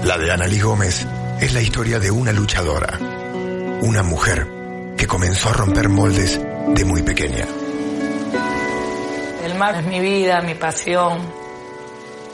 Analí 0.09 0.59
Gómez 0.59 1.05
es 1.41 1.53
la 1.53 1.61
historia 1.61 1.99
de 1.99 2.09
una 2.09 2.31
luchadora, 2.31 2.97
una 3.81 4.03
mujer 4.03 4.47
que 4.95 5.05
comenzó 5.05 5.49
a 5.49 5.53
romper 5.53 5.89
moldes 5.89 6.39
de 6.69 6.85
muy 6.85 7.03
pequeña. 7.03 7.45
El 9.43 9.55
mar 9.55 9.75
es 9.75 9.85
mi 9.85 9.99
vida, 9.99 10.41
mi 10.41 10.55
pasión. 10.55 11.19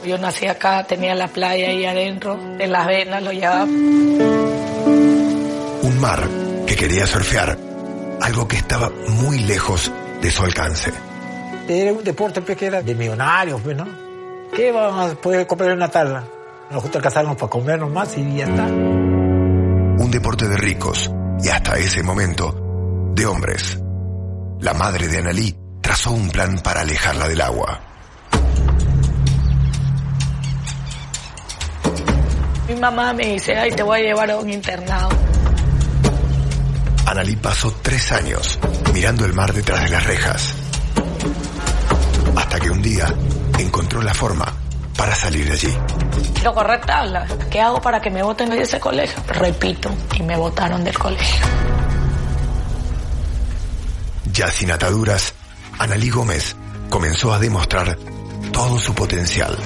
Yo 0.06 0.20
nací 0.20 0.46
acá, 0.46 0.84
tenía 0.84 1.16
la 1.16 1.28
playa 1.28 1.70
ahí 1.70 1.84
adentro, 1.84 2.40
en 2.60 2.72
las 2.72 2.86
venas 2.86 3.24
lo 3.24 3.32
llevaba. 3.32 3.64
Un 3.64 4.30
mar 6.00 6.30
que 6.68 6.76
quería 6.76 7.08
surfear, 7.08 7.58
algo 8.22 8.48
que 8.48 8.58
estaba 8.58 8.92
muy 9.08 9.40
lejos 9.40 9.92
de 10.22 10.30
su 10.30 10.44
alcance. 10.44 10.94
Era 11.68 11.92
un 11.92 12.04
deporte 12.04 12.44
pues, 12.44 12.56
que 12.56 12.68
era 12.68 12.84
de 12.84 12.94
millonarios, 12.94 13.60
pues, 13.62 13.76
¿no? 13.76 13.88
¿Qué 14.56 14.72
vamos 14.72 15.12
a 15.12 15.16
poder 15.16 15.48
comprar 15.48 15.72
en 15.72 15.78
una 15.78 15.90
tabla? 15.90 16.24
Nos 16.74 16.82
gusta 16.82 17.00
casarnos 17.00 17.36
para 17.36 17.52
comernos 17.52 17.92
más 17.92 18.18
y 18.18 18.38
ya 18.38 18.46
está. 18.46 18.66
Un 18.66 20.10
deporte 20.10 20.48
de 20.48 20.58
ricos 20.58 21.08
y 21.44 21.50
hasta 21.50 21.78
ese 21.78 22.02
momento 22.02 23.12
de 23.14 23.28
hombres. 23.28 23.80
La 24.60 24.74
madre 24.74 25.08
de 25.08 25.20
Analí 25.20 25.56
trazó 25.82 26.10
un 26.14 26.32
plan 26.32 26.58
para 26.64 26.82
alejarla 26.82 27.28
del 27.28 27.42
agua. 27.42 27.80
Mi 32.68 32.76
mamá 32.76 33.14
me 33.14 33.34
dice, 33.34 33.56
ay, 33.56 33.70
te 33.74 33.84
voy 33.84 34.00
a 34.00 34.04
llevar 34.06 34.32
a 34.32 34.38
un 34.38 34.50
internado. 34.50 35.10
Analí 37.06 37.36
pasó 37.36 37.72
tres 37.84 38.12
años 38.14 38.60
mirando 38.92 39.26
el 39.26 39.34
mar 39.34 39.54
detrás 39.54 39.84
de 39.84 39.90
las 39.90 40.04
rejas. 40.08 40.56
Hasta 42.36 42.60
que 42.60 42.72
un 42.72 42.82
día 42.82 43.14
encontró 43.60 44.02
la 44.02 44.16
forma 44.16 44.63
para 45.04 45.16
salir 45.18 45.46
de 45.46 45.52
allí. 45.52 45.78
Quiero 46.34 46.54
correr 46.54 46.80
tabla. 46.80 47.28
¿Qué 47.52 47.60
hago 47.60 47.82
para 47.82 48.02
que 48.02 48.10
me 48.10 48.24
voten 48.24 48.50
de 48.50 48.62
ese 48.62 48.80
colegio? 48.80 49.22
Repito, 49.28 49.90
y 50.18 50.24
me 50.24 50.38
votaron 50.38 50.82
del 50.82 50.98
colegio. 50.98 51.46
Ya 54.32 54.50
sin 54.50 54.72
ataduras, 54.72 55.34
Analí 55.78 56.10
Gómez 56.10 56.56
comenzó 56.90 57.34
a 57.34 57.40
demostrar 57.40 57.98
todo 58.54 58.80
su 58.80 58.96
potencial. 58.96 59.58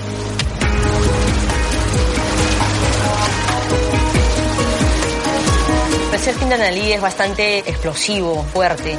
El 6.14 6.20
surfing 6.20 6.50
de 6.50 6.56
Analí 6.56 6.94
es 6.94 7.02
bastante 7.02 7.60
explosivo, 7.60 8.44
fuerte. 8.52 8.98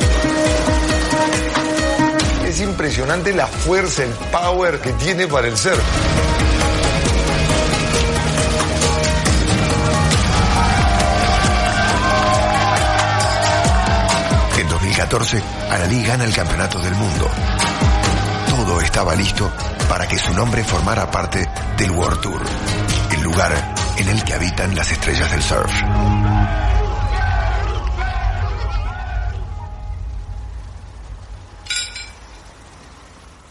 Es 2.49 2.63
impresionante 2.63 3.35
la 3.35 3.47
fuerza, 3.47 4.05
el 4.05 4.11
power 4.33 4.81
que 4.81 4.95
tiene 4.95 5.27
para 5.27 5.49
el 5.49 5.55
surf. 5.55 5.79
En 14.59 14.67
2014, 14.67 15.43
Analí 15.71 16.03
gana 16.03 16.25
el 16.25 16.35
Campeonato 16.35 16.79
del 16.79 16.95
Mundo. 16.95 17.29
Todo 18.49 18.81
estaba 18.81 19.15
listo 19.15 19.53
para 19.91 20.09
que 20.09 20.19
su 20.19 20.33
nombre 20.33 20.65
formara 20.65 21.11
parte 21.11 21.47
del 21.77 21.91
World 21.91 22.21
Tour, 22.23 22.41
el 23.15 23.23
lugar 23.25 23.53
en 23.99 24.09
el 24.09 24.25
que 24.25 24.33
habitan 24.33 24.75
las 24.75 24.91
estrellas 24.91 25.31
del 25.31 25.43
surf. 25.43 26.38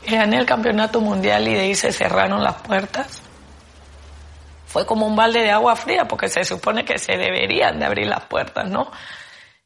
Gané 0.09 0.37
el 0.37 0.45
campeonato 0.45 1.01
mundial 1.01 1.45
y 1.49 1.53
de 1.53 1.59
ahí 1.59 1.75
se 1.75 1.91
cerraron 1.91 2.41
las 2.41 2.61
puertas. 2.61 3.21
Fue 4.65 4.85
como 4.85 5.05
un 5.05 5.17
balde 5.17 5.41
de 5.41 5.51
agua 5.51 5.75
fría 5.75 6.07
porque 6.07 6.29
se 6.29 6.45
supone 6.45 6.85
que 6.85 6.97
se 6.97 7.17
deberían 7.17 7.77
de 7.77 7.85
abrir 7.85 8.07
las 8.07 8.23
puertas, 8.25 8.69
¿no? 8.69 8.89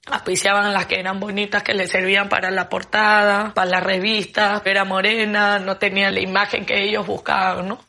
Auspiciaban 0.10 0.74
las 0.74 0.88
que 0.88 1.00
eran 1.00 1.20
bonitas, 1.20 1.62
que 1.62 1.76
le 1.76 1.88
servían 1.88 2.28
para 2.28 2.50
la 2.50 2.70
portada, 2.70 3.54
para 3.54 3.70
las 3.70 3.84
revistas, 3.84 4.64
era 4.66 4.84
morena, 4.84 5.60
no 5.60 5.78
tenía 5.78 6.10
la 6.10 6.22
imagen 6.22 6.66
que 6.66 6.84
ellos 6.86 7.06
buscaban, 7.06 7.68
¿no? 7.68 7.80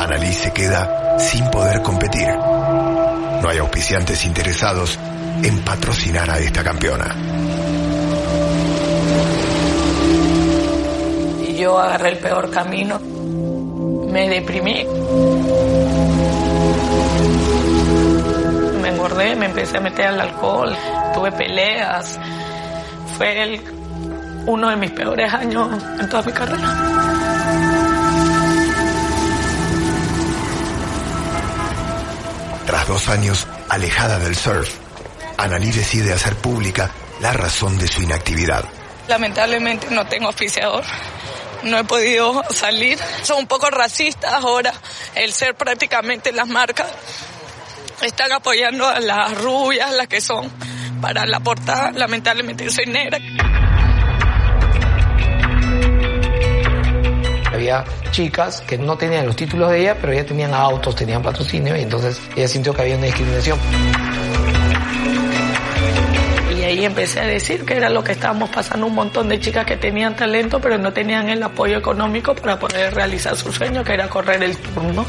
Analí 0.00 0.32
se 0.32 0.52
queda 0.52 1.16
sin 1.20 1.48
poder 1.50 1.80
competir. 1.82 2.26
No 2.26 3.48
hay 3.48 3.58
auspiciantes 3.58 4.24
interesados 4.24 4.98
en 5.42 5.58
patrocinar 5.64 6.30
a 6.30 6.38
esta 6.38 6.62
campeona. 6.62 7.14
Y 11.46 11.56
yo 11.56 11.78
agarré 11.78 12.10
el 12.10 12.18
peor 12.18 12.50
camino. 12.50 12.98
Me 13.00 14.28
deprimí. 14.28 14.86
Me 18.80 18.88
engordé, 18.88 19.36
me 19.36 19.46
empecé 19.46 19.78
a 19.78 19.80
meter 19.80 20.06
al 20.06 20.20
alcohol, 20.20 20.74
tuve 21.14 21.32
peleas. 21.32 22.18
Fue 23.16 23.42
el- 23.42 23.60
uno 24.46 24.68
de 24.68 24.76
mis 24.76 24.90
peores 24.90 25.32
años 25.32 25.68
en 26.00 26.08
toda 26.08 26.22
mi 26.22 26.32
carrera. 26.32 26.90
Tras 32.66 32.88
dos 32.88 33.08
años 33.08 33.46
alejada 33.68 34.18
del 34.18 34.34
surf, 34.34 34.74
Analí 35.36 35.70
decide 35.70 36.12
hacer 36.12 36.36
pública 36.36 36.90
la 37.20 37.32
razón 37.32 37.78
de 37.78 37.88
su 37.88 38.02
inactividad. 38.02 38.64
Lamentablemente 39.08 39.88
no 39.90 40.06
tengo 40.06 40.28
oficiador. 40.28 40.84
No 41.62 41.78
he 41.78 41.84
podido 41.84 42.42
salir. 42.50 42.98
Son 43.22 43.38
un 43.38 43.46
poco 43.46 43.70
racistas 43.70 44.32
ahora. 44.32 44.72
El 45.14 45.32
ser 45.32 45.54
prácticamente 45.54 46.32
las 46.32 46.48
marcas 46.48 46.86
están 48.02 48.32
apoyando 48.32 48.86
a 48.86 49.00
las 49.00 49.36
rubias, 49.40 49.92
las 49.92 50.08
que 50.08 50.20
son 50.20 50.50
para 51.00 51.26
la 51.26 51.40
portada. 51.40 51.90
Lamentablemente 51.92 52.64
yo 52.64 52.70
soy 52.70 52.86
negra. 52.86 53.18
Había 57.52 57.84
chicas 58.10 58.60
que 58.62 58.76
no 58.76 58.98
tenían 58.98 59.26
los 59.26 59.36
títulos 59.36 59.70
de 59.70 59.80
ella, 59.80 59.96
pero 60.00 60.12
ya 60.12 60.24
tenían 60.24 60.52
autos, 60.52 60.96
tenían 60.96 61.22
patrocinio 61.22 61.76
y 61.76 61.82
entonces 61.82 62.20
ella 62.36 62.48
sintió 62.48 62.74
que 62.74 62.82
había 62.82 62.96
una 62.96 63.06
discriminación. 63.06 63.58
Y 66.84 66.86
empecé 66.86 67.20
a 67.20 67.26
decir 67.26 67.64
que 67.64 67.78
era 67.78 67.88
lo 67.88 68.04
que 68.04 68.12
estábamos 68.12 68.50
pasando 68.50 68.86
un 68.86 68.94
montón 68.94 69.26
de 69.30 69.40
chicas 69.40 69.64
que 69.64 69.78
tenían 69.78 70.14
talento, 70.14 70.60
pero 70.60 70.76
no 70.76 70.92
tenían 70.92 71.30
el 71.30 71.42
apoyo 71.42 71.78
económico 71.78 72.34
para 72.34 72.58
poder 72.58 72.92
realizar 72.92 73.34
su 73.38 73.50
sueño, 73.50 73.82
que 73.82 73.94
era 73.94 74.06
correr 74.06 74.42
el 74.42 74.54
turno. 74.58 75.06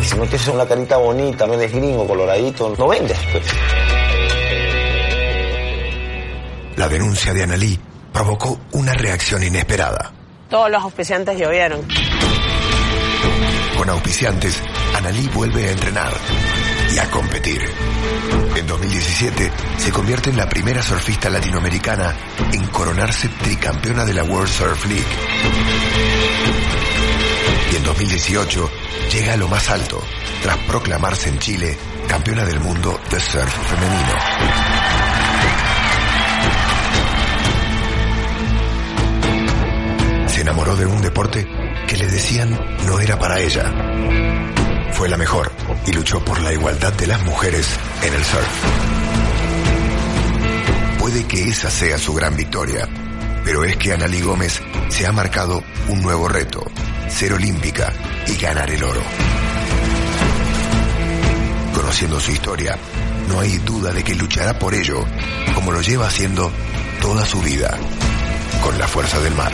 Si 0.00 0.16
no 0.16 0.22
tienes 0.26 0.46
una 0.46 0.64
carita 0.64 0.96
bonita, 0.96 1.44
no 1.44 1.54
eres 1.54 1.72
gringo, 1.72 2.06
coloradito, 2.06 2.72
no 2.78 2.86
vendes. 2.86 3.18
Pues. 3.32 3.44
La 6.76 6.86
denuncia 6.86 7.34
de 7.34 7.42
Analí 7.42 7.76
provocó 8.12 8.60
una 8.74 8.92
reacción 8.92 9.42
inesperada. 9.42 10.12
Todos 10.48 10.70
los 10.70 10.84
auspiciantes 10.84 11.36
llovieron. 11.36 11.80
Con 13.76 13.90
auspiciantes, 13.90 14.62
Analí 14.94 15.28
vuelve 15.34 15.66
a 15.66 15.72
entrenar 15.72 16.12
a 16.98 17.10
competir. 17.10 17.60
En 18.54 18.66
2017 18.66 19.52
se 19.78 19.92
convierte 19.92 20.30
en 20.30 20.36
la 20.36 20.48
primera 20.48 20.82
surfista 20.82 21.28
latinoamericana 21.28 22.14
en 22.52 22.66
coronarse 22.68 23.28
tricampeona 23.28 24.04
de 24.04 24.14
la 24.14 24.24
World 24.24 24.48
Surf 24.48 24.86
League. 24.86 25.04
Y 27.72 27.76
en 27.76 27.82
2018 27.82 28.70
llega 29.12 29.34
a 29.34 29.36
lo 29.36 29.48
más 29.48 29.68
alto 29.68 30.02
tras 30.42 30.56
proclamarse 30.58 31.28
en 31.28 31.38
Chile 31.38 31.76
campeona 32.08 32.44
del 32.44 32.60
mundo 32.60 32.98
de 33.10 33.20
surf 33.20 33.54
femenino. 33.68 34.14
Se 40.28 40.40
enamoró 40.40 40.76
de 40.76 40.86
un 40.86 41.02
deporte 41.02 41.46
que 41.86 41.96
le 41.96 42.06
decían 42.06 42.58
no 42.86 43.00
era 43.00 43.18
para 43.18 43.40
ella. 43.40 44.65
Fue 44.96 45.10
la 45.10 45.18
mejor 45.18 45.52
y 45.86 45.92
luchó 45.92 46.24
por 46.24 46.40
la 46.40 46.54
igualdad 46.54 46.90
de 46.94 47.06
las 47.06 47.22
mujeres 47.22 47.68
en 48.02 48.14
el 48.14 48.24
surf. 48.24 48.48
Puede 50.98 51.24
que 51.26 51.50
esa 51.50 51.70
sea 51.70 51.98
su 51.98 52.14
gran 52.14 52.34
victoria, 52.34 52.88
pero 53.44 53.62
es 53.64 53.76
que 53.76 53.92
Analí 53.92 54.22
Gómez 54.22 54.58
se 54.88 55.06
ha 55.06 55.12
marcado 55.12 55.62
un 55.88 56.00
nuevo 56.00 56.28
reto, 56.28 56.64
ser 57.10 57.34
olímpica 57.34 57.92
y 58.26 58.36
ganar 58.36 58.70
el 58.70 58.82
oro. 58.82 59.02
Conociendo 61.74 62.18
su 62.18 62.32
historia, 62.32 62.78
no 63.28 63.40
hay 63.40 63.58
duda 63.58 63.92
de 63.92 64.02
que 64.02 64.14
luchará 64.14 64.58
por 64.58 64.74
ello, 64.74 65.04
como 65.54 65.72
lo 65.72 65.82
lleva 65.82 66.06
haciendo 66.06 66.50
toda 67.02 67.26
su 67.26 67.42
vida, 67.42 67.76
con 68.62 68.78
la 68.78 68.88
fuerza 68.88 69.20
del 69.20 69.34
mar. 69.34 69.52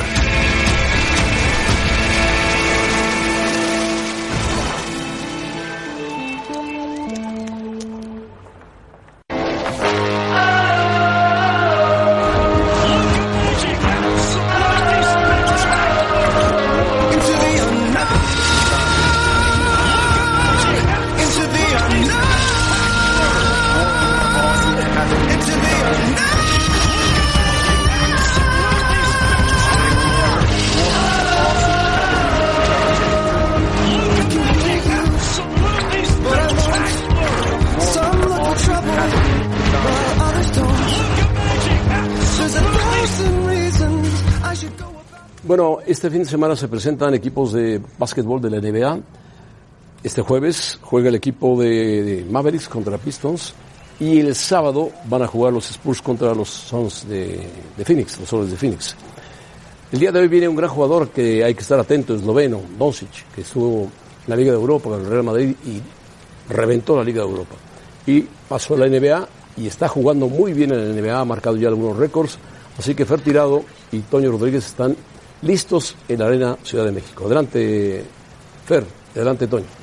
Este 46.02 46.10
fin 46.10 46.24
de 46.24 46.30
semana 46.30 46.56
se 46.56 46.66
presentan 46.66 47.14
equipos 47.14 47.52
de 47.52 47.80
básquetbol 47.96 48.42
de 48.42 48.50
la 48.50 48.60
NBA. 48.60 48.98
Este 50.02 50.20
jueves 50.20 50.80
juega 50.82 51.10
el 51.10 51.14
equipo 51.14 51.56
de, 51.62 52.26
Mavericks 52.28 52.68
contra 52.68 52.98
Pistons 52.98 53.54
y 54.00 54.18
el 54.18 54.34
sábado 54.34 54.90
van 55.04 55.22
a 55.22 55.28
jugar 55.28 55.52
los 55.52 55.70
Spurs 55.70 56.02
contra 56.02 56.34
los 56.34 56.48
Suns 56.48 57.08
de, 57.08 57.46
de 57.76 57.84
Phoenix, 57.84 58.18
los 58.18 58.28
Soles 58.28 58.50
de 58.50 58.56
Phoenix. 58.56 58.96
El 59.92 60.00
día 60.00 60.10
de 60.10 60.18
hoy 60.18 60.26
viene 60.26 60.48
un 60.48 60.56
gran 60.56 60.70
jugador 60.70 61.10
que 61.10 61.44
hay 61.44 61.54
que 61.54 61.60
estar 61.60 61.78
atento, 61.78 62.16
esloveno, 62.16 62.60
Doncic, 62.76 63.32
que 63.32 63.42
estuvo 63.42 63.82
en 63.82 63.90
la 64.26 64.34
Liga 64.34 64.50
de 64.50 64.58
Europa 64.58 64.90
con 64.90 65.02
el 65.02 65.06
Real 65.06 65.22
Madrid 65.22 65.54
y 65.64 66.52
reventó 66.52 66.96
la 66.96 67.04
Liga 67.04 67.22
de 67.22 67.28
Europa. 67.28 67.54
Y 68.08 68.22
pasó 68.48 68.74
a 68.74 68.78
la 68.78 68.88
NBA 68.88 69.28
y 69.56 69.68
está 69.68 69.86
jugando 69.86 70.26
muy 70.26 70.52
bien 70.52 70.72
en 70.72 70.96
la 70.96 71.00
NBA, 71.00 71.20
ha 71.20 71.24
marcado 71.24 71.56
ya 71.58 71.68
algunos 71.68 71.96
récords. 71.96 72.38
Así 72.76 72.96
que 72.96 73.06
Fer 73.06 73.20
Tirado 73.20 73.62
y 73.92 74.00
Toño 74.00 74.32
Rodríguez 74.32 74.66
están 74.66 74.96
listos 75.42 75.96
en 76.08 76.18
la 76.20 76.26
Arena 76.26 76.56
Ciudad 76.62 76.84
de 76.84 76.92
México. 76.92 77.26
Adelante, 77.26 78.04
Fer, 78.66 78.84
adelante, 79.14 79.46
Toño. 79.46 79.81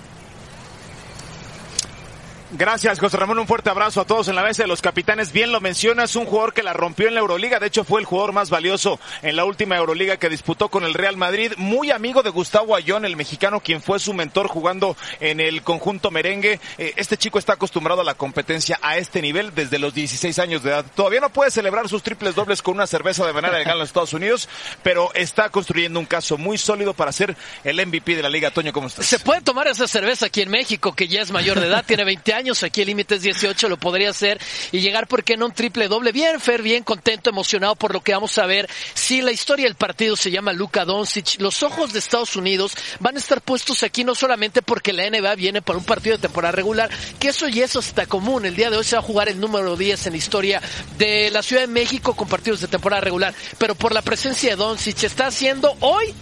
Gracias, 2.51 2.99
José 2.99 3.15
Ramón. 3.15 3.37
Un 3.37 3.45
fuerte 3.45 3.69
abrazo 3.69 4.01
a 4.01 4.05
todos 4.05 4.27
en 4.27 4.35
la 4.35 4.41
mesa 4.41 4.63
de 4.63 4.67
los 4.67 4.81
capitanes. 4.81 5.31
Bien 5.31 5.51
lo 5.51 5.61
mencionas, 5.61 6.15
un 6.15 6.25
jugador 6.25 6.51
que 6.51 6.63
la 6.63 6.73
rompió 6.73 7.07
en 7.07 7.13
la 7.13 7.19
Euroliga. 7.19 7.59
De 7.59 7.67
hecho, 7.67 7.83
fue 7.83 7.99
el 7.99 8.07
jugador 8.07 8.33
más 8.33 8.49
valioso 8.49 8.99
en 9.21 9.35
la 9.35 9.45
última 9.45 9.77
Euroliga 9.77 10.17
que 10.17 10.29
disputó 10.29 10.69
con 10.69 10.83
el 10.83 10.95
Real 10.95 11.15
Madrid. 11.15 11.51
Muy 11.57 11.91
amigo 11.91 12.23
de 12.23 12.31
Gustavo 12.31 12.75
Ayón, 12.75 13.05
el 13.05 13.15
mexicano, 13.15 13.59
quien 13.59 13.83
fue 13.83 13.99
su 13.99 14.15
mentor 14.15 14.47
jugando 14.47 14.97
en 15.19 15.39
el 15.39 15.61
conjunto 15.61 16.09
merengue. 16.09 16.59
Eh, 16.79 16.93
Este 16.95 17.17
chico 17.17 17.37
está 17.37 17.53
acostumbrado 17.53 18.01
a 18.01 18.03
la 18.03 18.15
competencia 18.15 18.79
a 18.81 18.97
este 18.97 19.21
nivel 19.21 19.53
desde 19.53 19.77
los 19.77 19.93
16 19.93 20.39
años 20.39 20.63
de 20.63 20.71
edad. 20.71 20.85
Todavía 20.95 21.19
no 21.21 21.29
puede 21.29 21.51
celebrar 21.51 21.87
sus 21.87 22.01
triples 22.01 22.33
dobles 22.33 22.63
con 22.63 22.73
una 22.73 22.87
cerveza 22.87 23.27
de 23.27 23.33
manera 23.33 23.59
legal 23.59 23.77
en 23.77 23.83
Estados 23.83 24.13
Unidos, 24.13 24.49
pero 24.81 25.13
está 25.13 25.49
construyendo 25.49 25.99
un 25.99 26.07
caso 26.07 26.35
muy 26.39 26.57
sólido 26.57 26.95
para 26.95 27.11
ser 27.11 27.37
el 27.63 27.85
MVP 27.85 28.15
de 28.15 28.23
la 28.23 28.29
Liga. 28.29 28.49
Toño, 28.49 28.73
¿cómo 28.73 28.87
estás? 28.87 29.05
Se 29.05 29.19
puede 29.19 29.41
tomar 29.41 29.67
esa 29.67 29.87
cerveza 29.87 30.25
aquí 30.25 30.41
en 30.41 30.49
México, 30.49 30.93
que 30.95 31.07
ya 31.07 31.21
es 31.21 31.29
mayor 31.29 31.59
de 31.59 31.67
edad, 31.67 31.85
tiene 31.85 32.03
20 32.05 32.33
años, 32.33 32.38
aquí 32.63 32.81
el 32.81 32.87
límite 32.87 33.15
es 33.15 33.21
18, 33.21 33.67
lo 33.67 33.77
podría 33.77 34.09
hacer 34.09 34.39
y 34.71 34.79
llegar, 34.79 35.07
¿por 35.07 35.23
qué 35.23 35.35
no? 35.35 35.47
Un 35.47 35.51
triple 35.51 35.87
doble. 35.87 36.11
Bien, 36.11 36.39
Fer, 36.39 36.61
bien 36.61 36.83
contento, 36.83 37.29
emocionado 37.29 37.75
por 37.75 37.93
lo 37.93 38.01
que 38.01 38.13
vamos 38.13 38.37
a 38.37 38.45
ver. 38.45 38.69
Si 38.93 39.21
la 39.21 39.31
historia 39.31 39.65
del 39.65 39.75
partido 39.75 40.15
se 40.15 40.31
llama 40.31 40.53
Luka 40.53 40.85
Doncic, 40.85 41.39
los 41.39 41.63
ojos 41.63 41.91
de 41.91 41.99
Estados 41.99 42.35
Unidos 42.35 42.73
van 42.99 43.15
a 43.15 43.19
estar 43.19 43.41
puestos 43.41 43.83
aquí 43.83 44.03
no 44.03 44.15
solamente 44.15 44.61
porque 44.61 44.93
la 44.93 45.09
NBA 45.09 45.35
viene 45.35 45.61
para 45.61 45.77
un 45.77 45.85
partido 45.85 46.15
de 46.15 46.21
temporada 46.21 46.53
regular, 46.53 46.89
que 47.19 47.29
eso 47.29 47.47
y 47.47 47.61
eso 47.61 47.79
está 47.79 48.05
común. 48.05 48.45
El 48.45 48.55
día 48.55 48.69
de 48.69 48.77
hoy 48.77 48.83
se 48.83 48.95
va 48.95 49.01
a 49.01 49.05
jugar 49.05 49.27
el 49.27 49.39
número 49.39 49.75
10 49.75 50.07
en 50.07 50.13
la 50.13 50.17
historia 50.17 50.61
de 50.97 51.29
la 51.31 51.43
Ciudad 51.43 51.63
de 51.63 51.67
México 51.67 52.15
con 52.15 52.27
partidos 52.27 52.61
de 52.61 52.67
temporada 52.67 53.01
regular, 53.01 53.33
pero 53.57 53.75
por 53.75 53.93
la 53.93 54.01
presencia 54.01 54.51
de 54.51 54.55
Doncic 54.55 55.03
está 55.03 55.27
haciendo 55.27 55.75
hoy 55.81 56.13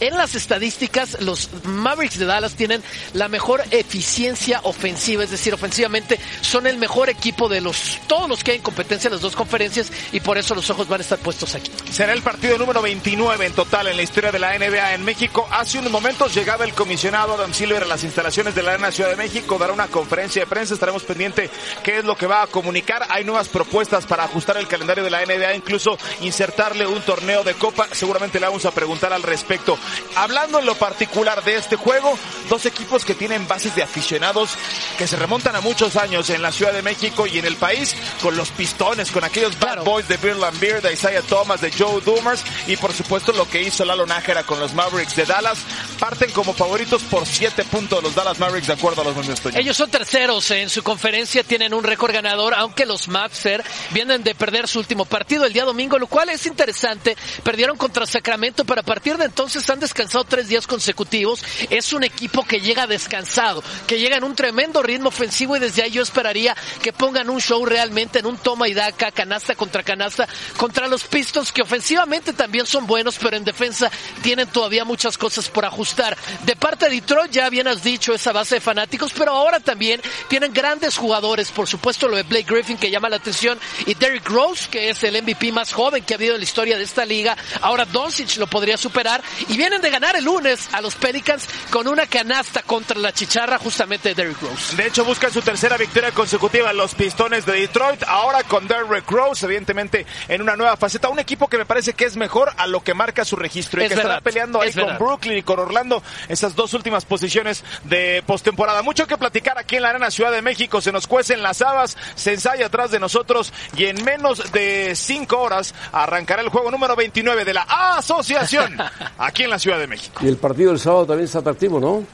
en 0.00 0.16
las 0.16 0.34
estadísticas, 0.34 1.20
los 1.20 1.48
Mavericks 1.64 2.18
de 2.18 2.26
Dallas 2.26 2.54
tienen 2.54 2.82
la 3.14 3.28
mejor 3.28 3.62
eficiencia 3.70 4.60
ofensiva, 4.64 5.24
es 5.24 5.30
decir, 5.30 5.54
ofensivamente 5.54 6.18
son 6.40 6.66
el 6.66 6.78
mejor 6.78 7.10
equipo 7.10 7.48
de 7.48 7.60
los 7.60 7.98
todos 8.06 8.28
los 8.28 8.42
que 8.42 8.52
hay 8.52 8.56
en 8.58 8.62
competencia 8.62 9.08
en 9.08 9.14
las 9.14 9.22
dos 9.22 9.36
conferencias 9.36 9.92
y 10.12 10.20
por 10.20 10.38
eso 10.38 10.54
los 10.54 10.68
ojos 10.70 10.88
van 10.88 11.00
a 11.00 11.02
estar 11.02 11.18
puestos 11.18 11.54
aquí. 11.54 11.70
Será 11.90 12.12
el 12.12 12.22
partido 12.22 12.58
número 12.58 12.82
29 12.82 13.46
en 13.46 13.52
total 13.52 13.88
en 13.88 13.96
la 13.96 14.02
historia 14.02 14.32
de 14.32 14.38
la 14.38 14.58
NBA 14.58 14.94
en 14.94 15.04
México. 15.04 15.46
Hace 15.50 15.78
unos 15.78 15.92
momentos 15.92 16.34
llegaba 16.34 16.64
el 16.64 16.72
comisionado 16.72 17.34
Adam 17.34 17.52
Silver 17.52 17.82
a 17.82 17.86
las 17.86 18.04
instalaciones 18.04 18.54
de 18.54 18.62
la 18.62 18.72
Arena 18.72 18.90
Ciudad 18.90 19.10
de 19.10 19.16
México, 19.16 19.58
dará 19.58 19.72
una 19.72 19.88
conferencia 19.88 20.42
de 20.42 20.46
prensa, 20.46 20.74
estaremos 20.74 21.02
pendiente 21.02 21.50
qué 21.82 21.98
es 21.98 22.04
lo 22.04 22.16
que 22.16 22.26
va 22.26 22.42
a 22.42 22.46
comunicar. 22.46 23.06
Hay 23.10 23.24
nuevas 23.24 23.48
propuestas 23.48 24.06
para 24.06 24.24
ajustar 24.24 24.56
el 24.56 24.66
calendario 24.66 25.04
de 25.04 25.10
la 25.10 25.24
NBA, 25.24 25.54
incluso 25.54 25.98
insertarle 26.20 26.86
un 26.86 27.00
torneo 27.02 27.44
de 27.44 27.54
copa. 27.54 27.88
Seguramente 27.92 28.40
le 28.40 28.46
vamos 28.46 28.64
a 28.64 28.70
preguntar 28.70 29.12
al 29.12 29.22
respecto. 29.22 29.78
Hablando 30.16 30.58
en 30.58 30.66
lo 30.66 30.74
particular 30.74 31.42
de 31.44 31.56
este 31.56 31.76
juego, 31.76 32.18
dos 32.48 32.66
equipos 32.66 33.04
que 33.04 33.14
tienen 33.14 33.46
bases 33.46 33.74
de 33.74 33.82
aficionados 33.82 34.50
que 34.98 35.06
se 35.06 35.16
remontan 35.16 35.56
a 35.56 35.60
muchos 35.60 35.96
años 35.96 36.30
en 36.30 36.42
la 36.42 36.52
Ciudad 36.52 36.72
de 36.72 36.82
México 36.82 37.26
y 37.26 37.38
en 37.38 37.46
el 37.46 37.56
país, 37.56 37.94
con 38.22 38.36
los 38.36 38.50
pistones, 38.50 39.10
con 39.10 39.24
aquellos 39.24 39.58
bad 39.58 39.84
boys 39.84 40.08
de 40.08 40.16
Bill 40.16 40.40
Lambier, 40.40 40.82
de 40.82 40.92
Isaiah 40.92 41.22
Thomas, 41.22 41.60
de 41.60 41.72
Joe 41.72 42.00
Dumars 42.00 42.42
y 42.66 42.76
por 42.76 42.92
supuesto 42.92 43.32
lo 43.32 43.48
que 43.48 43.62
hizo 43.62 43.84
Lalo 43.84 44.06
Nájera 44.06 44.44
con 44.44 44.60
los 44.60 44.74
Mavericks 44.74 45.16
de 45.16 45.26
Dallas. 45.26 45.58
Parten 45.98 46.30
como 46.32 46.52
favoritos 46.52 47.02
por 47.04 47.26
siete 47.26 47.64
puntos 47.64 48.02
los 48.02 48.14
Dallas 48.14 48.38
Mavericks 48.38 48.68
de 48.68 48.74
acuerdo 48.74 49.02
a 49.02 49.04
los 49.04 49.16
números. 49.16 49.40
Ellos 49.54 49.76
son 49.76 49.90
terceros 49.90 50.50
en 50.50 50.70
su 50.70 50.82
conferencia, 50.82 51.42
tienen 51.42 51.74
un 51.74 51.84
récord 51.84 52.12
ganador, 52.12 52.54
aunque 52.54 52.86
los 52.86 53.08
Mavs 53.08 53.38
Fer, 53.38 53.64
vienen 53.90 54.22
de 54.22 54.34
perder 54.34 54.68
su 54.68 54.78
último 54.78 55.04
partido 55.04 55.44
el 55.44 55.52
día 55.52 55.64
domingo, 55.64 55.98
lo 55.98 56.06
cual 56.06 56.28
es 56.30 56.46
interesante. 56.46 57.16
Perdieron 57.42 57.76
contra 57.76 58.06
Sacramento, 58.06 58.64
pero 58.64 58.80
a 58.80 58.84
partir 58.84 59.16
de 59.16 59.24
entonces 59.26 59.68
han 59.70 59.79
descansado 59.80 60.24
tres 60.24 60.48
días 60.48 60.66
consecutivos. 60.66 61.42
Es 61.70 61.92
un 61.92 62.04
equipo 62.04 62.44
que 62.44 62.60
llega 62.60 62.86
descansado, 62.86 63.62
que 63.86 63.98
llega 63.98 64.16
en 64.16 64.24
un 64.24 64.34
tremendo 64.34 64.82
ritmo 64.82 65.08
ofensivo 65.08 65.56
y 65.56 65.60
desde 65.60 65.82
ahí 65.82 65.90
yo 65.90 66.02
esperaría 66.02 66.56
que 66.82 66.92
pongan 66.92 67.30
un 67.30 67.40
show 67.40 67.64
realmente 67.64 68.20
en 68.20 68.26
un 68.26 68.36
toma 68.36 68.68
y 68.68 68.74
daca, 68.74 69.10
canasta 69.10 69.54
contra 69.54 69.82
canasta, 69.82 70.28
contra 70.56 70.86
los 70.88 71.04
Pistons, 71.04 71.52
que 71.52 71.62
ofensivamente 71.62 72.32
también 72.32 72.66
son 72.66 72.86
buenos, 72.86 73.18
pero 73.18 73.36
en 73.36 73.44
defensa 73.44 73.90
tienen 74.22 74.48
todavía 74.48 74.84
muchas 74.84 75.18
cosas 75.18 75.48
por 75.48 75.64
ajustar. 75.64 76.16
De 76.44 76.56
parte 76.56 76.88
de 76.88 76.96
Detroit, 76.96 77.30
ya 77.30 77.48
bien 77.50 77.68
has 77.68 77.82
dicho, 77.82 78.14
esa 78.14 78.32
base 78.32 78.56
de 78.56 78.60
fanáticos, 78.60 79.12
pero 79.16 79.32
ahora 79.32 79.60
también 79.60 80.00
tienen 80.28 80.52
grandes 80.52 80.96
jugadores, 80.96 81.50
por 81.50 81.66
supuesto 81.66 82.08
lo 82.08 82.16
de 82.16 82.22
Blake 82.22 82.46
Griffin 82.48 82.76
que 82.76 82.90
llama 82.90 83.08
la 83.08 83.16
atención 83.16 83.58
y 83.86 83.94
Derrick 83.94 84.28
Rose, 84.28 84.68
que 84.70 84.90
es 84.90 85.02
el 85.04 85.20
MVP 85.22 85.52
más 85.52 85.72
joven 85.72 86.04
que 86.04 86.14
ha 86.14 86.16
habido 86.16 86.34
en 86.34 86.40
la 86.40 86.44
historia 86.44 86.76
de 86.76 86.84
esta 86.84 87.04
liga. 87.04 87.36
Ahora 87.60 87.84
Doncic 87.84 88.36
lo 88.36 88.46
podría 88.46 88.76
superar 88.76 89.22
y 89.48 89.56
vienen 89.60 89.82
de 89.82 89.90
ganar 89.90 90.16
el 90.16 90.24
lunes 90.24 90.70
a 90.72 90.80
los 90.80 90.94
Pelicans 90.94 91.46
con 91.68 91.86
una 91.86 92.06
canasta 92.06 92.62
contra 92.62 92.98
la 92.98 93.12
chicharra 93.12 93.58
justamente 93.58 94.08
de 94.08 94.14
Derrick 94.14 94.40
Rose. 94.40 94.74
De 94.74 94.86
hecho, 94.86 95.04
buscan 95.04 95.30
su 95.30 95.42
tercera 95.42 95.76
victoria 95.76 96.12
consecutiva 96.12 96.72
los 96.72 96.94
Pistones 96.94 97.44
de 97.44 97.52
Detroit, 97.52 98.02
ahora 98.06 98.42
con 98.44 98.66
Derrick 98.66 99.10
Rose, 99.10 99.44
evidentemente 99.44 100.06
en 100.28 100.40
una 100.40 100.56
nueva 100.56 100.78
faceta, 100.78 101.10
un 101.10 101.18
equipo 101.18 101.46
que 101.46 101.58
me 101.58 101.66
parece 101.66 101.92
que 101.92 102.06
es 102.06 102.16
mejor 102.16 102.50
a 102.56 102.66
lo 102.66 102.82
que 102.82 102.94
marca 102.94 103.22
su 103.26 103.36
registro 103.36 103.82
y 103.82 103.84
Es 103.84 103.90
que 103.90 103.96
verdad, 103.96 104.12
estará 104.12 104.24
peleando 104.24 104.62
ahí 104.62 104.70
es 104.70 104.76
con 104.76 104.84
verdad. 104.86 104.98
Brooklyn 104.98 105.36
y 105.36 105.42
con 105.42 105.58
Orlando, 105.58 106.02
esas 106.30 106.56
dos 106.56 106.72
últimas 106.72 107.04
posiciones 107.04 107.62
de 107.84 108.22
postemporada. 108.26 108.80
Mucho 108.80 109.06
que 109.06 109.18
platicar 109.18 109.58
aquí 109.58 109.76
en 109.76 109.82
la 109.82 109.90
Arena 109.90 110.10
Ciudad 110.10 110.32
de 110.32 110.40
México, 110.40 110.80
se 110.80 110.90
nos 110.90 111.06
cuecen 111.06 111.42
las 111.42 111.60
habas, 111.60 111.98
se 112.14 112.32
ensaya 112.32 112.64
atrás 112.64 112.92
de 112.92 112.98
nosotros 112.98 113.52
y 113.76 113.84
en 113.84 114.02
menos 114.04 114.52
de 114.52 114.96
cinco 114.96 115.38
horas 115.38 115.74
arrancará 115.92 116.40
el 116.40 116.48
juego 116.48 116.70
número 116.70 116.96
29 116.96 117.44
de 117.44 117.52
la 117.52 117.66
Asociación 117.68 118.78
aquí 119.18 119.42
en 119.42 119.49
la 119.50 119.58
Ciudad 119.58 119.78
de 119.78 119.86
México. 119.86 120.20
Y 120.24 120.28
el 120.28 120.36
partido 120.36 120.70
del 120.70 120.80
sábado 120.80 121.06
también 121.06 121.26
está 121.26 121.40
atractivo, 121.40 121.78
¿no? 121.80 122.04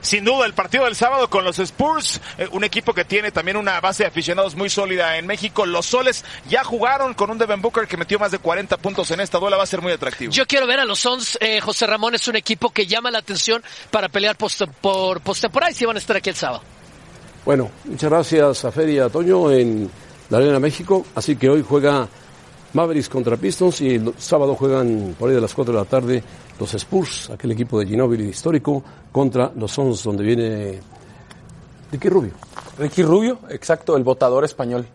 Sin 0.00 0.24
duda, 0.24 0.46
el 0.46 0.52
partido 0.52 0.84
del 0.84 0.96
sábado 0.96 1.30
con 1.30 1.44
los 1.44 1.60
Spurs, 1.60 2.20
eh, 2.36 2.48
un 2.50 2.64
equipo 2.64 2.92
que 2.92 3.04
tiene 3.04 3.30
también 3.30 3.56
una 3.56 3.80
base 3.80 4.02
de 4.02 4.08
aficionados 4.08 4.56
muy 4.56 4.68
sólida 4.68 5.16
en 5.16 5.28
México. 5.28 5.64
Los 5.64 5.86
Soles 5.86 6.24
ya 6.48 6.64
jugaron 6.64 7.14
con 7.14 7.30
un 7.30 7.38
Devin 7.38 7.62
Booker 7.62 7.86
que 7.86 7.96
metió 7.96 8.18
más 8.18 8.32
de 8.32 8.40
40 8.40 8.78
puntos 8.78 9.08
en 9.12 9.20
esta 9.20 9.38
duela, 9.38 9.56
va 9.56 9.62
a 9.62 9.66
ser 9.66 9.80
muy 9.80 9.92
atractivo. 9.92 10.32
Yo 10.32 10.44
quiero 10.44 10.66
ver 10.66 10.80
a 10.80 10.84
los 10.84 10.98
Suns, 10.98 11.38
eh, 11.40 11.60
José 11.60 11.86
Ramón 11.86 12.16
es 12.16 12.26
un 12.26 12.34
equipo 12.34 12.70
que 12.70 12.86
llama 12.88 13.12
la 13.12 13.18
atención 13.18 13.62
para 13.92 14.08
pelear 14.08 14.36
post- 14.36 14.64
por 14.80 15.20
postemporada 15.20 15.70
y 15.70 15.74
si 15.74 15.86
van 15.86 15.94
a 15.94 16.00
estar 16.00 16.16
aquí 16.16 16.30
el 16.30 16.36
sábado. 16.36 16.64
Bueno, 17.44 17.70
muchas 17.84 18.10
gracias 18.10 18.64
a 18.64 18.72
Fer 18.72 18.88
y 18.88 18.98
a 18.98 19.08
Toño 19.08 19.52
en 19.52 19.88
la 20.30 20.38
Arena 20.38 20.58
México. 20.58 21.06
Así 21.14 21.36
que 21.36 21.48
hoy 21.48 21.64
juega 21.66 22.08
Mavericks 22.74 23.08
contra 23.08 23.36
Pistons 23.36 23.80
y 23.82 23.94
el 23.94 24.14
sábado 24.18 24.54
juegan 24.54 25.14
por 25.18 25.28
ahí 25.28 25.34
de 25.34 25.40
las 25.40 25.54
4 25.54 25.72
de 25.74 25.78
la 25.78 25.84
tarde 25.84 26.22
los 26.58 26.74
Spurs, 26.74 27.30
aquel 27.30 27.52
equipo 27.52 27.78
de 27.78 27.86
Ginóbili 27.86 28.28
histórico, 28.28 28.82
contra 29.10 29.52
los 29.56 29.72
Suns, 29.72 30.04
donde 30.04 30.22
viene 30.22 30.80
Ricky 31.90 32.08
Rubio. 32.08 32.32
Ricky 32.78 33.02
Rubio, 33.02 33.40
exacto, 33.50 33.96
el 33.96 34.04
votador 34.04 34.44
español. 34.44 34.86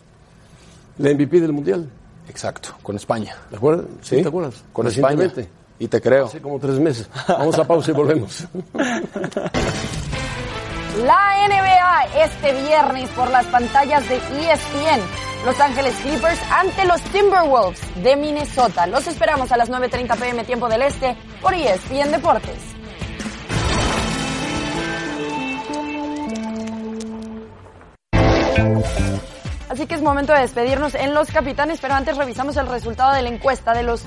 La 0.98 1.14
MVP 1.14 1.40
del 1.40 1.54
Mundial. 1.54 1.90
Exacto, 2.30 2.70
con 2.82 2.96
España. 2.96 3.36
¿De 3.52 3.58
acuerdo? 3.58 3.86
Sí, 4.02 4.22
¿Te 4.22 4.28
acuerdas? 4.28 4.64
Con 4.74 4.88
España. 4.88 5.32
Y 5.80 5.88
te 5.88 6.02
creo. 6.02 6.26
Hace 6.26 6.42
como 6.42 6.60
tres 6.60 6.80
meses. 6.80 7.08
Vamos 7.28 7.58
a 7.60 7.68
pausa 7.68 7.92
y 7.92 7.94
volvemos. 7.94 8.48
La 11.06 11.48
NBA 11.48 12.24
este 12.24 12.54
viernes 12.54 13.10
por 13.12 13.30
las 13.30 13.46
pantallas 13.48 14.08
de 14.10 14.16
ESPN. 14.16 15.00
Los 15.46 15.60
Ángeles 15.60 15.94
Clippers 16.02 16.40
ante 16.52 16.86
los 16.86 17.00
Timberwolves 17.02 17.80
de 18.04 18.16
Minnesota. 18.16 18.88
Los 18.88 19.06
esperamos 19.06 19.52
a 19.52 19.58
las 19.58 19.70
9.30 19.70 20.18
pm 20.18 20.44
tiempo 20.44 20.68
del 20.68 20.82
este 20.82 21.16
por 21.40 21.54
ESPN 21.54 22.12
Deportes. 22.12 22.58
Así 29.70 29.86
que 29.86 29.94
es 29.94 30.02
momento 30.02 30.34
de 30.34 30.40
despedirnos 30.40 30.96
en 30.96 31.14
los 31.14 31.30
capitanes, 31.30 31.80
pero 31.80 31.94
antes 31.94 32.18
revisamos 32.18 32.58
el 32.58 32.68
resultado 32.68 33.14
de 33.14 33.22
la 33.22 33.30
encuesta 33.30 33.74
de 33.74 33.84
los 33.84 34.04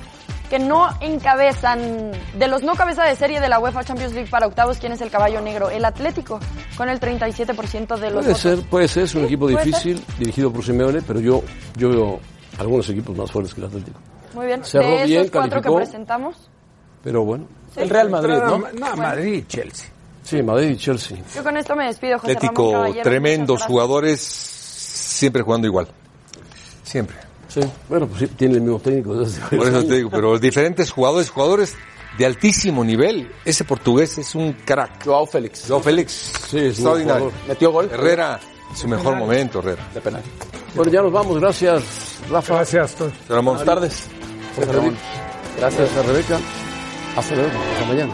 que 0.51 0.59
no 0.59 0.89
encabezan, 0.99 2.11
de 2.37 2.47
los 2.49 2.61
no 2.61 2.75
cabeza 2.75 3.05
de 3.05 3.15
serie 3.15 3.39
de 3.39 3.47
la 3.47 3.57
UEFA 3.57 3.85
Champions 3.85 4.13
League 4.13 4.29
para 4.29 4.47
octavos, 4.47 4.79
¿quién 4.79 4.91
es 4.91 4.99
el 4.99 5.09
caballo 5.09 5.39
negro? 5.39 5.69
El 5.69 5.85
Atlético, 5.85 6.41
con 6.77 6.89
el 6.89 6.99
37% 6.99 7.97
de 7.97 8.11
los 8.11 8.13
Puede 8.13 8.13
votos. 8.13 8.37
ser, 8.39 8.59
puede 8.61 8.87
ser, 8.87 9.03
es 9.03 9.15
un 9.15 9.25
equipo 9.25 9.47
difícil, 9.47 10.03
dirigido 10.17 10.51
por 10.51 10.63
Simeone, 10.63 11.01
pero 11.01 11.19
yo, 11.19 11.43
yo 11.77 11.89
veo 11.89 12.19
algunos 12.57 12.89
equipos 12.89 13.15
más 13.15 13.31
fuertes 13.31 13.53
que 13.53 13.61
el 13.61 13.67
Atlético. 13.67 13.99
Muy 14.33 14.45
bien. 14.45 14.63
Cerró 14.63 14.87
de 14.87 14.95
esos 14.97 15.07
bien, 15.09 15.29
cuatro 15.29 15.49
calificó. 15.49 15.75
que 15.75 15.83
presentamos, 15.83 16.35
pero 17.03 17.23
bueno. 17.23 17.45
El 17.75 17.89
Real 17.89 18.09
Madrid, 18.09 18.33
¿no? 18.33 18.57
No, 18.57 18.95
Madrid 18.97 19.33
y 19.33 19.43
Chelsea. 19.45 19.87
Sí, 20.23 20.41
Madrid 20.43 20.69
y 20.71 20.77
Chelsea. 20.77 21.17
yo 21.35 21.43
con 21.43 21.57
esto 21.57 21.75
me 21.75 21.85
despido, 21.85 22.19
José 22.19 22.35
Ramón 22.35 22.75
Atlético, 22.75 23.03
tremendos 23.03 23.63
jugadores, 23.63 24.21
siempre 24.21 25.41
jugando 25.41 25.67
igual. 25.67 25.87
Siempre. 26.83 27.17
Sí, 27.47 27.59
bueno, 27.89 28.07
pues 28.07 28.19
sí, 28.19 28.27
tiene 28.27 28.55
el 28.55 28.61
mismo 28.61 28.79
técnico 28.79 29.13
Por 29.13 29.67
eso 29.67 29.83
te 29.83 29.95
digo, 29.95 30.09
pero 30.09 30.39
diferentes 30.39 30.89
jugadores, 30.89 31.29
jugadores 31.29 31.75
de 32.17 32.25
altísimo 32.25 32.83
nivel. 32.83 33.31
Ese 33.45 33.63
portugués 33.63 34.17
es 34.17 34.35
un 34.35 34.53
crack. 34.53 35.05
Joao 35.05 35.25
Félix. 35.25 35.65
Joao 35.67 35.81
Félix. 35.81 36.33
Sí, 36.49 36.59
extraordinario. 36.59 37.31
Metió 37.47 37.71
gol. 37.71 37.89
Herrera, 37.91 38.39
su 38.75 38.87
mejor 38.87 39.15
momento, 39.15 39.59
Herrera. 39.59 39.87
De 39.93 40.01
penal. 40.01 40.23
Bueno, 40.75 40.91
ya 40.91 41.01
nos 41.01 41.11
vamos. 41.11 41.39
Gracias, 41.39 41.83
Rafa. 42.29 42.55
Gracias. 42.55 42.95
Ramón. 43.27 43.55
Buenas 43.55 43.65
tardes. 43.65 44.07
José 44.55 44.71
Ramón. 44.71 44.97
Gracias 45.57 45.97
a 45.97 46.01
Rebeca. 46.03 46.39
Hasta 47.15 47.35
luego. 47.35 47.51
Hasta 47.73 47.85
mañana. 47.85 48.13